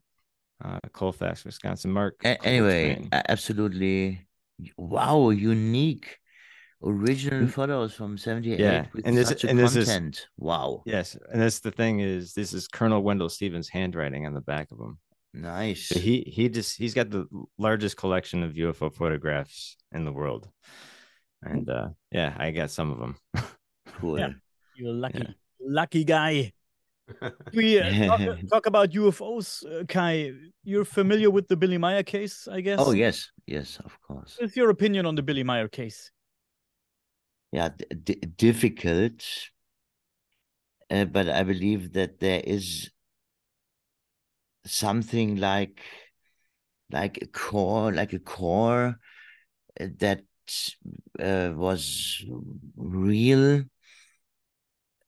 uh 0.63 0.79
colfax 0.91 1.43
wisconsin 1.45 1.91
mark 1.91 2.15
A- 2.23 2.41
anyway, 2.45 3.07
absolutely. 3.11 4.27
Wow, 4.77 5.29
unique 5.31 6.17
original 6.83 7.41
Mm. 7.47 7.51
photos 7.51 7.93
from 7.93 8.17
78 8.17 8.59
Yeah, 8.59 8.85
with 8.93 9.05
and 9.07 9.15
this- 9.17 9.29
such 9.29 9.43
a 9.43 9.49
and 9.49 9.57
this 9.59 9.75
is- 9.75 9.89
wow. 10.37 10.83
yes 10.85 11.15
and 11.31 11.41
that's 11.41 11.59
the 11.61 11.71
thing 11.71 11.99
is 11.99 12.33
this 12.33 12.53
is 12.53 12.67
colonel 12.67 13.01
wendell 13.01 13.29
stevens 13.29 13.69
handwriting 13.69 14.25
on 14.25 14.33
the 14.33 14.41
back 14.41 14.71
of 14.71 14.77
them 14.77 14.99
Nice. 15.33 15.87
so 15.89 15.99
he 15.99 16.21
he 16.27 16.49
just 16.49 16.77
he's 16.77 16.93
got 16.93 17.09
the 17.09 17.25
largest 17.57 17.95
collection 17.97 18.43
of 18.43 18.53
ufo 18.53 18.93
photographs 18.93 19.77
in 19.91 20.03
the 20.05 20.11
world 20.11 20.49
and 21.41 21.69
uh 21.69 21.89
yeah 22.11 22.35
i 22.37 22.51
got 22.51 22.69
some 22.69 22.91
of 22.91 22.99
them 22.99 23.15
cool. 23.99 24.19
Yeah. 24.19 24.33
You're 24.75 24.93
lucky, 24.93 25.19
Yeah. 25.19 25.33
lucky 25.59 26.03
guy. 26.03 26.51
We 27.53 27.79
uh, 27.79 28.07
talk, 28.07 28.21
talk 28.49 28.65
about 28.65 28.89
UFOs, 28.91 29.63
uh, 29.65 29.83
Kai. 29.85 30.31
You're 30.63 30.85
familiar 30.85 31.29
with 31.29 31.47
the 31.47 31.55
Billy 31.57 31.77
Meier 31.77 32.01
case, 32.01 32.47
I 32.47 32.61
guess. 32.61 32.79
Oh, 32.81 32.91
yes. 32.93 33.29
Yes, 33.45 33.77
of 33.85 33.93
course. 34.01 34.37
What's 34.39 34.55
your 34.55 34.69
opinion 34.71 35.05
on 35.05 35.13
the 35.15 35.21
Billy 35.21 35.43
Meier 35.43 35.67
case? 35.67 36.09
Yeah, 37.53 37.69
d- 37.69 38.15
difficult. 38.15 39.23
Uh, 40.89 41.05
but 41.05 41.27
I 41.29 41.43
believe 41.43 41.93
that 41.93 42.19
there 42.19 42.41
is 42.45 42.89
something 44.65 45.35
like 45.37 45.81
like 46.91 47.19
a 47.21 47.27
core, 47.27 47.91
like 47.91 48.13
a 48.13 48.19
core 48.19 48.99
uh, 49.79 49.87
that 49.99 50.23
uh, 51.19 51.51
was 51.55 52.23
real. 52.77 53.63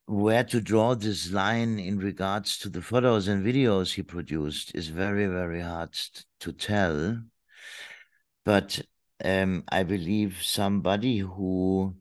Where 0.08 0.43
to 0.45 0.62
draw 0.62 0.95
this 0.95 1.29
line 1.31 1.77
in 1.77 1.99
regards 1.99 2.58
to 2.58 2.69
the 2.69 2.81
photos 2.81 3.27
and 3.27 3.45
videos 3.45 3.93
he 3.93 4.01
produced 4.01 4.73
is 4.73 4.88
very, 4.88 5.27
very 5.27 5.62
hard 5.62 5.93
to 6.39 6.51
tell. 6.51 7.21
But 8.43 8.81
um, 9.23 9.63
I 9.69 9.84
believe 9.84 10.41
somebody 10.41 11.19
who 11.19 11.95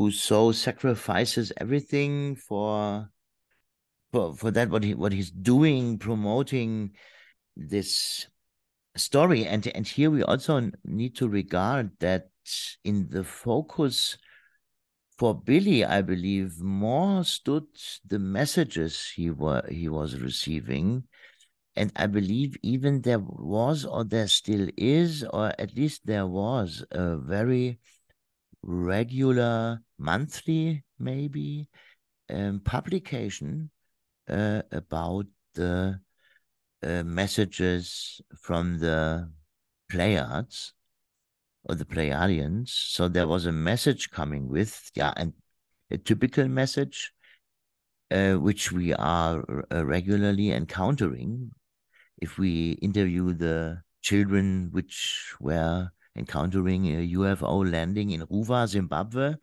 who 0.00 0.10
so 0.10 0.50
sacrifices 0.50 1.52
everything 1.58 2.34
for 2.34 3.06
for 4.10 4.34
for 4.34 4.50
that 4.50 4.70
what 4.70 4.82
he 4.82 4.94
what 4.94 5.12
he's 5.12 5.30
doing 5.30 5.98
promoting 5.98 6.92
this 7.54 8.26
story. 8.96 9.44
And 9.44 9.66
and 9.66 9.86
here 9.86 10.10
we 10.10 10.22
also 10.22 10.70
need 10.84 11.16
to 11.16 11.28
regard 11.28 11.90
that 12.00 12.30
in 12.82 13.10
the 13.10 13.24
focus 13.24 14.16
for 15.18 15.34
Billy, 15.34 15.84
I 15.84 16.00
believe, 16.00 16.62
more 16.62 17.22
stood 17.22 17.66
the 18.06 18.18
messages 18.18 19.12
he 19.14 19.28
were 19.28 19.68
he 19.68 19.90
was 19.90 20.18
receiving, 20.18 21.04
and 21.76 21.92
I 21.94 22.06
believe 22.06 22.56
even 22.62 23.02
there 23.02 23.20
was, 23.20 23.84
or 23.84 24.04
there 24.04 24.28
still 24.28 24.66
is, 24.78 25.24
or 25.24 25.52
at 25.58 25.76
least 25.76 26.06
there 26.06 26.26
was 26.26 26.82
a 26.90 27.18
very 27.18 27.80
regular 28.62 29.82
monthly, 29.98 30.84
maybe, 30.98 31.68
um, 32.28 32.60
publication 32.60 33.70
uh, 34.28 34.62
about 34.70 35.26
the 35.54 36.00
uh, 36.82 37.02
messages 37.02 38.20
from 38.40 38.78
the 38.78 39.30
Pleiades 39.90 40.72
or 41.64 41.74
the 41.74 41.84
Pleiadians. 41.84 42.68
So 42.68 43.08
there 43.08 43.26
was 43.26 43.46
a 43.46 43.52
message 43.52 44.10
coming 44.10 44.48
with, 44.48 44.90
yeah, 44.94 45.12
and 45.16 45.32
a 45.90 45.98
typical 45.98 46.48
message, 46.48 47.12
uh, 48.10 48.34
which 48.34 48.72
we 48.72 48.94
are 48.94 49.64
uh, 49.72 49.84
regularly 49.84 50.52
encountering. 50.52 51.50
If 52.18 52.38
we 52.38 52.72
interview 52.82 53.34
the 53.34 53.82
children 54.02 54.68
which 54.72 55.34
were 55.40 55.90
encountering 56.16 56.86
a 56.86 57.08
UFO 57.14 57.70
landing 57.70 58.10
in 58.10 58.26
Ruwa, 58.26 58.66
Zimbabwe, 58.66 59.34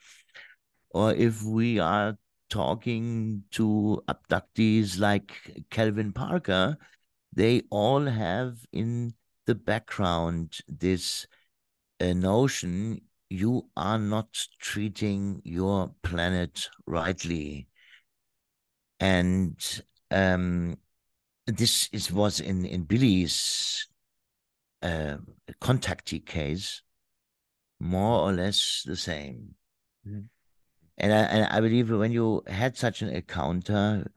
or 0.91 1.13
if 1.13 1.43
we 1.43 1.80
are 1.80 2.17
talking 2.49 3.43
to 3.51 4.01
abductees 4.08 4.99
like 4.99 5.65
Calvin 5.69 6.13
Parker, 6.13 6.77
they 7.34 7.63
all 7.69 8.06
have 8.06 8.65
in 8.71 9.13
the 9.45 9.56
background 9.56 10.60
this 10.67 11.27
uh, 11.99 12.13
notion 12.13 13.01
you 13.30 13.69
are 13.75 13.99
not 13.99 14.47
treating 14.60 15.41
your 15.43 15.93
planet 16.01 16.69
rightly. 16.86 17.67
And 18.99 19.58
um, 20.12 20.77
this 21.45 21.89
is, 21.91 22.12
was 22.12 22.39
in, 22.39 22.65
in 22.65 22.84
Billy's 22.84 23.88
uh, 24.82 25.18
contactee 25.62 26.26
case 26.26 26.82
more 27.80 28.22
or 28.22 28.34
less 28.34 28.84
the 28.86 28.96
same. 28.96 29.56
Mm-hmm. 30.08 30.22
And 31.00 31.13
I, 31.13 31.18
and 31.18 31.46
I 31.46 31.62
believe 31.62 31.92
when 31.92 32.12
you 32.12 32.42
had 32.48 32.76
such 32.76 33.02
an 33.02 33.10
encounter, 33.10 34.08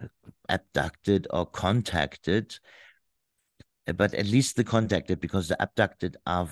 abducted 0.48 1.26
or 1.30 1.44
contacted, 1.44 2.58
but 3.96 4.14
at 4.14 4.26
least 4.26 4.56
the 4.56 4.64
contacted, 4.64 5.20
because 5.20 5.48
the 5.48 5.62
abducted 5.62 6.16
are 6.26 6.48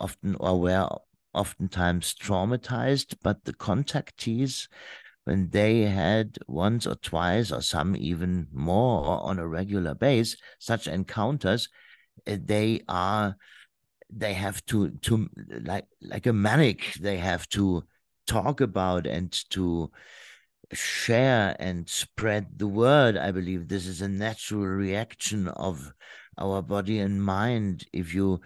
often 0.00 0.36
or 0.40 0.60
were 0.60 0.88
oftentimes 1.32 2.14
traumatized, 2.14 3.16
but 3.22 3.44
the 3.44 3.52
contactees, 3.52 4.68
when 5.24 5.50
they 5.50 5.82
had 5.82 6.38
once 6.46 6.86
or 6.86 6.94
twice 6.96 7.52
or 7.52 7.60
some 7.60 7.94
even 7.94 8.48
more 8.50 9.22
on 9.22 9.38
a 9.38 9.46
regular 9.46 9.94
base 9.94 10.36
such 10.58 10.88
encounters, 10.88 11.68
eh, 11.68 11.87
they 12.26 12.82
are 12.88 13.36
they 14.10 14.34
have 14.34 14.64
to 14.66 14.90
to 15.02 15.28
like 15.62 15.86
like 16.00 16.26
a 16.26 16.32
manic 16.32 16.94
they 17.00 17.18
have 17.18 17.48
to 17.48 17.84
talk 18.26 18.60
about 18.60 19.06
and 19.06 19.32
to 19.50 19.90
share 20.72 21.56
and 21.58 21.88
spread 21.88 22.58
the 22.58 22.66
word. 22.66 23.16
I 23.16 23.32
believe 23.32 23.68
this 23.68 23.86
is 23.86 24.02
a 24.02 24.08
natural 24.08 24.66
reaction 24.66 25.48
of 25.48 25.92
our 26.36 26.62
body 26.62 26.98
and 26.98 27.22
mind. 27.22 27.84
If 27.92 28.14
you 28.14 28.40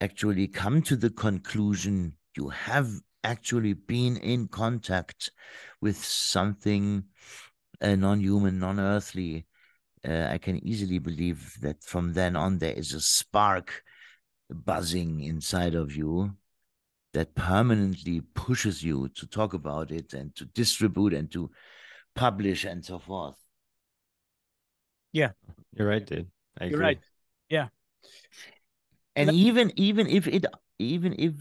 actually 0.00 0.46
come 0.46 0.82
to 0.82 0.96
the 0.96 1.10
conclusion 1.10 2.16
you 2.36 2.48
have 2.48 2.88
actually 3.24 3.74
been 3.74 4.16
in 4.16 4.48
contact 4.48 5.30
with 5.80 6.02
something 6.02 7.04
uh, 7.80 7.96
non-human, 7.96 8.58
non-earthly, 8.58 9.46
uh, 10.06 10.28
I 10.30 10.38
can 10.38 10.66
easily 10.66 10.98
believe 10.98 11.58
that 11.60 11.82
from 11.84 12.12
then 12.12 12.36
on 12.36 12.58
there 12.58 12.72
is 12.72 12.92
a 12.94 13.00
spark 13.00 13.82
buzzing 14.50 15.20
inside 15.20 15.74
of 15.74 15.94
you 15.94 16.36
that 17.12 17.34
permanently 17.34 18.20
pushes 18.20 18.82
you 18.82 19.08
to 19.10 19.26
talk 19.26 19.52
about 19.54 19.90
it 19.90 20.12
and 20.14 20.34
to 20.36 20.44
distribute 20.46 21.12
and 21.12 21.30
to 21.32 21.50
publish 22.14 22.64
and 22.64 22.84
so 22.84 22.98
forth. 22.98 23.36
Yeah, 25.12 25.32
you're 25.72 25.88
right, 25.88 26.04
dude. 26.04 26.30
I 26.60 26.66
you're 26.66 26.78
agree. 26.78 26.86
right. 26.86 26.98
Yeah, 27.48 27.68
and 29.16 29.30
even 29.30 29.72
even 29.76 30.06
if 30.06 30.26
it 30.26 30.46
even 30.78 31.14
if 31.18 31.34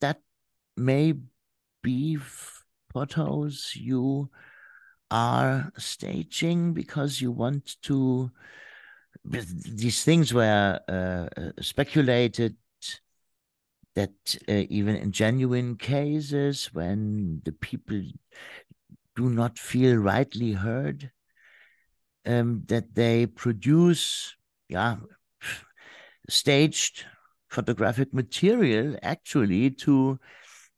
that 0.00 0.20
may 0.76 1.14
be 1.82 2.18
photos 2.92 3.72
you 3.74 4.30
are 5.10 5.72
staging 5.76 6.72
because 6.72 7.20
you 7.20 7.30
want 7.30 7.76
to 7.82 8.30
these 9.24 10.04
things 10.04 10.32
were 10.32 10.78
uh, 10.88 11.40
uh 11.40 11.50
speculated 11.60 12.56
that 13.94 14.36
uh, 14.48 14.64
even 14.68 14.94
in 14.96 15.10
genuine 15.10 15.76
cases 15.76 16.70
when 16.72 17.40
the 17.44 17.52
people 17.52 18.02
do 19.14 19.30
not 19.30 19.58
feel 19.58 19.96
rightly 19.96 20.52
heard 20.52 21.10
um, 22.26 22.62
that 22.66 22.94
they 22.94 23.26
produce 23.26 24.36
yeah 24.68 24.96
staged 26.28 27.06
photographic 27.48 28.12
material 28.12 28.96
actually 29.02 29.70
to 29.70 30.18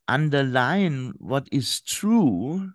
underline 0.06 1.12
what 1.18 1.48
is 1.50 1.80
true 1.80 2.70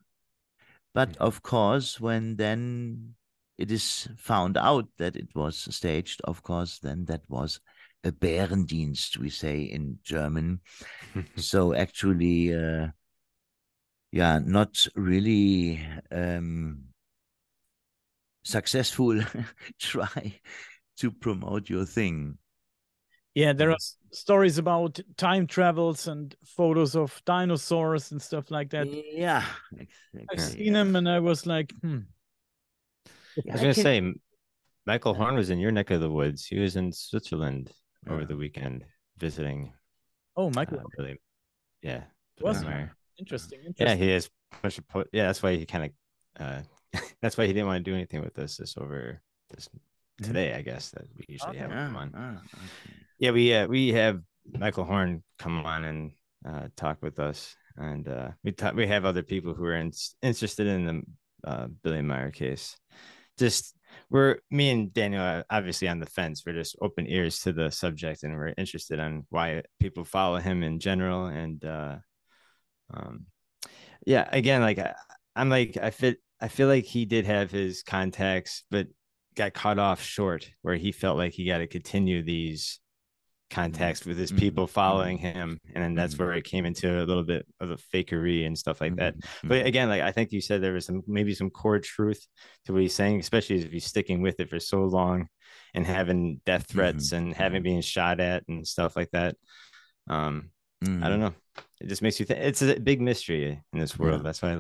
but 0.94 1.10
mm. 1.10 1.18
of 1.18 1.42
course 1.42 2.00
when 2.00 2.36
then 2.36 3.16
it 3.58 3.72
is 3.72 4.08
found 4.18 4.58
out 4.58 4.88
that 4.98 5.16
it 5.16 5.30
was 5.36 5.68
staged 5.76 6.22
of 6.24 6.42
course 6.44 6.80
then 6.80 7.06
that 7.06 7.22
was 7.30 7.60
a 8.04 8.12
Bärendienst, 8.12 9.18
we 9.18 9.30
say 9.30 9.62
in 9.62 10.00
German. 10.04 10.60
so 11.38 11.74
actually, 11.74 12.54
uh, 12.54 12.88
yeah, 14.12 14.40
not 14.44 14.86
really 14.96 15.86
um, 16.12 16.84
successful 18.44 19.22
try 19.80 20.40
to 20.98 21.12
promote 21.12 21.70
your 21.70 21.86
thing. 21.86 22.38
Yeah, 23.36 23.54
there 23.54 23.72
are 23.72 23.78
stories 24.12 24.60
about 24.60 25.00
time 25.18 25.48
travels 25.48 26.08
and 26.08 26.36
photos 26.46 26.96
of 26.96 27.20
dinosaurs 27.26 28.12
and 28.12 28.22
stuff 28.22 28.52
like 28.52 28.70
that. 28.72 28.88
Yeah, 28.88 29.44
I've 30.32 30.40
seen 30.40 30.74
them, 30.74 30.96
and 30.96 31.10
I 31.10 31.20
was 31.20 31.48
like, 31.48 31.74
hmm. 31.82 32.00
I 33.38 33.52
was 33.52 33.62
gonna 33.62 33.74
say, 33.74 34.14
Michael 34.86 35.16
Horn 35.16 35.36
was 35.36 35.50
in 35.50 35.58
your 35.58 35.72
neck 35.72 35.90
of 35.90 36.02
the 36.02 36.12
woods. 36.12 36.46
He 36.46 36.60
was 36.60 36.76
in 36.76 36.92
Switzerland 36.92 37.72
over 38.08 38.26
the 38.26 38.38
weekend 38.38 38.86
visiting. 39.18 39.74
Oh, 40.36 40.52
Michael. 40.52 40.80
Uh, 40.80 40.84
really, 40.98 41.20
yeah. 41.82 42.04
Was 42.40 42.64
interesting, 43.18 43.60
interesting, 43.66 43.76
Yeah, 43.78 43.96
he 43.96 44.12
is. 44.12 44.30
Yeah, 45.12 45.26
that's 45.26 45.42
why 45.42 45.56
he 45.56 45.66
kind 45.66 45.86
of. 45.86 45.92
Uh, 46.40 46.62
that's 47.22 47.38
why 47.38 47.48
he 47.48 47.54
didn't 47.54 47.68
want 47.68 47.84
to 47.84 47.92
do 47.92 47.96
anything 47.96 48.22
with 48.22 48.38
us 48.38 48.58
this 48.58 48.76
over 48.78 49.22
this 49.50 49.68
mm-hmm. 49.68 50.26
today. 50.26 50.54
I 50.54 50.62
guess 50.62 50.92
that 50.92 51.06
we 51.18 51.26
usually 51.28 51.58
have 51.58 51.72
him 51.72 51.96
on. 51.96 52.12
Ah, 52.16 52.38
okay. 52.38 53.03
Yeah, 53.24 53.32
we 53.32 53.54
uh, 53.54 53.68
we 53.68 53.94
have 53.94 54.20
Michael 54.46 54.84
Horn 54.84 55.24
come 55.40 55.66
on 55.66 55.86
and 55.86 56.12
uh, 56.46 56.68
talk 56.76 56.98
with 57.02 57.20
us, 57.20 57.56
and 57.78 58.06
uh, 58.06 58.32
we 58.44 58.52
talk, 58.52 58.76
we 58.76 58.86
have 58.88 59.06
other 59.06 59.24
people 59.24 59.54
who 59.54 59.64
are 59.64 59.78
in, 59.78 59.94
interested 60.22 60.68
in 60.68 60.86
the 60.86 61.50
uh, 61.50 61.68
Billy 61.86 62.02
Meier 62.02 62.32
case. 62.32 62.76
Just 63.38 63.78
we're 64.10 64.40
me 64.52 64.72
and 64.72 64.94
Daniel 64.94 65.24
are 65.24 65.46
obviously 65.50 65.88
on 65.88 66.00
the 66.00 66.06
fence. 66.06 66.44
We're 66.46 66.52
just 66.52 66.76
open 66.82 67.08
ears 67.08 67.40
to 67.44 67.54
the 67.54 67.72
subject, 67.72 68.24
and 68.24 68.36
we're 68.36 68.54
interested 68.58 69.00
on 69.00 69.26
why 69.30 69.62
people 69.80 70.04
follow 70.04 70.40
him 70.40 70.62
in 70.62 70.82
general. 70.82 71.28
And 71.28 71.64
uh, 71.64 71.96
um, 72.94 73.28
yeah, 74.06 74.28
again, 74.34 74.60
like 74.60 74.80
I, 74.80 74.96
I'm 75.34 75.48
like 75.48 75.78
I 75.82 75.92
fit. 75.92 76.18
I 76.42 76.50
feel 76.50 76.68
like 76.68 76.84
he 76.84 77.06
did 77.06 77.26
have 77.26 77.52
his 77.52 77.84
contacts, 77.84 78.66
but 78.70 78.88
got 79.34 79.54
cut 79.54 79.80
off 79.80 80.04
short, 80.04 80.52
where 80.62 80.76
he 80.76 80.92
felt 80.92 81.16
like 81.16 81.32
he 81.32 81.48
got 81.48 81.60
to 81.60 81.68
continue 81.68 82.22
these 82.22 82.82
contacts 83.54 84.06
with 84.06 84.18
his 84.18 84.32
Mhm. 84.32 84.40
people 84.40 84.68
following 84.68 85.18
him, 85.18 85.60
and 85.74 85.84
then 85.84 85.94
that's 85.96 86.16
Mhm. 86.16 86.20
where 86.20 86.34
it 86.34 86.44
came 86.44 86.66
into 86.66 86.88
a 87.02 87.06
little 87.06 87.24
bit 87.24 87.46
of 87.60 87.70
a 87.72 87.78
fakery 87.78 88.46
and 88.48 88.58
stuff 88.58 88.82
like 88.82 88.96
that. 88.98 89.16
But 89.44 89.66
again, 89.66 89.90
like 89.90 90.02
I 90.02 90.12
think 90.12 90.32
you 90.32 90.42
said, 90.42 90.62
there 90.62 90.74
was 90.74 90.86
some 90.86 91.04
maybe 91.08 91.34
some 91.36 91.50
core 91.50 91.80
truth 91.80 92.26
to 92.66 92.74
what 92.74 92.82
he's 92.82 92.96
saying, 92.96 93.20
especially 93.20 93.58
if 93.58 93.72
he's 93.72 93.86
sticking 93.86 94.22
with 94.22 94.40
it 94.40 94.50
for 94.50 94.60
so 94.60 94.84
long 94.86 95.28
and 95.74 95.86
having 95.86 96.42
death 96.46 96.66
threats 96.68 97.12
and 97.14 97.34
having 97.34 97.64
being 97.64 97.82
shot 97.82 98.20
at 98.20 98.44
and 98.48 98.68
stuff 98.68 98.96
like 98.96 99.12
that. 99.12 99.36
Um, 100.08 100.52
I 100.82 100.86
Mhm. 100.86 101.02
don't 101.10 101.20
know. 101.20 101.36
It 101.80 101.88
just 101.88 102.02
makes 102.02 102.20
you 102.20 102.26
think 102.26 102.40
it's 102.40 102.62
a 102.62 102.80
big 102.80 103.02
mystery 103.02 103.62
in 103.72 103.80
this 103.80 103.98
world. 104.00 104.22
Yeah. 104.22 104.24
That's 104.24 104.42
why 104.42 104.54
I, 104.54 104.58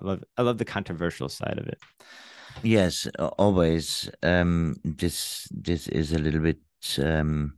I 0.00 0.04
love 0.04 0.24
I 0.36 0.42
love 0.42 0.58
the 0.58 0.64
controversial 0.64 1.28
side 1.28 1.58
of 1.58 1.66
it. 1.66 1.78
Yes, 2.62 3.06
always. 3.38 4.10
Um, 4.22 4.76
this 4.84 5.48
this 5.50 5.88
is 5.88 6.12
a 6.12 6.18
little 6.18 6.40
bit 6.40 6.58
um, 7.02 7.57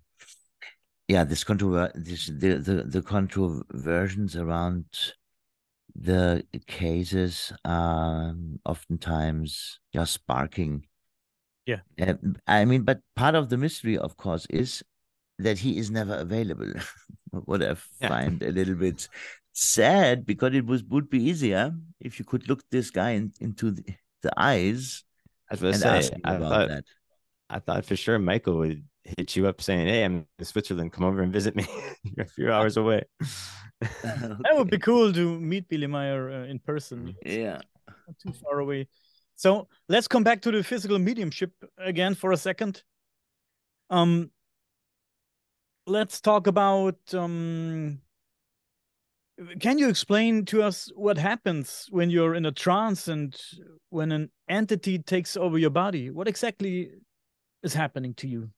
yeah. 1.11 1.25
This 1.25 1.45
controver 1.45 1.91
this 1.95 2.27
the 2.27 2.57
the 2.57 2.85
the 2.85 3.03
controversions 3.03 4.37
around 4.37 4.85
the 5.95 6.45
cases 6.67 7.53
are 7.65 8.35
oftentimes 8.65 9.81
just 9.93 10.13
sparking. 10.15 10.87
Yeah. 11.67 11.81
Uh, 12.01 12.15
I 12.47 12.65
mean, 12.65 12.83
but 12.83 13.01
part 13.17 13.35
of 13.35 13.49
the 13.49 13.57
mystery, 13.57 13.99
of 13.99 14.17
course, 14.17 14.47
is 14.51 14.83
that 15.39 15.59
he 15.59 15.79
is 15.79 15.91
never 15.91 16.15
available. 16.15 16.73
what 17.31 17.63
I 17.63 17.77
Yeah. 18.01 18.09
find 18.09 18.43
a 18.43 18.53
little 18.53 18.75
bit 18.75 19.09
sad 19.53 20.27
because 20.27 20.55
it 20.55 20.67
was 20.67 20.85
would 20.85 21.11
be 21.11 21.23
easier 21.23 21.75
if 22.01 22.19
you 22.19 22.25
could 22.25 22.49
look 22.49 22.63
this 22.71 22.91
guy 22.91 23.11
in, 23.11 23.33
into 23.41 23.73
the, 23.73 23.85
the 24.23 24.33
eyes 24.37 25.05
I 25.51 25.55
was 25.55 25.63
and 25.75 25.83
say, 25.83 25.89
ask 25.99 26.13
I 26.25 26.35
about 26.37 26.51
thought 26.51 26.69
that. 26.69 26.85
I 27.51 27.59
thought 27.59 27.85
for 27.85 27.97
sure 27.97 28.19
Michael 28.19 28.59
would 28.59 28.85
hit 29.05 29.36
you 29.36 29.46
up 29.46 29.61
saying, 29.61 29.86
"Hey, 29.86 30.05
I'm 30.05 30.26
in 30.38 30.44
Switzerland. 30.44 30.92
Come 30.92 31.05
over 31.05 31.22
and 31.22 31.32
visit 31.32 31.57
me. 31.57 31.66
You're 32.03 32.26
a 32.26 32.28
few 32.28 32.53
hours 32.53 32.76
away." 32.76 33.05
That 34.03 34.53
would 34.53 34.68
be 34.68 34.78
cool 34.78 35.11
to 35.11 35.40
meet 35.40 35.66
Billy 35.66 35.86
Meier 35.86 36.30
uh, 36.30 36.44
in 36.44 36.59
person. 36.59 37.16
Yeah. 37.24 37.61
Not 37.88 38.18
too 38.22 38.32
far 38.32 38.59
away. 38.59 38.88
So 39.36 39.68
let's 39.88 40.07
come 40.07 40.22
back 40.22 40.42
to 40.42 40.51
the 40.51 40.62
physical 40.62 40.98
mediumship 40.98 41.53
again 41.78 42.14
for 42.14 42.32
a 42.32 42.36
second. 42.36 42.82
Um, 43.88 44.30
let's 45.86 46.20
talk 46.20 46.46
about. 46.46 46.98
Um, 47.14 48.03
can 49.59 49.78
you 49.78 49.88
explain 49.88 50.44
to 50.46 50.62
us 50.62 50.90
what 50.94 51.16
happens 51.16 51.86
when 51.90 52.11
you're 52.11 52.34
in 52.34 52.44
a 52.44 52.53
trance 52.53 53.09
and 53.09 53.34
when 53.88 54.12
an 54.12 54.30
entity 54.48 54.98
takes 54.98 55.36
over 55.36 55.57
your 55.57 55.70
body? 55.70 56.11
What 56.11 56.28
exactly 56.28 56.90
is 57.62 57.72
happening 57.72 58.12
to 58.14 58.28
you? 58.28 58.51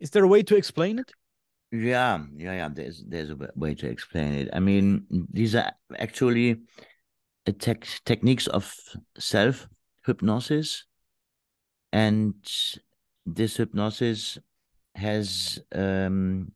Is 0.00 0.10
there 0.10 0.24
a 0.24 0.28
way 0.28 0.42
to 0.42 0.56
explain 0.56 0.98
it? 0.98 1.12
Yeah, 1.70 2.24
yeah, 2.36 2.52
yeah. 2.54 2.68
There's 2.72 3.04
there's 3.06 3.30
a 3.30 3.36
way 3.54 3.74
to 3.74 3.88
explain 3.88 4.32
it. 4.34 4.48
I 4.52 4.60
mean, 4.60 5.04
these 5.30 5.54
are 5.54 5.72
actually 5.98 6.62
a 7.46 7.52
tech 7.52 7.86
techniques 8.04 8.46
of 8.46 8.72
self 9.18 9.68
hypnosis, 10.06 10.84
and 11.92 12.34
this 13.26 13.56
hypnosis 13.56 14.38
has 14.94 15.58
um, 15.74 16.52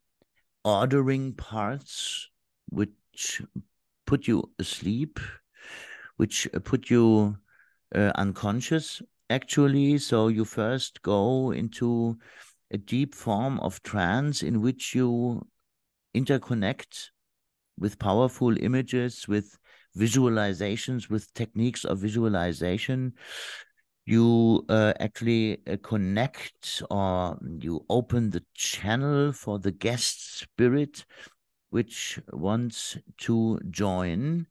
ordering 0.65 1.33
parts 1.33 2.29
which 2.69 3.41
put 4.07 4.27
you 4.27 4.49
asleep, 4.57 5.19
which 6.17 6.47
uh, 6.53 6.59
put 6.59 6.89
you 6.89 7.37
uh, 7.93 8.11
unconscious. 8.15 9.01
Actually, 9.29 9.97
so 9.97 10.27
you 10.27 10.43
first 10.43 11.01
go 11.01 11.51
into 11.51 12.17
a 12.73 12.77
deep 12.77 13.13
form 13.13 13.59
of 13.59 13.81
trance 13.83 14.41
in 14.43 14.61
which 14.61 14.95
you 14.95 15.45
interconnect 16.15 17.09
with 17.77 17.99
powerful 17.99 18.57
images, 18.57 19.27
with 19.27 19.57
visualizations, 19.97 21.09
with 21.09 21.33
techniques 21.33 21.85
of 21.85 21.99
visualization. 21.99 23.13
You 24.05 24.65
uh, 24.67 24.93
actually 24.99 25.59
uh, 25.65 25.77
connect 25.81 26.83
or 26.89 27.37
you 27.59 27.85
open 27.89 28.31
the 28.31 28.43
channel 28.53 29.31
for 29.31 29.59
the 29.59 29.71
guest 29.71 30.39
spirit 30.39 31.05
which 31.69 32.19
wants 32.31 32.97
to 33.19 33.59
join. 33.69 34.47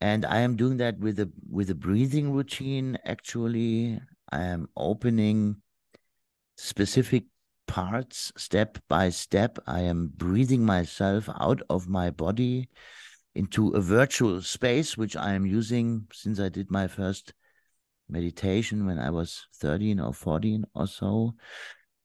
And 0.00 0.26
I 0.26 0.40
am 0.40 0.56
doing 0.56 0.76
that 0.78 0.98
with 0.98 1.18
a 1.18 1.30
with 1.48 1.70
a 1.70 1.74
breathing 1.74 2.32
routine. 2.32 2.98
Actually, 3.04 4.00
I 4.30 4.42
am 4.42 4.68
opening 4.76 5.56
specific 6.56 7.24
parts 7.66 8.32
step 8.36 8.78
by 8.88 9.10
step. 9.10 9.58
I 9.66 9.80
am 9.80 10.12
breathing 10.16 10.64
myself 10.64 11.28
out 11.40 11.62
of 11.70 11.88
my 11.88 12.10
body 12.10 12.68
into 13.34 13.70
a 13.70 13.80
virtual 13.80 14.40
space, 14.42 14.96
which 14.96 15.16
I 15.16 15.34
am 15.34 15.44
using 15.44 16.06
since 16.12 16.38
I 16.38 16.48
did 16.48 16.70
my 16.70 16.86
first 16.86 17.34
meditation 18.08 18.86
when 18.86 18.98
I 18.98 19.10
was 19.10 19.46
13 19.56 20.00
or 20.00 20.12
14 20.12 20.64
or 20.74 20.86
so. 20.86 21.34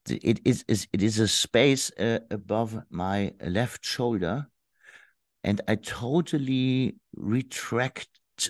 It 0.10 0.40
is, 0.46 0.66
it 0.68 1.04
is 1.04 1.20
a 1.20 1.28
space 1.28 1.92
uh, 2.00 2.20
above 2.32 2.82
my 2.90 3.34
left 3.46 3.86
shoulder, 3.86 4.48
and 5.44 5.62
I 5.68 5.76
totally 5.76 6.96
retract 7.16 8.08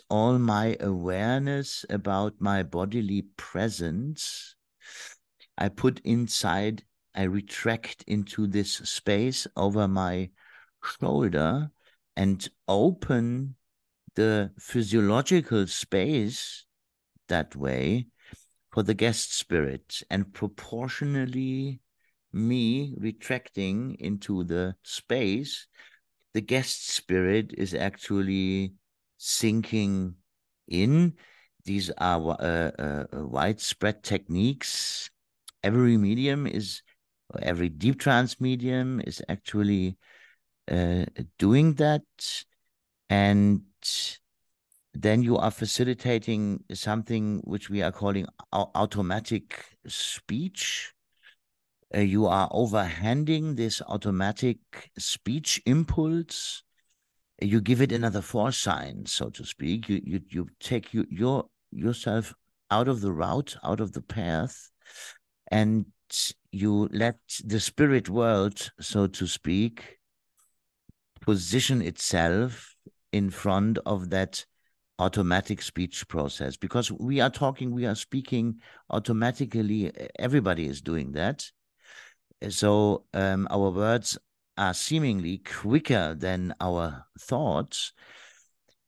all 0.10 0.38
my 0.38 0.78
awareness 0.80 1.86
about 1.90 2.36
my 2.40 2.64
bodily 2.64 3.24
presence. 3.36 4.56
I 5.58 5.70
put 5.70 6.00
inside, 6.06 6.84
I 7.20 7.24
retract 7.24 8.06
into 8.08 8.48
this 8.48 8.76
space 8.76 9.46
over 9.58 9.90
my 9.90 10.30
shoulder 10.82 11.70
and 12.16 12.48
open 12.66 13.56
the 14.16 14.52
physiological 14.58 15.68
space 15.68 16.66
that 17.28 17.58
way 17.58 18.08
for 18.72 18.84
the 18.84 18.94
guest 18.94 19.36
spirit 19.36 20.02
and 20.10 20.34
proportionally 20.34 21.82
me 22.32 22.96
retracting 22.98 23.98
into 24.00 24.46
the 24.46 24.76
space. 24.84 25.68
The 26.34 26.42
guest 26.42 26.88
spirit 26.88 27.54
is 27.58 27.74
actually 27.74 28.76
sinking 29.18 30.16
in. 30.70 31.16
These 31.66 31.92
are 31.98 32.38
uh, 32.40 32.72
uh, 32.80 33.06
uh, 33.12 33.28
widespread 33.28 34.04
techniques. 34.04 35.10
Every 35.62 35.98
medium 35.98 36.48
is 36.48 36.82
every 37.42 37.70
deep 37.70 38.00
trance 38.00 38.40
medium 38.42 39.02
is 39.06 39.22
actually 39.30 39.98
uh, 40.72 41.06
doing 41.38 41.74
that 41.76 42.04
and 43.10 43.62
then 44.94 45.22
you 45.22 45.38
are 45.38 45.52
facilitating 45.52 46.64
something 46.74 47.42
which 47.44 47.70
we 47.70 47.82
are 47.82 47.92
calling 47.92 48.26
automatic 48.52 49.66
speech. 49.88 50.94
Uh, 51.96 52.00
you 52.00 52.26
are 52.28 52.50
overhanding 52.50 53.56
this 53.56 53.82
automatic 53.88 54.58
speech 54.98 55.62
impulse. 55.66 56.64
You 57.42 57.62
give 57.62 57.82
it 57.82 57.92
another 57.92 58.22
force 58.22 58.58
sign, 58.58 59.06
so 59.06 59.30
to 59.30 59.46
speak. 59.46 59.90
You 59.90 60.02
you 60.04 60.22
you 60.30 60.48
take 60.60 60.94
you 60.94 61.06
your 61.10 61.46
yourself 61.72 62.34
out 62.70 62.88
of 62.88 63.02
the 63.02 63.12
route, 63.12 63.56
out 63.64 63.80
of 63.80 63.94
the 63.94 64.02
path, 64.02 64.70
and 65.50 65.86
you 66.52 66.90
let 66.92 67.18
the 67.44 67.60
spirit 67.60 68.10
world, 68.10 68.72
so 68.80 69.08
to 69.08 69.28
speak, 69.28 69.98
position 71.22 71.82
itself 71.82 72.76
in 73.12 73.30
front 73.30 73.78
of 73.86 74.10
that 74.10 74.46
automatic 75.00 75.62
speech 75.62 76.08
process. 76.08 76.58
Because 76.58 76.92
we 76.92 77.20
are 77.22 77.30
talking 77.30 77.72
we 77.72 77.86
are 77.86 77.96
speaking 77.96 78.60
automatically 78.90 79.92
everybody 80.18 80.68
is 80.68 80.82
doing 80.82 81.14
that. 81.14 81.46
So 82.50 83.06
um, 83.14 83.48
our 83.50 83.70
words 83.70 84.18
are 84.58 84.74
seemingly 84.74 85.40
quicker 85.40 86.16
than 86.16 86.54
our 86.60 87.06
thoughts. 87.20 87.94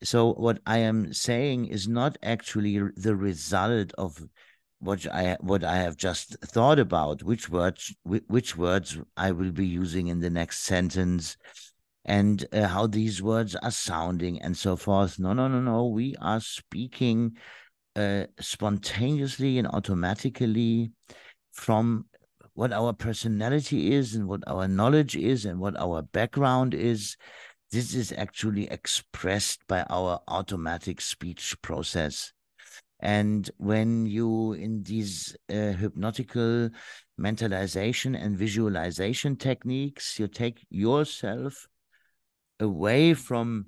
So 0.02 0.32
what 0.34 0.58
i 0.66 0.78
am 0.78 1.12
saying 1.12 1.66
is 1.66 1.86
not 1.86 2.18
actually 2.22 2.80
the 2.96 3.14
result 3.14 3.92
of 3.96 4.20
what 4.82 5.06
i 5.06 5.36
what 5.40 5.62
i 5.64 5.76
have 5.76 5.96
just 5.96 6.36
thought 6.40 6.78
about 6.78 7.22
which 7.22 7.48
words 7.48 7.94
which 8.04 8.56
words 8.56 8.98
i 9.16 9.30
will 9.30 9.52
be 9.52 9.66
using 9.66 10.08
in 10.08 10.20
the 10.20 10.30
next 10.30 10.60
sentence 10.60 11.36
and 12.04 12.44
uh, 12.52 12.66
how 12.66 12.86
these 12.86 13.22
words 13.22 13.54
are 13.56 13.70
sounding 13.70 14.40
and 14.42 14.56
so 14.56 14.76
forth. 14.76 15.18
No, 15.18 15.32
no, 15.32 15.48
no, 15.48 15.60
no. 15.60 15.86
We 15.86 16.16
are 16.20 16.40
speaking 16.40 17.36
uh, 17.94 18.24
spontaneously 18.40 19.58
and 19.58 19.68
automatically 19.68 20.90
from 21.52 22.06
what 22.54 22.72
our 22.72 22.92
personality 22.92 23.94
is 23.94 24.14
and 24.14 24.26
what 24.26 24.42
our 24.46 24.66
knowledge 24.66 25.16
is 25.16 25.44
and 25.44 25.60
what 25.60 25.78
our 25.78 26.02
background 26.02 26.74
is. 26.74 27.16
This 27.70 27.94
is 27.94 28.12
actually 28.12 28.70
expressed 28.70 29.66
by 29.66 29.84
our 29.88 30.20
automatic 30.28 31.00
speech 31.00 31.56
process. 31.62 32.32
And 33.02 33.50
when 33.58 34.06
you, 34.06 34.52
in 34.52 34.84
these 34.84 35.36
uh, 35.50 35.72
hypnotical 35.72 36.70
mentalization 37.20 38.16
and 38.16 38.38
visualization 38.38 39.36
techniques, 39.36 40.18
you 40.20 40.28
take 40.28 40.64
yourself 40.70 41.66
away 42.60 43.12
from 43.14 43.66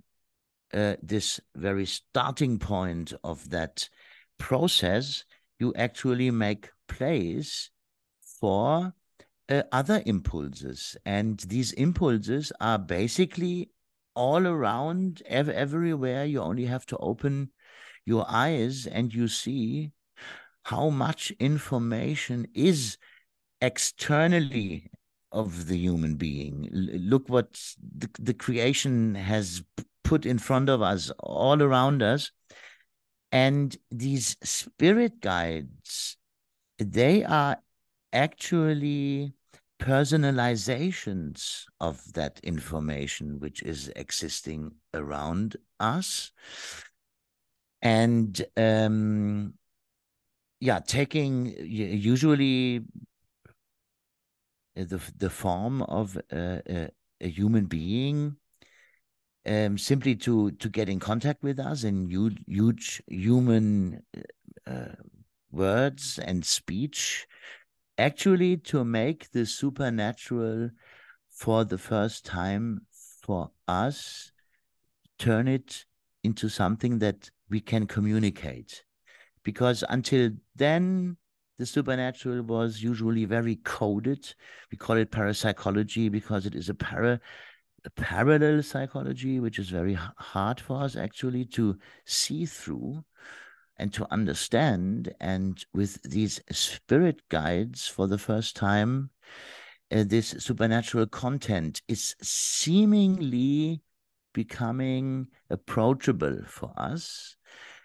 uh, 0.72 0.94
this 1.02 1.40
very 1.56 1.84
starting 1.84 2.58
point 2.58 3.12
of 3.22 3.50
that 3.50 3.88
process, 4.38 5.24
you 5.58 5.74
actually 5.76 6.30
make 6.30 6.70
place 6.88 7.70
for 8.40 8.94
uh, 9.48 9.62
other 9.72 10.02
impulses. 10.06 10.96
And 11.04 11.38
these 11.40 11.72
impulses 11.72 12.52
are 12.60 12.78
basically 12.78 13.70
all 14.14 14.46
around, 14.46 15.22
ev- 15.26 15.48
everywhere. 15.48 16.24
You 16.24 16.40
only 16.40 16.66
have 16.66 16.86
to 16.86 16.96
open 16.98 17.50
your 18.06 18.26
eyes 18.28 18.86
and 18.86 19.12
you 19.12 19.28
see 19.28 19.92
how 20.64 20.90
much 20.90 21.30
information 21.38 22.46
is 22.54 22.96
externally 23.60 24.90
of 25.32 25.66
the 25.66 25.76
human 25.76 26.16
being. 26.16 26.68
Look 26.72 27.28
what 27.28 27.60
the, 27.96 28.08
the 28.18 28.34
creation 28.34 29.14
has 29.14 29.62
put 30.04 30.24
in 30.24 30.38
front 30.38 30.68
of 30.68 30.80
us, 30.80 31.10
all 31.18 31.62
around 31.62 32.02
us. 32.02 32.30
And 33.32 33.76
these 33.90 34.36
spirit 34.44 35.20
guides, 35.20 36.16
they 36.78 37.24
are 37.24 37.56
actually 38.12 39.34
personalizations 39.80 41.64
of 41.80 42.12
that 42.14 42.38
information 42.44 43.40
which 43.40 43.60
is 43.62 43.90
existing 43.96 44.72
around 44.94 45.56
us 45.80 46.30
and 47.84 48.44
um 48.56 49.54
yeah 50.60 50.80
taking 50.80 51.54
usually 51.58 52.82
the 54.74 55.00
the 55.16 55.30
form 55.30 55.82
of 55.82 56.18
a, 56.32 56.90
a, 57.20 57.28
human 57.28 57.66
being 57.66 58.36
um, 59.46 59.78
simply 59.78 60.16
to 60.16 60.50
to 60.52 60.68
get 60.68 60.88
in 60.88 60.98
contact 60.98 61.42
with 61.42 61.60
us 61.60 61.84
in 61.84 62.08
huge, 62.08 62.38
huge 62.46 63.02
human 63.06 64.02
uh, 64.66 64.96
words 65.52 66.18
and 66.18 66.44
speech 66.44 67.26
actually 67.98 68.56
to 68.56 68.84
make 68.84 69.30
the 69.30 69.46
supernatural 69.46 70.70
for 71.30 71.64
the 71.64 71.78
first 71.78 72.24
time 72.24 72.86
for 73.22 73.50
us 73.68 74.32
turn 75.18 75.46
it 75.46 75.84
into 76.24 76.48
something 76.48 76.98
that 76.98 77.30
we 77.50 77.60
can 77.60 77.86
communicate 77.86 78.84
because 79.44 79.84
until 79.88 80.30
then 80.56 81.16
the 81.58 81.66
supernatural 81.66 82.42
was 82.42 82.82
usually 82.82 83.24
very 83.24 83.56
coded 83.56 84.34
we 84.72 84.76
call 84.76 84.96
it 84.96 85.10
parapsychology 85.10 86.08
because 86.08 86.46
it 86.46 86.54
is 86.54 86.68
a 86.68 86.74
para 86.74 87.20
a 87.84 87.90
parallel 87.90 88.62
psychology 88.62 89.38
which 89.38 89.58
is 89.58 89.68
very 89.68 89.96
hard 90.16 90.58
for 90.58 90.82
us 90.82 90.96
actually 90.96 91.44
to 91.44 91.78
see 92.06 92.46
through 92.46 93.04
and 93.76 93.92
to 93.92 94.06
understand. 94.12 95.12
And 95.20 95.64
with 95.72 96.02
these 96.02 96.40
spirit 96.50 97.28
guides, 97.28 97.86
for 97.88 98.06
the 98.06 98.18
first 98.18 98.56
time, 98.56 99.10
uh, 99.92 100.04
this 100.06 100.28
supernatural 100.38 101.06
content 101.06 101.82
is 101.88 102.14
seemingly 102.22 103.82
becoming 104.34 105.28
approachable 105.48 106.40
for 106.46 106.74
us. 106.76 107.36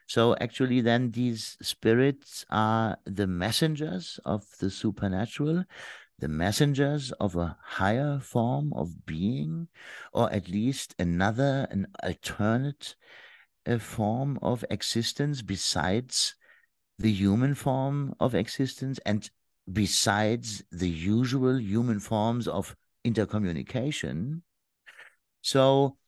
So, 0.08 0.36
actually, 0.42 0.82
then 0.82 1.12
these 1.12 1.56
spirits 1.62 2.46
are 2.50 2.98
the 3.06 3.28
messengers 3.28 4.20
of 4.26 4.44
the 4.60 4.70
supernatural, 4.70 5.64
the 6.18 6.28
messengers 6.28 7.14
of 7.14 7.38
a 7.38 7.56
higher 7.64 8.20
form 8.20 8.74
of 8.74 9.06
being, 9.06 9.70
or 10.12 10.34
at 10.34 10.50
least 10.50 10.96
another, 11.00 11.68
an 11.72 11.88
alternate 12.04 12.96
a 13.70 13.78
form 13.78 14.40
of 14.42 14.66
existence 14.72 15.44
besides 15.44 16.36
the 16.98 17.12
human 17.12 17.54
form 17.54 18.16
of 18.20 18.34
existence 18.34 19.00
and 19.06 19.30
besides 19.72 20.64
the 20.72 20.90
usual 20.90 21.60
human 21.60 22.00
forms 22.00 22.48
of 22.48 22.76
intercommunication. 23.06 24.42
So 25.42 25.99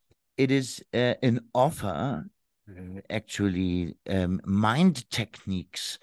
it 0.42 0.50
is 0.50 0.84
uh, 0.92 1.14
an 1.22 1.40
offer, 1.54 2.26
uh, 2.68 3.02
actually, 3.12 3.96
um, 4.10 4.42
mind 4.44 5.08
techniques 5.12 6.00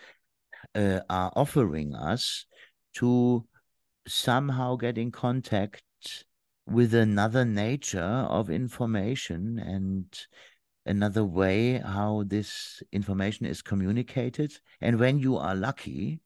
uh, 0.76 1.01
are 1.11 1.32
offering 1.34 1.93
us 1.93 2.47
to 2.95 3.45
somehow 4.07 4.76
get 4.76 4.97
in 4.97 5.11
contact 5.11 5.82
with 6.68 6.95
another 6.95 7.45
nature 7.45 8.28
of 8.30 8.49
information 8.49 9.59
and 9.59 10.07
another 10.86 11.24
way 11.24 11.78
how 11.78 12.22
this 12.24 12.80
information 12.93 13.45
is 13.45 13.61
communicated. 13.61 14.53
And 14.80 15.01
when 15.01 15.18
you 15.18 15.36
are 15.36 15.57
lucky, 15.57 16.20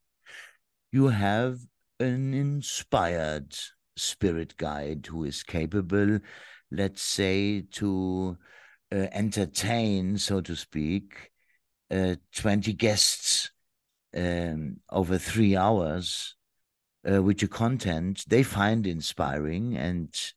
you 0.91 1.07
have 1.07 1.61
an 1.99 2.35
inspired 2.35 3.55
spirit 3.95 4.55
guide 4.57 5.07
who 5.07 5.23
is 5.23 5.41
capable, 5.41 6.19
let's 6.73 7.01
say, 7.01 7.61
to 7.71 8.37
uh, 8.91 9.07
entertain, 9.11 10.17
so 10.17 10.41
to 10.41 10.55
speak, 10.55 11.31
uh, 11.91 12.15
20 12.35 12.73
guests 12.73 13.51
um, 14.15 14.77
over 14.89 15.17
three 15.17 15.55
hours 15.55 16.35
uh, 17.09 17.21
with 17.21 17.41
a 17.43 17.47
content 17.47 18.23
they 18.27 18.43
find 18.43 18.87
inspiring 18.87 19.75
and 19.75 20.33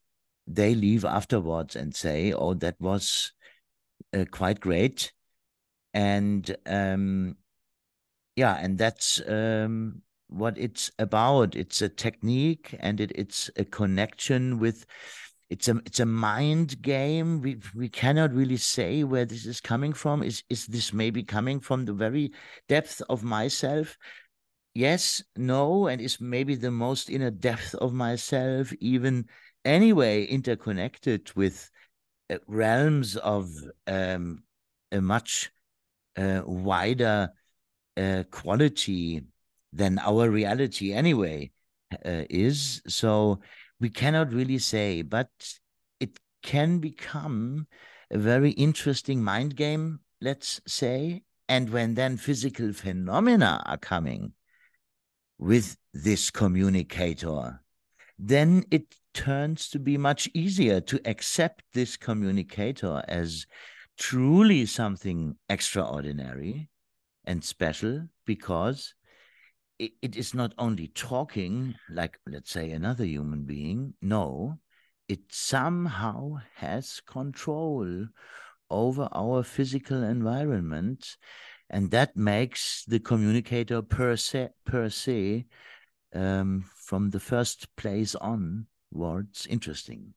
they 0.46 0.74
leave 0.74 1.04
afterwards 1.04 1.74
and 1.76 1.94
say, 1.94 2.32
oh, 2.32 2.54
that 2.54 2.80
was 2.80 3.32
uh, 4.14 4.24
quite 4.30 4.60
great. 4.60 5.12
And 5.92 6.54
um, 6.66 7.36
yeah, 8.36 8.56
and 8.60 8.78
that's 8.78 9.20
um, 9.26 10.02
what 10.28 10.56
it's 10.56 10.90
about. 10.98 11.56
It's 11.56 11.82
a 11.82 11.88
technique 11.88 12.76
and 12.78 13.00
it, 13.00 13.12
it's 13.14 13.50
a 13.56 13.64
connection 13.64 14.58
with 14.58 14.86
it's 15.48 15.68
a 15.68 15.76
it's 15.86 16.00
a 16.00 16.06
mind 16.06 16.82
game. 16.82 17.40
We 17.40 17.58
we 17.74 17.88
cannot 17.88 18.32
really 18.32 18.56
say 18.56 19.04
where 19.04 19.24
this 19.24 19.46
is 19.46 19.60
coming 19.60 19.92
from. 19.92 20.22
Is 20.22 20.42
is 20.50 20.66
this 20.66 20.92
maybe 20.92 21.22
coming 21.22 21.60
from 21.60 21.84
the 21.84 21.92
very 21.92 22.32
depth 22.68 23.00
of 23.08 23.22
myself? 23.22 23.96
Yes, 24.74 25.22
no, 25.36 25.86
and 25.86 26.00
is 26.00 26.20
maybe 26.20 26.54
the 26.54 26.70
most 26.70 27.08
inner 27.08 27.30
depth 27.30 27.74
of 27.76 27.92
myself 27.92 28.72
even 28.80 29.26
anyway 29.64 30.24
interconnected 30.24 31.30
with 31.34 31.70
uh, 32.28 32.38
realms 32.46 33.16
of 33.16 33.48
um, 33.86 34.42
a 34.92 35.00
much 35.00 35.50
uh, 36.16 36.42
wider 36.44 37.30
uh, 37.96 38.24
quality 38.30 39.22
than 39.72 39.98
our 39.98 40.28
reality 40.28 40.92
anyway 40.92 41.50
uh, 42.04 42.24
is. 42.28 42.82
So 42.86 43.40
we 43.80 43.90
cannot 43.90 44.32
really 44.32 44.58
say, 44.58 45.02
but 45.02 45.30
it 46.00 46.18
can 46.42 46.78
become 46.78 47.66
a 48.10 48.18
very 48.18 48.50
interesting 48.52 49.22
mind 49.22 49.56
game, 49.56 50.00
let's 50.20 50.60
say. 50.66 51.22
And 51.48 51.70
when 51.70 51.94
then 51.94 52.16
physical 52.16 52.72
phenomena 52.72 53.62
are 53.66 53.76
coming 53.76 54.32
with 55.38 55.76
this 55.92 56.30
communicator, 56.30 57.60
then 58.18 58.64
it 58.70 58.96
turns 59.14 59.68
to 59.68 59.78
be 59.78 59.96
much 59.96 60.28
easier 60.34 60.80
to 60.80 61.00
accept 61.04 61.62
this 61.72 61.96
communicator 61.96 63.02
as 63.06 63.46
truly 63.98 64.66
something 64.66 65.36
extraordinary 65.48 66.68
and 67.24 67.42
special 67.42 68.08
because 68.24 68.94
it, 69.78 69.92
it 70.02 70.16
is 70.16 70.34
not 70.34 70.54
only 70.58 70.88
talking 70.88 71.74
like, 71.90 72.18
let's 72.26 72.50
say, 72.50 72.70
another 72.70 73.04
human 73.04 73.44
being. 73.44 73.94
No, 74.00 74.58
it 75.08 75.20
somehow 75.30 76.38
has 76.54 77.00
control 77.06 78.06
over 78.70 79.08
our 79.12 79.42
physical 79.42 80.02
environment. 80.02 81.16
And 81.70 81.90
that 81.90 82.16
makes 82.16 82.84
the 82.86 83.00
communicator 83.00 83.82
per 83.82 84.16
se, 84.16 84.50
per 84.64 84.88
se 84.88 85.46
um, 86.14 86.64
from 86.76 87.10
the 87.10 87.20
first 87.20 87.74
place 87.76 88.14
on 88.14 88.66
words 88.92 89.46
interesting. 89.48 90.14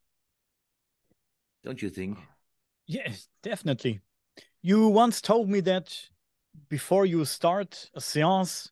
Don't 1.64 1.82
you 1.82 1.90
think? 1.90 2.18
Yes, 2.86 3.28
definitely. 3.44 4.02
You 4.62 4.88
once 4.88 5.22
told 5.22 5.50
me 5.50 5.60
that 5.62 5.96
before 6.70 7.06
you 7.06 7.26
start 7.26 7.90
a 7.94 8.02
seance, 8.02 8.72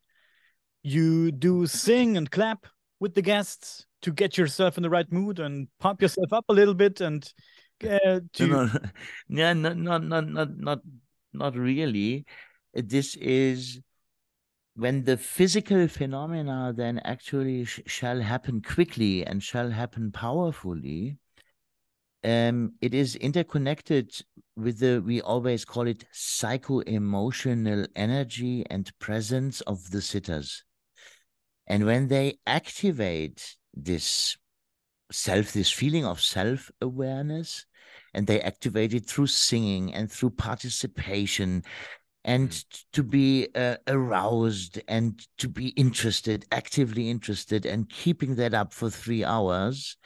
you 0.83 1.31
do 1.31 1.65
sing 1.67 2.17
and 2.17 2.29
clap 2.31 2.65
with 2.99 3.13
the 3.13 3.21
guests 3.21 3.85
to 4.01 4.11
get 4.11 4.37
yourself 4.37 4.77
in 4.77 4.83
the 4.83 4.89
right 4.89 5.11
mood 5.11 5.39
and 5.39 5.67
pump 5.79 6.01
yourself 6.01 6.31
up 6.31 6.45
a 6.49 6.53
little 6.53 6.73
bit 6.73 7.01
and 7.01 7.33
uh, 7.83 8.19
to 8.33 8.47
no, 8.47 8.65
no, 8.65 8.79
yeah, 9.29 9.53
not 9.53 9.77
not 9.77 10.03
not 10.03 10.27
not 10.27 10.57
not 10.57 10.79
not 11.33 11.55
really. 11.55 12.25
this 12.73 13.15
is 13.15 13.79
when 14.75 15.03
the 15.03 15.17
physical 15.17 15.87
phenomena 15.87 16.71
then 16.75 16.99
actually 16.99 17.65
sh 17.65 17.81
shall 17.87 18.21
happen 18.21 18.61
quickly 18.61 19.25
and 19.25 19.41
shall 19.41 19.69
happen 19.71 20.11
powerfully, 20.11 21.17
um, 22.23 22.73
it 22.81 22.93
is 22.93 23.15
interconnected 23.15 24.11
with 24.55 24.79
the, 24.79 25.01
we 25.05 25.21
always 25.21 25.65
call 25.65 25.87
it 25.87 26.05
psycho 26.11 26.79
emotional 26.81 27.85
energy 27.95 28.65
and 28.69 28.91
presence 28.99 29.61
of 29.61 29.89
the 29.91 30.01
sitters. 30.01 30.63
And 31.67 31.85
when 31.85 32.07
they 32.07 32.39
activate 32.47 33.55
this 33.73 34.37
self, 35.11 35.53
this 35.53 35.71
feeling 35.71 36.05
of 36.05 36.21
self 36.21 36.71
awareness, 36.81 37.65
and 38.13 38.25
they 38.25 38.41
activate 38.41 38.93
it 38.93 39.05
through 39.05 39.27
singing 39.27 39.93
and 39.93 40.11
through 40.11 40.31
participation 40.31 41.63
and 42.27 42.49
mm. 42.49 42.83
to 42.91 43.03
be 43.03 43.47
uh, 43.55 43.77
aroused 43.87 44.81
and 44.87 45.25
to 45.37 45.47
be 45.47 45.69
interested, 45.69 46.45
actively 46.51 47.09
interested, 47.09 47.65
and 47.65 47.89
keeping 47.89 48.35
that 48.35 48.53
up 48.53 48.73
for 48.73 48.89
three 48.89 49.23
hours, 49.23 49.97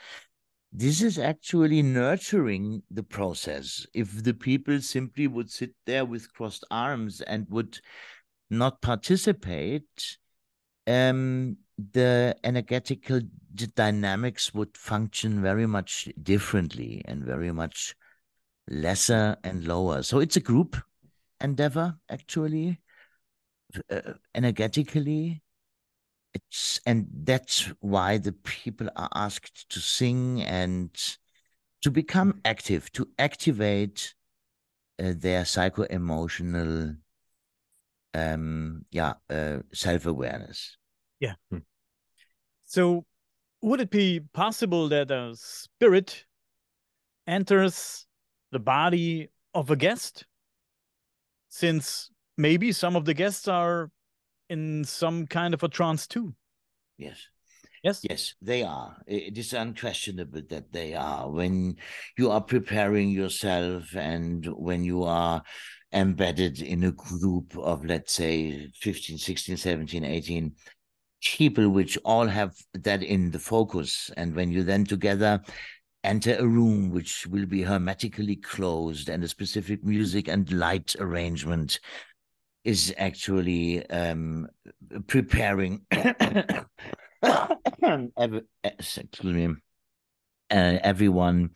this 0.72 1.02
is 1.02 1.18
actually 1.18 1.82
nurturing 1.82 2.82
the 2.90 3.02
process. 3.02 3.86
If 3.92 4.22
the 4.22 4.34
people 4.34 4.80
simply 4.80 5.26
would 5.26 5.50
sit 5.50 5.72
there 5.84 6.04
with 6.04 6.32
crossed 6.32 6.64
arms 6.70 7.20
and 7.20 7.46
would 7.50 7.78
not 8.48 8.80
participate, 8.80 10.16
um, 10.86 11.56
the 11.92 12.36
energetical 12.44 13.20
dynamics 13.74 14.54
would 14.54 14.76
function 14.76 15.42
very 15.42 15.66
much 15.66 16.08
differently 16.22 17.02
and 17.06 17.24
very 17.24 17.52
much 17.52 17.94
lesser 18.68 19.36
and 19.44 19.66
lower. 19.66 20.02
So 20.02 20.18
it's 20.20 20.36
a 20.36 20.40
group 20.40 20.76
endeavor, 21.40 21.96
actually, 22.08 22.80
uh, 23.90 24.14
energetically 24.34 25.42
it's 26.34 26.80
and 26.86 27.06
that's 27.24 27.70
why 27.80 28.18
the 28.18 28.32
people 28.32 28.88
are 28.96 29.08
asked 29.14 29.68
to 29.70 29.80
sing 29.80 30.42
and 30.42 30.90
to 31.82 31.90
become 31.90 32.40
active 32.44 32.90
to 32.92 33.08
activate 33.18 34.14
uh, 35.02 35.12
their 35.16 35.44
psycho 35.44 35.82
emotional 35.84 36.94
um 38.14 38.84
yeah 38.90 39.14
uh, 39.30 39.58
self-awareness 39.72 40.76
yeah 41.20 41.34
hmm. 41.50 41.58
so 42.64 43.04
would 43.62 43.80
it 43.80 43.90
be 43.90 44.20
possible 44.32 44.88
that 44.88 45.10
a 45.10 45.32
spirit 45.36 46.24
enters 47.26 48.06
the 48.50 48.58
body 48.58 49.28
of 49.54 49.70
a 49.70 49.76
guest 49.76 50.26
since 51.48 52.10
maybe 52.36 52.72
some 52.72 52.96
of 52.96 53.04
the 53.04 53.14
guests 53.14 53.46
are 53.48 53.90
in 54.48 54.84
some 54.84 55.26
kind 55.26 55.54
of 55.54 55.62
a 55.62 55.68
trance 55.68 56.06
too. 56.06 56.34
Yes. 56.98 57.18
Yes. 57.82 58.00
Yes, 58.08 58.34
they 58.40 58.62
are. 58.62 58.96
It 59.06 59.36
is 59.36 59.52
unquestionable 59.52 60.42
that 60.50 60.72
they 60.72 60.94
are. 60.94 61.28
When 61.28 61.76
you 62.16 62.30
are 62.30 62.40
preparing 62.40 63.10
yourself 63.10 63.96
and 63.96 64.46
when 64.46 64.84
you 64.84 65.02
are 65.02 65.42
embedded 65.92 66.60
in 66.60 66.84
a 66.84 66.92
group 66.92 67.56
of, 67.58 67.84
let's 67.84 68.12
say, 68.12 68.70
15, 68.80 69.18
16, 69.18 69.56
17, 69.56 70.04
18 70.04 70.52
people, 71.22 71.68
which 71.68 71.98
all 72.04 72.26
have 72.26 72.54
that 72.74 73.02
in 73.02 73.30
the 73.30 73.38
focus. 73.38 74.10
And 74.16 74.34
when 74.34 74.50
you 74.50 74.62
then 74.62 74.84
together 74.84 75.40
enter 76.04 76.36
a 76.36 76.46
room 76.46 76.90
which 76.90 77.26
will 77.28 77.46
be 77.46 77.62
hermetically 77.62 78.36
closed 78.36 79.08
and 79.08 79.22
a 79.22 79.28
specific 79.28 79.84
music 79.84 80.28
and 80.28 80.50
light 80.52 80.96
arrangement 80.98 81.78
is 82.64 82.94
actually 82.96 83.88
um, 83.90 84.48
preparing 85.06 85.82
every, 87.82 88.42
excuse 88.64 89.22
me, 89.22 89.48
uh, 90.50 90.78
everyone 90.82 91.50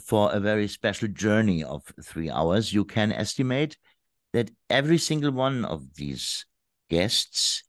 for 0.00 0.32
a 0.32 0.40
very 0.40 0.68
special 0.68 1.08
journey 1.08 1.62
of 1.64 1.82
three 2.02 2.30
hours. 2.30 2.72
You 2.72 2.84
can 2.84 3.12
estimate 3.12 3.76
that 4.32 4.50
every 4.68 4.98
single 4.98 5.30
one 5.30 5.64
of 5.64 5.94
these 5.94 6.44
guests 6.90 7.62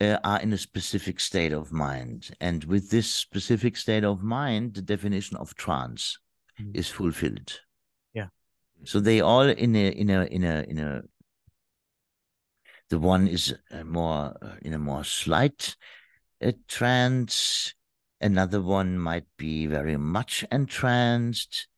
uh, 0.00 0.18
are 0.24 0.40
in 0.40 0.52
a 0.52 0.58
specific 0.58 1.20
state 1.20 1.52
of 1.52 1.72
mind, 1.72 2.30
and 2.40 2.64
with 2.64 2.90
this 2.90 3.12
specific 3.12 3.76
state 3.76 4.04
of 4.04 4.22
mind, 4.22 4.74
the 4.74 4.82
definition 4.82 5.36
of 5.36 5.54
trance 5.54 6.18
mm. 6.60 6.74
is 6.74 6.88
fulfilled. 6.88 7.60
Yeah. 8.12 8.28
So 8.84 9.00
they 9.00 9.20
all 9.20 9.48
in 9.48 9.76
a 9.76 9.88
in 9.88 10.10
a 10.10 10.24
in 10.24 10.44
a 10.44 10.64
in 10.68 10.78
a 10.78 11.02
the 12.90 12.98
one 12.98 13.28
is 13.28 13.54
more 13.84 14.36
uh, 14.42 14.56
in 14.62 14.74
a 14.74 14.78
more 14.78 15.04
slight 15.04 15.76
uh, 16.44 16.52
trance. 16.68 17.74
Another 18.20 18.60
one 18.60 18.98
might 18.98 19.26
be 19.36 19.66
very 19.66 19.96
much 19.96 20.44
entranced. 20.50 21.68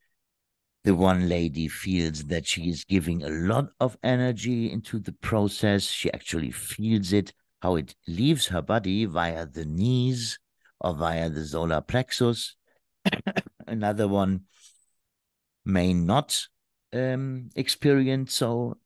The 0.87 0.95
one 0.95 1.28
lady 1.28 1.66
feels 1.66 2.26
that 2.26 2.47
she 2.47 2.70
is 2.70 2.84
giving 2.84 3.24
a 3.24 3.28
lot 3.28 3.70
of 3.80 3.99
energy 4.05 4.70
into 4.70 5.01
the 5.01 5.11
process. 5.11 5.82
She 5.82 6.12
actually 6.12 6.53
feels 6.53 7.12
it, 7.12 7.32
how 7.61 7.74
it 7.74 7.97
leaves 8.07 8.47
her 8.47 8.62
body 8.62 9.05
via 9.05 9.47
the 9.47 9.64
knees 9.64 10.39
or 10.80 10.95
via 10.95 11.28
the 11.28 11.45
solar 11.45 11.80
plexus. 11.80 12.55
Another 13.66 14.07
one 14.07 14.43
may 15.64 15.93
not 15.93 16.47
um, 16.93 17.51
experience 17.57 18.34
so 18.34 18.76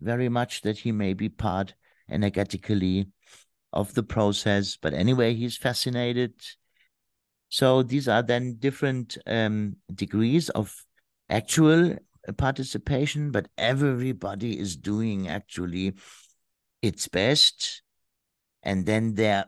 very 0.00 0.28
much 0.28 0.62
that 0.62 0.78
he 0.78 0.90
may 0.90 1.12
be 1.12 1.28
part 1.28 1.74
energetically 2.10 3.06
of 3.72 3.94
the 3.94 4.02
process. 4.02 4.76
But 4.76 4.94
anyway, 4.94 5.34
he's 5.34 5.56
fascinated. 5.56 6.32
So 7.50 7.84
these 7.84 8.08
are 8.08 8.24
then 8.24 8.56
different 8.58 9.16
um, 9.28 9.76
degrees 9.94 10.48
of 10.48 10.85
actual 11.28 11.96
participation, 12.36 13.30
but 13.30 13.48
everybody 13.56 14.58
is 14.58 14.76
doing 14.76 15.28
actually 15.28 15.94
its 16.82 17.08
best. 17.08 17.82
And 18.62 18.86
then 18.86 19.14
there, 19.14 19.46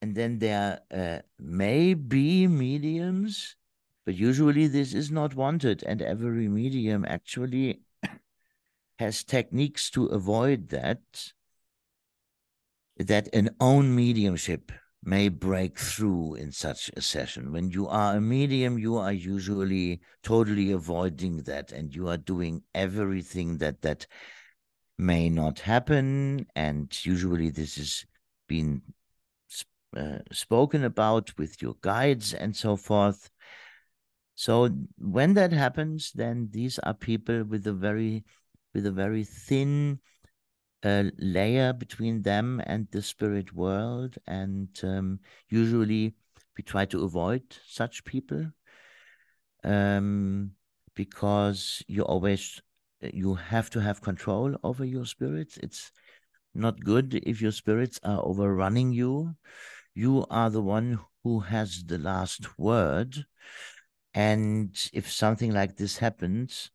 and 0.00 0.14
then 0.14 0.38
there 0.38 0.80
uh, 0.90 1.18
may 1.38 1.94
be 1.94 2.46
mediums, 2.46 3.56
but 4.06 4.14
usually 4.14 4.66
this 4.66 4.94
is 4.94 5.10
not 5.10 5.34
wanted. 5.34 5.82
And 5.84 6.00
every 6.00 6.48
medium 6.48 7.04
actually 7.06 7.80
has 8.98 9.24
techniques 9.24 9.90
to 9.90 10.06
avoid 10.06 10.68
that, 10.70 11.32
that 12.98 13.28
an 13.34 13.50
own 13.60 13.94
mediumship 13.94 14.72
may 15.02 15.28
break 15.28 15.78
through 15.78 16.34
in 16.34 16.52
such 16.52 16.90
a 16.96 17.00
session. 17.00 17.52
When 17.52 17.70
you 17.70 17.88
are 17.88 18.16
a 18.16 18.20
medium, 18.20 18.78
you 18.78 18.96
are 18.96 19.12
usually 19.12 20.00
totally 20.22 20.72
avoiding 20.72 21.38
that 21.44 21.72
and 21.72 21.94
you 21.94 22.08
are 22.08 22.18
doing 22.18 22.62
everything 22.74 23.58
that 23.58 23.80
that 23.82 24.06
may 24.98 25.30
not 25.30 25.60
happen. 25.60 26.46
And 26.54 26.94
usually 27.04 27.48
this 27.48 27.78
is 27.78 28.04
being 28.46 28.82
uh, 29.96 30.18
spoken 30.32 30.84
about 30.84 31.36
with 31.38 31.62
your 31.62 31.76
guides 31.80 32.34
and 32.34 32.54
so 32.54 32.76
forth. 32.76 33.30
So 34.34 34.70
when 34.98 35.34
that 35.34 35.52
happens, 35.52 36.12
then 36.14 36.48
these 36.52 36.78
are 36.80 36.94
people 36.94 37.44
with 37.44 37.66
a 37.66 37.72
very 37.72 38.24
with 38.74 38.86
a 38.86 38.92
very 38.92 39.24
thin 39.24 39.98
uh, 40.82 41.04
layer 41.18 41.72
between 41.72 42.22
them 42.22 42.62
and 42.66 42.88
the 42.90 43.02
spirit 43.02 43.54
world. 43.54 44.16
And 44.26 44.68
um, 44.82 45.20
usually 45.48 46.14
we 46.56 46.62
try 46.64 46.84
to 46.86 47.04
avoid 47.04 47.42
such 47.66 48.04
people 48.04 48.46
um, 49.64 50.52
because 50.94 51.82
you 51.86 52.02
always 52.02 52.60
you 53.02 53.34
have 53.34 53.70
to 53.70 53.80
have 53.80 54.02
control 54.02 54.56
over 54.62 54.84
your 54.84 55.06
spirits. 55.06 55.56
It's 55.58 55.90
not 56.54 56.80
good 56.80 57.14
if 57.24 57.40
your 57.40 57.52
spirits 57.52 57.98
are 58.02 58.20
overrunning 58.24 58.92
you. 58.92 59.36
You 59.94 60.26
are 60.30 60.50
the 60.50 60.62
one 60.62 60.98
who 61.24 61.40
has 61.40 61.84
the 61.84 61.98
last 61.98 62.58
word. 62.58 63.24
And 64.12 64.76
if 64.92 65.10
something 65.10 65.52
like 65.52 65.76
this 65.76 65.98
happens, 65.98 66.70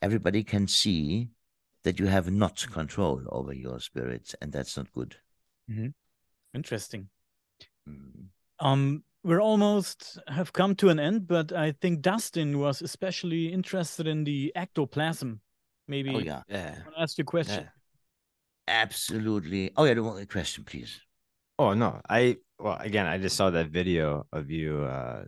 everybody 0.00 0.44
can 0.44 0.68
see 0.68 1.30
that 1.86 2.00
you 2.00 2.06
have 2.06 2.28
not 2.28 2.66
control 2.72 3.22
over 3.28 3.52
your 3.52 3.78
spirits, 3.78 4.34
and 4.42 4.50
that's 4.50 4.76
not 4.76 4.92
good. 4.92 5.14
Mm-hmm. 5.70 5.90
Interesting. 6.52 7.08
Mm. 7.88 8.24
Um, 8.58 9.04
we're 9.22 9.40
almost 9.40 10.18
have 10.26 10.52
come 10.52 10.74
to 10.76 10.88
an 10.88 10.98
end, 10.98 11.28
but 11.28 11.52
I 11.52 11.70
think 11.80 12.02
Dustin 12.02 12.58
was 12.58 12.82
especially 12.82 13.52
interested 13.52 14.08
in 14.08 14.24
the 14.24 14.50
ectoplasm. 14.56 15.40
Maybe 15.86 16.12
oh, 16.12 16.18
yeah. 16.18 16.42
yeah. 16.48 16.74
ask 16.98 17.18
you 17.18 17.22
a 17.22 17.24
question. 17.24 17.62
Yeah. 17.62 18.82
Absolutely. 18.82 19.70
Oh 19.76 19.84
yeah, 19.84 19.94
the 19.94 20.02
one 20.02 20.26
question, 20.26 20.64
please. 20.64 21.00
Oh 21.56 21.72
no, 21.72 22.00
I 22.10 22.38
well 22.58 22.78
again, 22.80 23.06
I 23.06 23.18
just 23.18 23.36
saw 23.36 23.50
that 23.50 23.68
video 23.68 24.26
of 24.32 24.50
you. 24.50 24.82
Uh, 24.82 25.22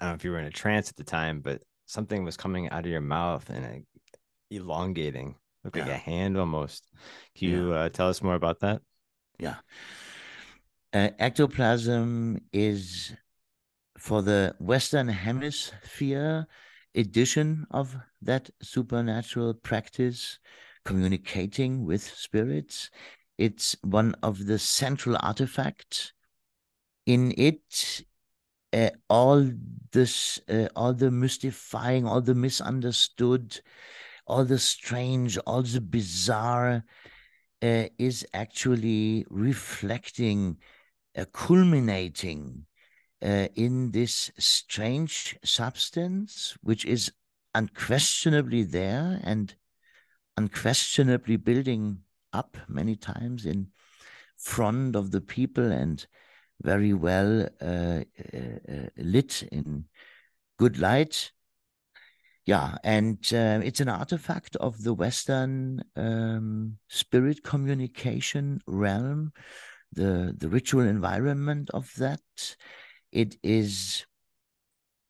I 0.00 0.04
don't 0.04 0.12
know 0.12 0.14
if 0.14 0.24
you 0.24 0.30
were 0.30 0.38
in 0.38 0.46
a 0.46 0.50
trance 0.50 0.88
at 0.88 0.96
the 0.96 1.04
time, 1.04 1.40
but 1.40 1.60
something 1.84 2.24
was 2.24 2.38
coming 2.38 2.70
out 2.70 2.86
of 2.86 2.90
your 2.90 3.02
mouth 3.02 3.50
and 3.50 3.84
elongating 4.50 5.34
look 5.64 5.76
yeah. 5.76 5.84
like 5.84 5.92
a 5.92 5.96
hand 5.96 6.36
almost. 6.38 6.86
Can 7.36 7.48
you 7.50 7.72
yeah. 7.72 7.80
uh, 7.80 7.88
tell 7.88 8.08
us 8.08 8.22
more 8.22 8.34
about 8.34 8.60
that? 8.60 8.82
Yeah. 9.38 9.56
Uh, 10.92 11.08
ectoplasm 11.18 12.40
is 12.52 13.12
for 13.98 14.22
the 14.22 14.54
Western 14.60 15.08
Hemisphere 15.08 16.46
edition 16.94 17.66
of 17.70 17.96
that 18.22 18.50
supernatural 18.62 19.54
practice, 19.54 20.38
communicating 20.84 21.84
with 21.84 22.02
spirits. 22.02 22.90
It's 23.38 23.76
one 23.82 24.14
of 24.22 24.46
the 24.46 24.58
central 24.58 25.16
artifacts. 25.20 26.12
In 27.06 27.34
it, 27.36 28.02
uh, 28.72 28.90
all 29.08 29.50
this, 29.92 30.40
uh, 30.48 30.68
all 30.76 30.94
the 30.94 31.10
mystifying, 31.10 32.06
all 32.06 32.20
the 32.20 32.34
misunderstood, 32.34 33.60
all 34.26 34.44
the 34.44 34.58
strange, 34.58 35.38
all 35.46 35.62
the 35.62 35.80
bizarre, 35.80 36.84
uh, 37.62 37.84
is 37.98 38.26
actually 38.34 39.24
reflecting, 39.30 40.58
uh, 41.16 41.24
culminating 41.32 42.66
uh, 43.22 43.48
in 43.54 43.90
this 43.90 44.30
strange 44.38 45.36
substance, 45.44 46.56
which 46.62 46.84
is 46.84 47.10
unquestionably 47.54 48.62
there 48.62 49.20
and 49.24 49.54
unquestionably 50.36 51.36
building 51.36 51.98
up 52.32 52.56
many 52.68 52.96
times 52.96 53.46
in 53.46 53.68
front 54.36 54.96
of 54.96 55.10
the 55.10 55.20
people 55.20 55.70
and 55.70 56.06
very 56.62 56.92
well 56.92 57.48
uh, 57.62 58.00
uh, 58.34 58.58
uh 58.68 58.88
lit 58.96 59.42
in 59.52 59.84
good 60.58 60.78
light. 60.78 61.32
Yeah, 62.46 62.76
and 62.84 63.16
uh, 63.32 63.60
it's 63.64 63.80
an 63.80 63.88
artifact 63.88 64.54
of 64.56 64.82
the 64.82 64.92
Western 64.92 65.82
um, 65.96 66.76
spirit 66.88 67.42
communication 67.42 68.60
realm, 68.66 69.32
the 69.92 70.34
the 70.36 70.48
ritual 70.50 70.82
environment 70.82 71.70
of 71.72 71.90
that. 71.96 72.20
It 73.12 73.36
is 73.42 74.04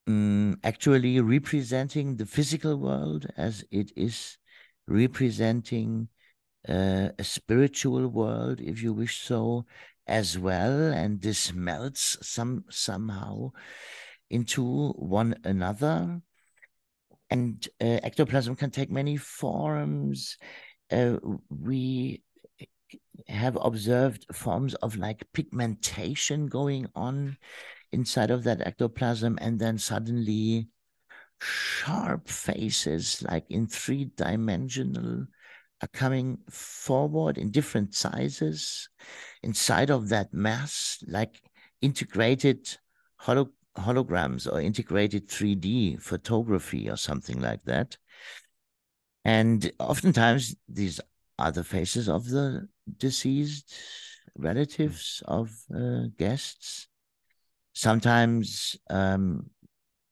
um, 0.07 0.61
actually 0.63 1.21
representing 1.21 2.17
the 2.17 2.27
physical 2.27 2.77
world 2.77 3.27
as 3.37 3.65
it 3.71 3.91
is 3.97 4.39
representing 4.87 6.09
uh, 6.69 7.09
a 7.19 7.25
spiritual 7.25 8.09
world, 8.09 8.61
if 8.61 8.83
you 8.83 8.93
wish 8.93 9.21
so, 9.23 9.67
as 10.07 10.39
well. 10.39 10.93
And 10.93 11.21
this 11.21 11.53
melts 11.53 12.17
some 12.23 12.65
somehow 12.71 13.53
into 14.31 14.93
one 14.93 15.35
another. 15.45 16.21
And 17.35 17.67
uh, 17.83 17.99
ectoplasm 18.07 18.55
can 18.55 18.71
take 18.71 18.93
many 18.93 19.17
forms. 19.17 20.39
Uh, 20.89 21.17
we 21.51 22.23
have 23.27 23.59
observed 23.61 24.25
forms 24.33 24.75
of 24.75 24.95
like 24.97 25.27
pigmentation 25.33 26.47
going 26.47 26.87
on 26.95 27.37
inside 27.91 28.31
of 28.31 28.45
that 28.45 28.65
ectoplasm, 28.65 29.37
and 29.41 29.59
then 29.59 29.79
suddenly 29.79 30.69
sharp 31.41 32.29
faces, 32.29 33.21
like 33.29 33.47
in 33.51 33.67
three 33.67 34.13
dimensional, 34.17 35.27
are 35.83 35.93
coming 35.93 36.39
forward 36.49 37.37
in 37.37 37.51
different 37.51 37.97
sizes 37.97 38.89
inside 39.43 39.91
of 39.91 40.09
that 40.11 40.33
mass, 40.33 41.03
like 41.09 41.43
integrated 41.83 42.79
holo- 43.17 43.54
holograms 43.77 44.51
or 44.51 44.61
integrated 44.61 45.29
3D 45.29 45.97
photography 45.97 46.89
or 46.89 46.97
something 46.97 47.41
like 47.41 47.65
that. 47.65 47.97
And 49.25 49.71
oftentimes, 49.79 50.55
these 50.69 51.01
are 51.39 51.51
the 51.51 51.65
faces 51.65 52.09
of 52.09 52.29
the 52.29 52.69
deceased 52.99 53.75
relatives 54.37 55.23
of 55.27 55.51
uh, 55.75 56.05
guests. 56.19 56.89
Sometimes 57.73 58.77
um, 58.91 59.51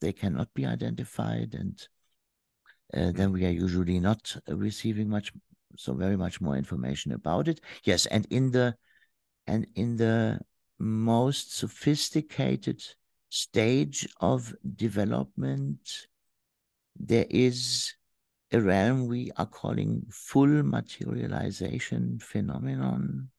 they 0.00 0.12
cannot 0.12 0.52
be 0.54 0.66
identified, 0.66 1.54
and 1.54 1.86
uh, 2.94 3.12
then 3.12 3.32
we 3.32 3.44
are 3.46 3.50
usually 3.50 4.00
not 4.00 4.36
receiving 4.48 5.08
much, 5.08 5.32
so 5.76 5.92
very 5.92 6.16
much 6.16 6.40
more 6.40 6.56
information 6.56 7.12
about 7.12 7.48
it. 7.48 7.60
Yes, 7.84 8.06
and 8.06 8.26
in 8.30 8.50
the 8.50 8.74
and 9.46 9.66
in 9.74 9.96
the 9.96 10.40
most 10.78 11.56
sophisticated 11.56 12.82
stage 13.32 14.06
of 14.20 14.54
development, 14.76 16.06
there 16.94 17.24
is 17.30 17.94
a 18.52 18.60
realm 18.60 19.06
we 19.06 19.30
are 19.38 19.46
calling 19.46 20.04
full 20.10 20.62
materialization 20.62 22.18
phenomenon. 22.18 23.30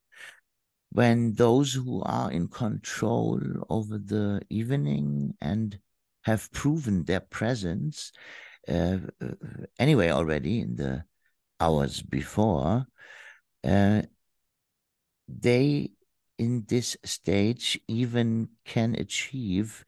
When 0.92 1.36
those 1.36 1.74
who 1.74 2.02
are 2.02 2.32
in 2.32 2.48
control 2.48 3.40
over 3.70 4.00
the 4.00 4.42
evening 4.50 5.36
and 5.40 5.78
have 6.24 6.52
proven 6.52 7.04
their 7.04 7.20
presence 7.20 8.14
uh, 8.68 8.98
anyway 9.78 10.10
already 10.10 10.62
in 10.62 10.76
the 10.76 11.04
hours 11.60 12.02
before, 12.02 12.88
uh, 13.64 14.02
they 15.28 15.92
in 16.38 16.66
this 16.68 16.98
stage 17.04 17.80
even 17.88 18.50
can 18.66 18.96
achieve 18.96 19.86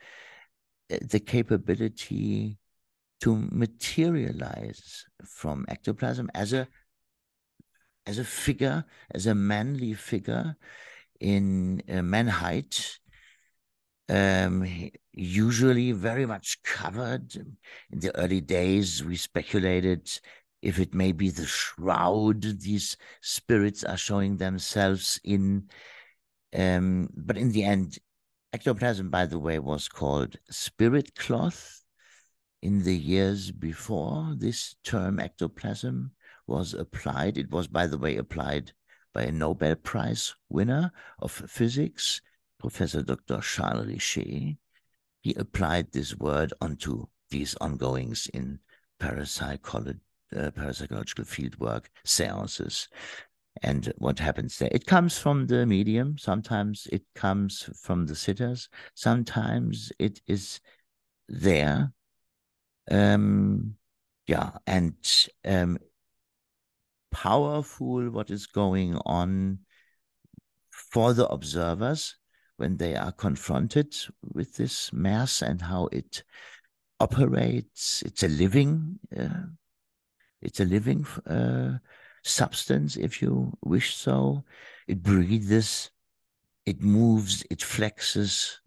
uh, 0.92 0.98
the 1.02 1.20
capability 1.20 2.58
to 3.22 3.36
materialize 3.52 5.06
from 5.26 5.66
ectoplasm 5.68 6.30
as 6.34 6.54
a 6.54 6.68
as 8.08 8.20
a 8.20 8.24
figure, 8.24 8.86
as 9.12 9.26
a 9.26 9.34
manly 9.34 9.94
figure 9.94 10.56
in 11.20 11.82
uh, 11.90 12.04
man 12.04 12.28
height, 12.28 13.00
um, 14.10 14.92
usually 15.12 15.92
very 15.92 16.26
much 16.26 16.62
covered. 16.62 17.36
In 17.92 18.00
the 18.00 18.16
early 18.16 18.42
days, 18.42 19.04
we 19.04 19.16
speculated 19.16 20.08
if 20.62 20.80
it 20.80 20.94
may 20.94 21.12
be 21.12 21.30
the 21.30 21.46
shroud 21.46 22.42
these 22.42 22.98
spirits 23.22 23.84
are 23.84 23.98
showing 23.98 24.38
themselves 24.38 25.20
in. 25.24 25.70
Um, 26.56 27.10
but 27.16 27.38
in 27.38 27.52
the 27.52 27.64
end, 27.64 28.00
ectoplasm, 28.54 29.10
by 29.10 29.26
the 29.26 29.40
way, 29.40 29.60
was 29.60 29.88
called 29.90 30.38
spirit 30.50 31.14
cloth 31.16 31.84
in 32.62 32.84
the 32.84 32.96
years 32.96 33.52
before 33.52 34.34
this 34.38 34.76
term 34.84 35.20
ectoplasm 35.20 36.12
was 36.48 36.74
applied. 36.74 37.38
It 37.38 37.52
was, 37.52 37.68
by 37.68 37.88
the 37.88 37.98
way, 37.98 38.16
applied 38.16 38.72
by 39.14 39.24
a 39.24 39.32
Nobel 39.32 39.76
Prize 39.76 40.34
winner 40.50 40.92
of 41.20 41.32
physics, 41.32 42.22
Professor 42.60 43.02
Dr. 43.02 43.40
Charles 43.42 43.88
Richet. 43.88 44.58
He 45.22 45.34
applied 45.34 45.92
this 45.92 46.16
word 46.16 46.54
onto 46.62 47.08
these 47.30 47.56
ongoings 47.56 48.30
in 48.34 48.60
parapsychology, 49.00 50.00
uh, 50.36 50.52
parapsychological 50.52 51.26
fieldwork, 51.26 51.86
seances, 52.04 52.88
and 53.62 53.94
what 53.98 54.20
happens 54.20 54.58
there. 54.58 54.70
It 54.72 54.86
comes 54.86 55.18
from 55.18 55.48
the 55.48 55.66
medium. 55.66 56.18
Sometimes 56.18 56.88
it 56.92 57.04
comes 57.16 57.70
from 57.82 58.06
the 58.06 58.16
sitters. 58.16 58.70
Sometimes 58.94 59.92
it 60.00 60.22
is 60.28 60.60
there. 61.28 61.92
Um, 62.90 63.76
yeah, 64.28 64.52
and 64.68 64.96
um, 65.46 65.78
powerful 67.12 68.10
what 68.10 68.30
is 68.30 68.46
going 68.46 68.98
on 69.06 69.60
for 70.70 71.14
the 71.14 71.28
observers 71.28 72.18
when 72.58 72.78
they 72.78 72.96
are 72.96 73.12
confronted 73.12 73.96
with 74.34 74.56
this 74.56 74.92
mass 74.94 75.42
and 75.42 75.62
how 75.62 75.88
it 75.88 76.24
operates. 77.00 78.02
It's 78.04 78.24
a 78.24 78.28
living, 78.28 79.00
uh, 79.18 79.48
it's 80.42 80.60
a 80.60 80.66
living 80.66 81.06
uh, 81.28 81.78
substance, 82.26 82.96
if 82.96 83.22
you 83.22 83.54
wish 83.64 83.96
so. 83.96 84.44
It 84.88 85.02
breathes, 85.02 85.92
it 86.66 86.82
moves, 86.82 87.44
it 87.50 87.60
flexes, 87.60 88.58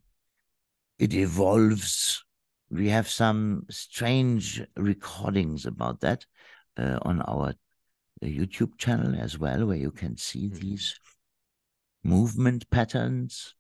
it 0.98 1.14
evolves. 1.14 2.24
We 2.70 2.88
have 2.88 3.08
some 3.08 3.66
strange 3.70 4.62
recordings 4.76 5.66
about 5.66 6.00
that 6.00 6.26
uh, 6.76 6.98
on 7.02 7.22
our 7.22 7.54
uh, 8.22 8.26
YouTube 8.26 8.78
channel 8.78 9.14
as 9.18 9.38
well, 9.38 9.66
where 9.66 9.76
you 9.76 9.90
can 9.90 10.16
see 10.16 10.48
mm-hmm. 10.48 10.58
these 10.58 10.98
movement 12.04 12.68
patterns 12.70 13.54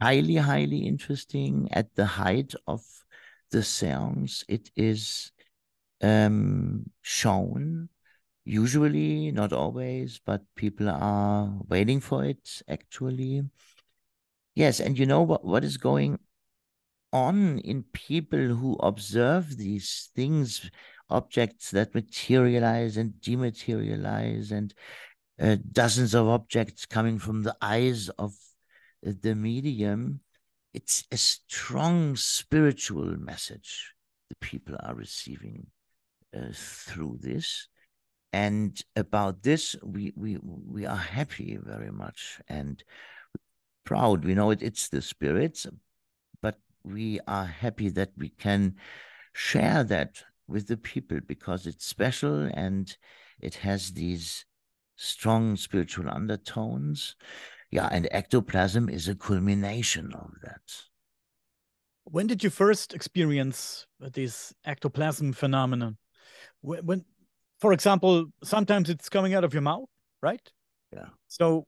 highly, 0.00 0.36
highly 0.36 0.86
interesting 0.86 1.68
at 1.72 1.94
the 1.94 2.06
height 2.06 2.54
of 2.66 2.82
the 3.50 3.62
seance. 3.62 4.44
It 4.48 4.70
is 4.76 5.32
um, 6.02 6.90
shown, 7.02 7.88
usually, 8.46 9.32
not 9.32 9.52
always, 9.52 10.20
but 10.24 10.42
people 10.54 10.88
are 10.88 11.52
waiting 11.68 12.00
for 12.00 12.24
it 12.24 12.62
actually. 12.68 13.42
Yes, 14.54 14.80
and 14.80 14.98
you 14.98 15.04
know 15.04 15.22
what, 15.22 15.44
what 15.44 15.64
is 15.64 15.76
going 15.76 16.18
on 17.12 17.58
in 17.58 17.82
people 17.92 18.54
who 18.54 18.76
observe 18.76 19.56
these 19.56 20.10
things 20.14 20.70
objects 21.10 21.70
that 21.72 21.94
materialize 21.94 22.96
and 22.96 23.14
dematerialize, 23.20 24.50
and 24.50 24.72
uh, 25.40 25.56
dozens 25.72 26.14
of 26.14 26.28
objects 26.28 26.86
coming 26.86 27.18
from 27.18 27.42
the 27.42 27.56
eyes 27.60 28.08
of 28.10 28.34
the 29.02 29.34
medium. 29.34 30.20
It's 30.72 31.04
a 31.10 31.16
strong 31.16 32.16
spiritual 32.16 33.16
message 33.18 33.94
the 34.28 34.36
people 34.36 34.76
are 34.80 34.94
receiving 34.94 35.66
uh, 36.36 36.52
through 36.52 37.18
this. 37.20 37.68
And 38.36 38.78
about 38.94 39.44
this, 39.44 39.74
we, 39.82 40.12
we, 40.14 40.36
we 40.42 40.84
are 40.84 40.94
happy 41.18 41.56
very 41.58 41.90
much 41.90 42.38
and 42.46 42.84
proud. 43.84 44.26
We 44.26 44.34
know 44.34 44.50
it, 44.50 44.62
it's 44.62 44.90
the 44.90 45.00
spirits, 45.00 45.66
but 46.42 46.58
we 46.84 47.18
are 47.26 47.46
happy 47.46 47.88
that 47.88 48.10
we 48.14 48.28
can 48.28 48.76
share 49.32 49.82
that 49.84 50.22
with 50.46 50.68
the 50.68 50.76
people 50.76 51.20
because 51.26 51.66
it's 51.66 51.86
special 51.86 52.50
and 52.52 52.94
it 53.40 53.54
has 53.54 53.92
these 53.92 54.44
strong 54.96 55.56
spiritual 55.56 56.10
undertones. 56.10 57.16
Yeah, 57.70 57.88
and 57.90 58.06
ectoplasm 58.10 58.90
is 58.90 59.08
a 59.08 59.14
culmination 59.14 60.12
of 60.12 60.30
that. 60.42 60.60
When 62.04 62.26
did 62.26 62.44
you 62.44 62.50
first 62.50 62.92
experience 62.92 63.86
this 63.98 64.52
ectoplasm 64.66 65.32
phenomenon? 65.32 65.96
When, 66.60 66.84
when, 66.84 67.04
for 67.58 67.72
example, 67.72 68.26
sometimes 68.42 68.90
it's 68.90 69.08
coming 69.08 69.34
out 69.34 69.44
of 69.44 69.52
your 69.52 69.62
mouth, 69.62 69.88
right? 70.22 70.40
Yeah. 70.92 71.08
So, 71.26 71.66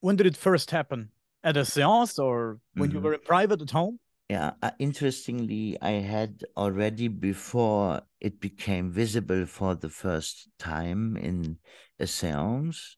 when 0.00 0.16
did 0.16 0.26
it 0.26 0.36
first 0.36 0.70
happen? 0.70 1.10
At 1.42 1.56
a 1.56 1.60
séance 1.60 2.18
or 2.18 2.58
when 2.74 2.90
mm 2.90 2.90
-hmm. 2.90 2.92
you 2.92 2.98
mm-hmm. 2.98 3.04
were 3.04 3.14
in 3.14 3.20
private 3.24 3.62
at 3.62 3.70
home? 3.70 3.98
Yeah, 4.30 4.52
uh, 4.62 4.70
interestingly, 4.78 5.76
I 5.82 6.02
had 6.02 6.44
already 6.54 7.08
before 7.08 8.02
it 8.20 8.40
became 8.40 8.92
visible 8.92 9.46
for 9.46 9.74
the 9.74 9.88
first 9.88 10.48
time 10.56 11.16
in 11.16 11.58
a 11.98 12.04
séance. 12.04 12.96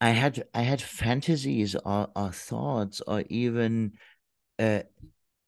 I 0.00 0.10
had 0.10 0.44
I 0.54 0.62
had 0.62 0.80
fantasies 0.80 1.74
or, 1.74 2.08
or 2.14 2.32
thoughts 2.32 3.02
or 3.06 3.24
even 3.28 3.98
uh, 4.58 4.84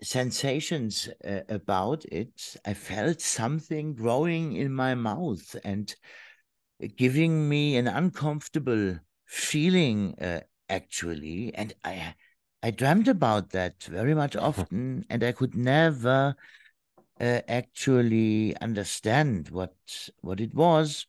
sensations 0.02 1.08
uh, 1.24 1.40
about 1.48 2.04
it. 2.06 2.56
I 2.64 2.74
felt 2.74 3.20
something 3.20 3.94
growing 3.94 4.54
in 4.56 4.72
my 4.72 4.94
mouth 4.94 5.56
and 5.64 5.94
giving 6.96 7.48
me 7.48 7.76
an 7.76 7.88
uncomfortable 7.88 8.98
feeling, 9.26 10.14
uh, 10.20 10.40
actually. 10.68 11.54
And 11.54 11.72
I 11.84 12.14
I 12.62 12.70
dreamt 12.70 13.08
about 13.08 13.50
that 13.50 13.82
very 13.84 14.14
much 14.14 14.36
often, 14.48 15.04
and 15.08 15.22
I 15.24 15.32
could 15.32 15.54
never 15.54 16.36
uh, 17.20 17.40
actually 17.48 18.56
understand 18.60 19.50
what 19.50 19.74
what 20.20 20.40
it 20.40 20.54
was. 20.54 21.06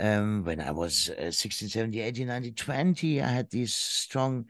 Um, 0.00 0.44
when 0.44 0.60
I 0.60 0.72
was 0.72 1.10
uh, 1.10 1.30
16, 1.30 1.68
17, 1.68 2.02
18, 2.02 2.26
19, 2.26 2.54
20, 2.54 3.22
I 3.22 3.28
had 3.28 3.50
these 3.50 3.72
strong 3.72 4.46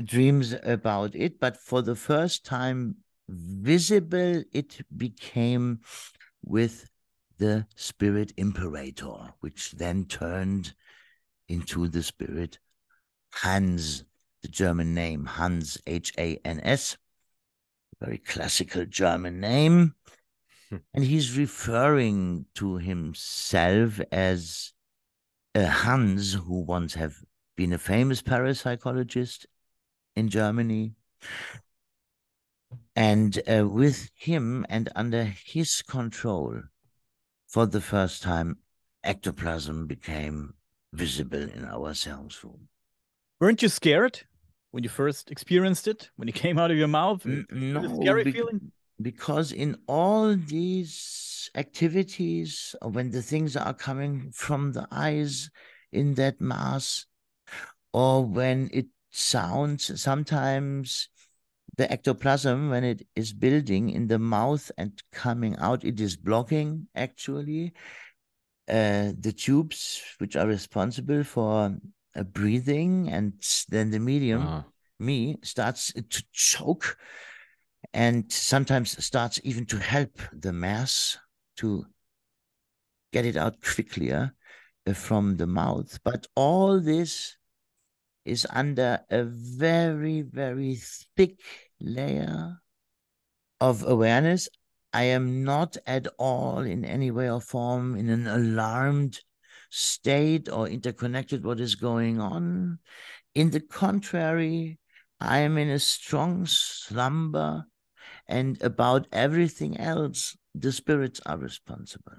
dreams 0.00 0.54
about 0.62 1.14
it, 1.14 1.40
but 1.40 1.56
for 1.56 1.82
the 1.82 1.96
first 1.96 2.44
time 2.44 2.96
visible, 3.28 4.42
it 4.52 4.80
became 4.96 5.80
with 6.44 6.90
the 7.38 7.66
spirit 7.76 8.32
imperator, 8.36 9.34
which 9.40 9.72
then 9.72 10.04
turned 10.04 10.74
into 11.48 11.88
the 11.88 12.02
spirit 12.02 12.58
Hans 13.32 14.04
the 14.42 14.48
German 14.48 14.94
name 14.94 15.26
Hans, 15.26 15.78
H 15.86 16.12
A 16.18 16.38
N 16.44 16.60
S, 16.62 16.96
very 18.00 18.18
classical 18.18 18.86
German 18.86 19.40
name. 19.40 19.94
Hmm. 20.68 20.76
and 20.94 21.04
he's 21.04 21.36
referring 21.36 22.46
to 22.54 22.76
himself 22.76 24.00
as 24.12 24.72
a 25.54 25.66
Hans 25.66 26.34
who 26.34 26.60
once 26.60 26.94
have 26.94 27.16
been 27.56 27.72
a 27.72 27.78
famous 27.78 28.22
parapsychologist 28.22 29.46
in 30.16 30.28
Germany. 30.28 30.94
And 32.96 33.40
uh, 33.48 33.66
with 33.68 34.10
him 34.14 34.66
and 34.68 34.88
under 34.94 35.24
his 35.24 35.82
control, 35.82 36.62
for 37.48 37.66
the 37.66 37.80
first 37.80 38.22
time, 38.22 38.58
ectoplasm 39.02 39.86
became 39.86 40.54
visible 40.92 41.42
in 41.42 41.64
our 41.64 41.94
cells 41.94 42.42
room. 42.44 42.68
Weren't 43.40 43.62
you 43.62 43.68
scared? 43.68 44.22
when 44.70 44.84
you 44.84 44.90
first 44.90 45.30
experienced 45.30 45.88
it, 45.88 46.10
when 46.16 46.28
it 46.28 46.34
came 46.44 46.58
out 46.58 46.70
of 46.70 46.76
your 46.76 46.88
mouth? 46.88 47.24
No, 47.24 48.00
scary 48.00 48.24
be 48.24 48.32
feeling. 48.32 48.72
Because 49.00 49.52
in 49.52 49.78
all 49.86 50.36
these 50.36 51.50
activities, 51.54 52.74
when 52.82 53.10
the 53.10 53.22
things 53.22 53.56
are 53.56 53.72
coming 53.72 54.30
from 54.32 54.72
the 54.72 54.86
eyes 54.90 55.50
in 55.90 56.14
that 56.14 56.40
mass, 56.40 57.06
or 57.92 58.24
when 58.24 58.68
it 58.72 58.86
sounds, 59.10 60.00
sometimes 60.00 61.08
the 61.76 61.90
ectoplasm, 61.90 62.70
when 62.70 62.84
it 62.84 63.06
is 63.14 63.32
building 63.32 63.90
in 63.90 64.08
the 64.08 64.18
mouth 64.18 64.70
and 64.76 65.02
coming 65.12 65.56
out, 65.58 65.84
it 65.84 66.00
is 66.00 66.16
blocking 66.16 66.88
actually 66.94 67.72
uh, 68.68 69.12
the 69.18 69.32
tubes 69.36 70.02
which 70.18 70.36
are 70.36 70.46
responsible 70.46 71.24
for 71.24 71.76
a 72.14 72.24
breathing, 72.24 73.08
and 73.08 73.32
then 73.68 73.90
the 73.90 73.98
medium, 73.98 74.42
uh-huh. 74.42 74.62
me, 74.98 75.36
starts 75.42 75.92
to 75.92 76.24
choke 76.32 76.96
and 77.92 78.30
sometimes 78.30 79.02
starts 79.04 79.40
even 79.42 79.66
to 79.66 79.78
help 79.78 80.20
the 80.32 80.52
mass 80.52 81.18
to 81.56 81.84
get 83.12 83.24
it 83.24 83.36
out 83.36 83.60
quicklier 83.60 84.30
uh, 84.86 84.92
from 84.92 85.36
the 85.36 85.46
mouth. 85.46 85.98
But 86.04 86.26
all 86.36 86.80
this 86.80 87.36
is 88.24 88.46
under 88.50 89.00
a 89.10 89.24
very, 89.24 90.22
very 90.22 90.76
thick 91.16 91.40
layer 91.80 92.60
of 93.60 93.82
awareness. 93.86 94.48
I 94.92 95.04
am 95.04 95.44
not 95.44 95.76
at 95.86 96.08
all 96.18 96.60
in 96.60 96.84
any 96.84 97.10
way 97.10 97.30
or 97.30 97.40
form 97.40 97.96
in 97.96 98.08
an 98.08 98.26
alarmed 98.26 99.20
state 99.70 100.48
or 100.48 100.68
interconnected 100.68 101.44
what 101.44 101.60
is 101.60 101.76
going 101.76 102.20
on. 102.20 102.78
In 103.34 103.50
the 103.50 103.60
contrary, 103.60 104.78
I 105.20 105.38
am 105.38 105.58
in 105.58 105.70
a 105.70 105.78
strong 105.78 106.46
slumber, 106.46 107.66
and 108.26 108.60
about 108.62 109.06
everything 109.12 109.78
else, 109.78 110.36
the 110.54 110.72
spirits 110.72 111.20
are 111.26 111.38
responsible. 111.38 112.16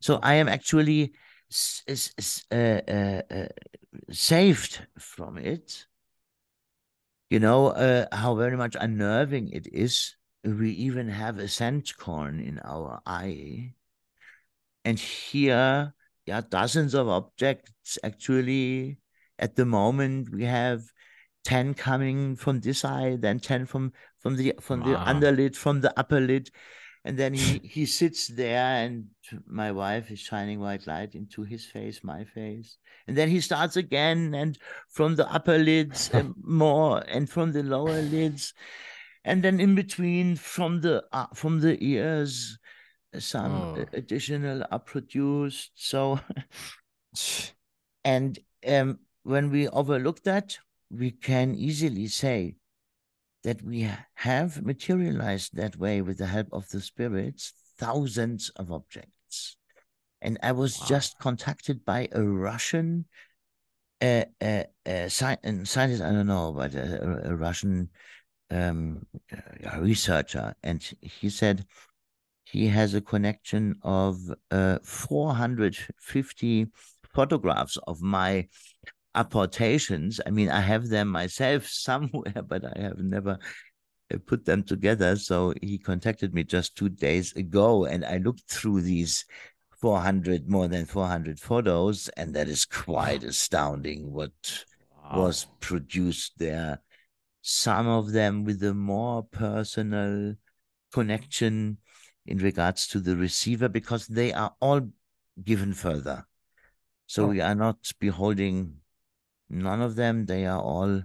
So 0.00 0.18
I 0.22 0.34
am 0.34 0.48
actually 0.48 1.12
uh, 1.88 2.54
uh, 2.54 3.22
uh, 3.30 3.46
saved 4.10 4.86
from 4.98 5.38
it. 5.38 5.86
You 7.30 7.40
know 7.40 7.68
uh, 7.68 8.06
how 8.12 8.34
very 8.36 8.56
much 8.56 8.76
unnerving 8.80 9.50
it 9.50 9.66
is. 9.72 10.16
We 10.44 10.70
even 10.72 11.08
have 11.08 11.38
a 11.38 11.48
sand 11.48 11.92
corn 11.98 12.40
in 12.40 12.58
our 12.64 13.00
eye. 13.04 13.74
And 14.84 14.98
here 14.98 15.92
yeah, 16.28 16.42
dozens 16.46 16.94
of 16.94 17.08
objects. 17.08 17.98
Actually, 18.04 18.98
at 19.38 19.56
the 19.56 19.64
moment, 19.64 20.28
we 20.30 20.44
have 20.44 20.82
10 21.44 21.72
coming 21.72 22.36
from 22.36 22.60
this 22.60 22.80
side, 22.80 23.22
then 23.22 23.40
10 23.40 23.64
from 23.64 23.92
from 24.20 24.36
the 24.36 24.52
from 24.60 24.80
wow. 24.80 24.86
the 24.90 25.08
underlid, 25.08 25.56
from 25.56 25.80
the 25.80 25.98
upper 25.98 26.20
lid. 26.20 26.50
And 27.04 27.16
then 27.16 27.32
he, 27.32 27.60
he 27.62 27.86
sits 27.86 28.26
there, 28.26 28.84
and 28.84 29.06
my 29.46 29.72
wife 29.72 30.10
is 30.10 30.18
shining 30.18 30.60
white 30.60 30.86
light 30.86 31.14
into 31.14 31.42
his 31.42 31.64
face, 31.64 32.02
my 32.02 32.24
face. 32.24 32.76
And 33.06 33.16
then 33.16 33.28
he 33.28 33.40
starts 33.40 33.76
again, 33.76 34.34
and 34.34 34.58
from 34.88 35.16
the 35.16 35.30
upper 35.32 35.58
lids, 35.58 36.10
and 36.12 36.34
more, 36.42 37.02
and 37.08 37.30
from 37.30 37.52
the 37.52 37.62
lower 37.62 38.02
lids, 38.02 38.52
and 39.24 39.42
then 39.42 39.60
in 39.60 39.74
between, 39.74 40.36
from 40.36 40.80
the 40.80 41.04
uh, 41.12 41.26
from 41.34 41.60
the 41.60 41.82
ears, 41.84 42.58
some 43.18 43.52
oh. 43.52 43.84
additional 43.92 44.64
are 44.70 44.78
produced. 44.78 45.70
So, 45.74 46.20
and 48.04 48.38
um, 48.66 48.98
when 49.22 49.50
we 49.50 49.68
overlook 49.68 50.22
that, 50.24 50.58
we 50.90 51.10
can 51.10 51.54
easily 51.54 52.08
say 52.08 52.56
that 53.44 53.62
we 53.62 53.88
have 54.14 54.64
materialized 54.64 55.56
that 55.56 55.76
way 55.76 56.02
with 56.02 56.18
the 56.18 56.26
help 56.26 56.48
of 56.52 56.68
the 56.68 56.80
spirits 56.80 57.52
thousands 57.78 58.50
of 58.56 58.72
objects. 58.72 59.56
And 60.20 60.38
I 60.42 60.52
was 60.52 60.80
wow. 60.80 60.86
just 60.88 61.18
contacted 61.18 61.84
by 61.84 62.08
a 62.12 62.22
Russian 62.22 63.04
uh, 64.00 64.24
uh, 64.40 64.64
uh, 64.86 65.08
scientist, 65.08 65.76
I 65.76 66.12
don't 66.12 66.26
know, 66.26 66.52
but 66.52 66.74
a, 66.74 67.30
a 67.30 67.36
Russian 67.36 67.90
um, 68.50 69.06
researcher. 69.78 70.54
And 70.62 70.82
he 71.00 71.30
said, 71.30 71.66
he 72.44 72.68
has 72.68 72.94
a 72.94 73.00
connection 73.00 73.76
of 73.82 74.18
uh, 74.50 74.78
450 74.82 76.66
photographs 77.12 77.76
of 77.86 78.00
my 78.00 78.48
apportations. 79.14 80.20
I 80.26 80.30
mean, 80.30 80.50
I 80.50 80.60
have 80.60 80.88
them 80.88 81.08
myself 81.08 81.66
somewhere, 81.68 82.42
but 82.46 82.64
I 82.64 82.80
have 82.80 82.98
never 82.98 83.38
uh, 84.12 84.18
put 84.26 84.44
them 84.44 84.62
together. 84.62 85.16
So 85.16 85.54
he 85.62 85.78
contacted 85.78 86.34
me 86.34 86.44
just 86.44 86.76
two 86.76 86.88
days 86.88 87.32
ago, 87.34 87.84
and 87.84 88.04
I 88.04 88.18
looked 88.18 88.48
through 88.48 88.82
these 88.82 89.24
400, 89.80 90.48
more 90.48 90.68
than 90.68 90.86
400 90.86 91.38
photos, 91.38 92.08
and 92.16 92.34
that 92.34 92.48
is 92.48 92.64
quite 92.64 93.22
astounding 93.22 94.12
what 94.12 94.64
wow. 94.90 95.22
was 95.22 95.46
produced 95.60 96.32
there. 96.38 96.80
Some 97.42 97.86
of 97.86 98.12
them 98.12 98.44
with 98.44 98.62
a 98.64 98.74
more 98.74 99.22
personal 99.22 100.34
connection 100.92 101.78
in 102.26 102.38
regards 102.38 102.88
to 102.88 103.00
the 103.00 103.16
receiver, 103.16 103.68
because 103.68 104.06
they 104.06 104.32
are 104.32 104.54
all 104.60 104.88
given 105.42 105.72
further. 105.72 106.26
So 107.06 107.24
oh. 107.24 107.28
we 107.28 107.40
are 107.40 107.54
not 107.54 107.90
beholding 108.00 108.74
none 109.50 109.82
of 109.82 109.96
them. 109.96 110.26
They 110.26 110.46
are 110.46 110.60
all 110.60 111.02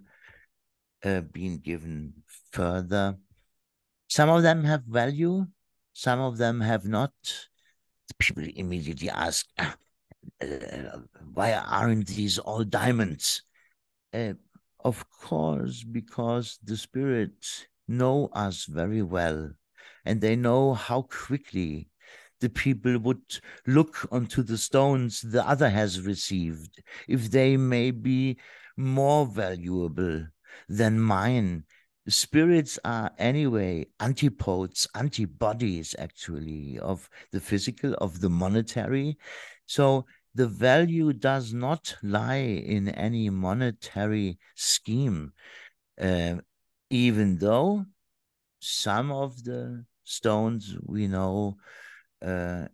uh, 1.03 1.21
being 1.21 1.59
given 1.59 2.13
further. 2.51 3.17
Some 4.07 4.29
of 4.29 4.43
them 4.43 4.63
have 4.63 4.83
value, 4.83 5.47
some 5.93 6.19
of 6.19 6.37
them 6.37 6.61
have 6.61 6.85
not. 6.85 7.13
People 8.19 8.43
immediately 8.55 9.09
ask, 9.09 9.45
ah, 9.57 9.75
uh, 10.41 10.99
why 11.33 11.53
aren't 11.53 12.07
these 12.07 12.37
all 12.37 12.63
diamonds? 12.63 13.41
Uh, 14.13 14.33
of 14.83 15.09
course, 15.09 15.83
because 15.83 16.59
the 16.63 16.77
spirits 16.77 17.65
know 17.87 18.29
us 18.33 18.65
very 18.65 19.01
well 19.01 19.51
and 20.05 20.21
they 20.21 20.35
know 20.35 20.73
how 20.73 21.03
quickly 21.03 21.89
the 22.39 22.49
people 22.49 22.97
would 22.99 23.39
look 23.67 24.07
onto 24.11 24.43
the 24.43 24.57
stones 24.57 25.21
the 25.21 25.47
other 25.47 25.69
has 25.69 26.01
received, 26.01 26.81
if 27.07 27.31
they 27.31 27.57
may 27.57 27.91
be 27.91 28.37
more 28.77 29.25
valuable 29.25 30.25
than 30.67 30.99
mine. 30.99 31.63
Spirits 32.07 32.77
are 32.83 33.11
anyway 33.17 33.85
antipodes, 33.99 34.87
antibodies 34.93 35.95
actually 35.97 36.77
of 36.79 37.09
the 37.31 37.39
physical, 37.39 37.93
of 37.95 38.19
the 38.19 38.29
monetary. 38.29 39.17
So 39.65 40.05
the 40.35 40.47
value 40.47 41.13
does 41.13 41.53
not 41.53 41.95
lie 42.03 42.35
in 42.65 42.89
any 42.89 43.29
monetary 43.29 44.37
scheme, 44.55 45.31
uh, 46.01 46.35
even 46.89 47.37
though 47.37 47.85
some 48.59 49.11
of 49.11 49.43
the 49.43 49.85
stones 50.03 50.75
we 50.83 51.07
know 51.07 51.57
uh, 52.23 52.67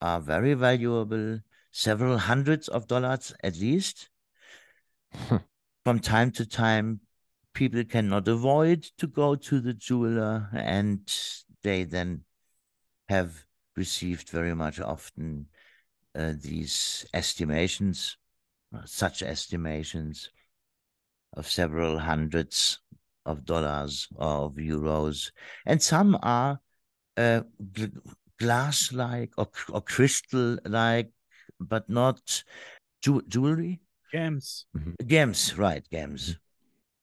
are 0.00 0.20
very 0.20 0.54
valuable, 0.54 1.40
several 1.70 2.18
hundreds 2.18 2.68
of 2.68 2.86
dollars 2.86 3.32
at 3.42 3.56
least. 3.56 4.08
From 5.84 5.98
time 5.98 6.30
to 6.32 6.46
time, 6.46 7.00
people 7.54 7.84
cannot 7.84 8.28
avoid 8.28 8.82
to 8.98 9.06
go 9.06 9.34
to 9.34 9.60
the 9.60 9.74
jeweler, 9.74 10.48
and 10.52 11.00
they 11.62 11.84
then 11.84 12.24
have 13.08 13.44
received 13.76 14.30
very 14.30 14.54
much 14.54 14.80
often 14.80 15.46
uh, 16.14 16.32
these 16.40 17.04
estimations, 17.14 18.16
such 18.84 19.22
estimations 19.22 20.30
of 21.36 21.48
several 21.48 21.98
hundreds 21.98 22.78
of 23.24 23.44
dollars 23.44 24.08
or 24.16 24.46
of 24.46 24.54
euros, 24.54 25.30
and 25.66 25.82
some 25.82 26.18
are 26.22 26.60
uh, 27.16 27.40
glass 28.38 28.92
like 28.92 29.32
or, 29.36 29.48
or 29.70 29.80
crystal 29.80 30.58
like, 30.64 31.10
but 31.60 31.88
not 31.88 32.44
ju- 33.02 33.22
jewelry. 33.28 33.80
Gems. 34.12 34.66
Mm-hmm. 34.76 35.06
Gems, 35.06 35.58
right? 35.58 35.84
Gems. 35.90 36.36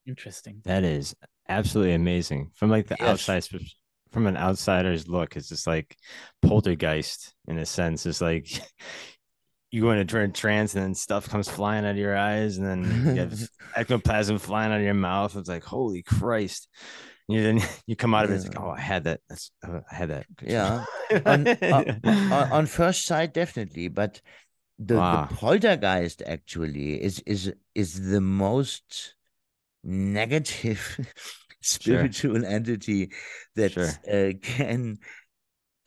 Interesting. 0.08 0.62
That 0.66 0.84
is 0.84 1.16
absolutely 1.48 1.94
amazing. 1.94 2.52
From 2.56 2.70
like 2.70 2.88
the 2.88 2.98
yes. 3.00 3.10
outside, 3.30 3.62
from 4.12 4.28
an 4.28 4.38
outsider's 4.38 5.08
look, 5.08 5.36
it's 5.36 5.50
just 5.50 5.68
like 5.68 5.96
poltergeist 6.42 7.34
in 7.48 7.58
a 7.58 7.66
sense. 7.66 8.06
It's 8.06 8.22
like 8.22 8.48
you 9.72 9.82
go 9.82 9.92
into 9.92 10.20
a 10.20 10.28
trance 10.28 10.74
and 10.74 10.84
then 10.84 10.96
stuff 10.96 11.30
comes 11.30 11.50
flying 11.50 11.86
out 11.86 11.92
of 11.92 11.98
your 11.98 12.18
eyes, 12.18 12.58
and 12.58 12.68
then 12.68 13.16
you 13.16 13.22
have 13.22 13.50
ectoplasm 13.76 14.40
flying 14.40 14.72
out 14.72 14.80
of 14.80 14.86
your 14.86 14.94
mouth. 14.94 15.36
It's 15.36 15.50
like 15.50 15.64
holy 15.64 16.04
Christ 16.04 16.68
you 17.30 17.44
then 17.44 17.62
you 17.86 17.96
come 17.96 18.14
out 18.14 18.26
of 18.26 18.32
it 18.32 18.36
it's 18.36 18.48
like 18.48 18.60
oh 18.60 18.72
i 18.72 18.80
had 18.80 19.04
that 19.04 19.22
that's 19.30 19.52
uh, 19.66 19.80
i 19.92 19.96
had 19.96 20.10
that 20.10 20.26
yeah 20.42 20.84
on, 21.26 21.48
on, 21.48 22.52
on, 22.52 22.66
first 22.80 23.06
sight 23.06 23.34
definitely 23.34 23.88
but 23.88 24.22
the, 24.80 24.96
wow. 24.96 25.28
the, 25.30 25.36
poltergeist 25.36 26.24
actually 26.26 27.02
is 27.02 27.20
is 27.26 27.54
is 27.76 28.10
the 28.10 28.22
most 28.22 29.16
negative 29.84 31.00
spiritual 31.62 32.40
sure. 32.40 32.46
entity 32.46 33.12
that 33.56 33.72
sure. 33.74 33.90
uh, 34.12 34.32
can 34.42 34.98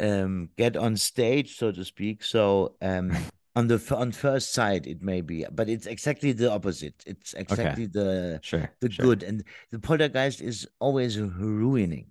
um, 0.00 0.50
get 0.56 0.76
on 0.76 0.96
stage 0.96 1.56
so 1.56 1.72
to 1.72 1.84
speak 1.84 2.22
so 2.22 2.74
um 2.82 3.16
on 3.54 3.68
the 3.68 3.94
on 3.94 4.12
first 4.12 4.52
sight 4.52 4.86
it 4.86 5.02
may 5.02 5.20
be 5.20 5.44
but 5.52 5.68
it's 5.68 5.86
exactly 5.86 6.32
the 6.32 6.50
opposite 6.50 7.02
it's 7.06 7.34
exactly 7.34 7.84
okay. 7.84 7.92
the 7.92 8.40
sure 8.42 8.70
the 8.80 8.90
sure. 8.90 9.04
good 9.04 9.22
and 9.22 9.44
the 9.70 9.78
poltergeist 9.78 10.40
is 10.40 10.66
always 10.80 11.18
ruining 11.18 12.06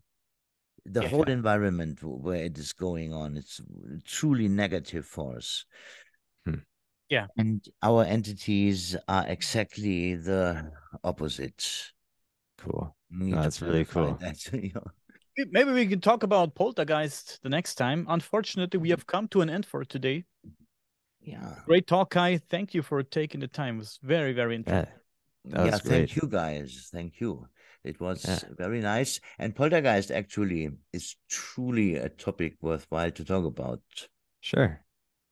the 0.86 1.02
yeah, 1.02 1.08
whole 1.10 1.26
yeah. 1.28 1.34
environment 1.34 2.00
where 2.04 2.44
it 2.44 2.58
is 2.58 2.74
going 2.74 3.14
on 3.14 3.38
it's 3.38 3.60
truly 4.06 4.48
negative 4.48 5.06
force 5.06 5.66
hmm. 6.46 6.56
yeah 7.10 7.28
and 7.38 7.66
our 7.82 8.04
entities 8.04 8.96
are 9.08 9.26
exactly 9.28 10.16
the 10.16 10.72
opposite 11.04 11.92
cool 12.58 12.96
no, 13.10 13.42
that's 13.42 13.62
really 13.62 13.86
cool 13.86 14.16
that, 14.22 14.38
you 14.54 14.72
know. 14.74 14.86
maybe 15.52 15.72
we 15.72 15.88
can 15.88 16.00
talk 16.02 16.24
about 16.24 16.56
poltergeist 16.56 17.39
the 17.42 17.50
next 17.50 17.76
time 17.76 18.06
unfortunately 18.10 18.80
we 18.80 18.89
have 18.89 19.08
come 19.08 19.28
to 19.28 19.42
an 19.42 19.50
end 19.50 19.66
for 19.66 19.84
today 19.84 20.24
yeah. 21.22 21.46
Uh, 21.46 21.56
great 21.66 21.88
talk, 21.88 22.12
Kai. 22.12 22.38
Thank 22.38 22.74
you 22.74 22.82
for 22.82 23.04
taking 23.04 23.40
the 23.40 23.48
time. 23.48 23.76
It 23.76 23.80
was 23.80 24.00
very, 24.02 24.34
very 24.34 24.56
interesting. 24.56 24.94
Yeah, 25.46 25.66
yeah 25.66 25.78
thank 25.78 26.16
you 26.16 26.28
guys. 26.28 26.90
Thank 26.92 27.20
you. 27.20 27.48
It 27.84 28.00
was 28.00 28.26
yeah. 28.28 28.40
very 28.58 28.80
nice. 28.80 29.20
And 29.40 29.56
poltergeist 29.56 30.12
actually 30.12 30.70
is 30.94 31.16
truly 31.30 31.96
a 31.96 32.10
topic 32.10 32.58
worthwhile 32.62 33.12
to 33.12 33.26
talk 33.26 33.46
about. 33.46 33.82
Sure. 34.42 34.80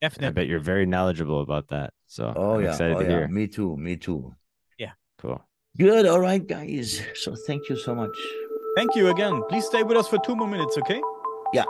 Definitely. 0.01 0.27
I 0.27 0.31
bet 0.31 0.47
you're 0.47 0.59
very 0.59 0.85
knowledgeable 0.85 1.41
about 1.41 1.67
that. 1.69 1.93
So 2.07 2.33
oh 2.35 2.55
I'm 2.55 2.63
yeah, 2.63 2.71
excited 2.71 2.95
oh, 2.95 2.99
to 2.99 3.05
yeah. 3.05 3.11
hear. 3.11 3.27
Me 3.27 3.47
too. 3.47 3.77
Me 3.77 3.97
too. 3.97 4.33
Yeah. 4.77 4.91
Cool. 5.19 5.41
Good. 5.77 6.05
All 6.05 6.19
right, 6.19 6.45
guys. 6.45 7.01
So 7.15 7.35
thank 7.35 7.69
you 7.69 7.75
so 7.75 7.93
much. 7.93 8.15
Thank 8.75 8.95
you 8.95 9.09
again. 9.09 9.43
Please 9.49 9.65
stay 9.65 9.83
with 9.83 9.97
us 9.97 10.07
for 10.07 10.17
two 10.25 10.35
more 10.35 10.47
minutes, 10.47 10.77
okay? 10.77 11.01
Yeah. 11.53 11.65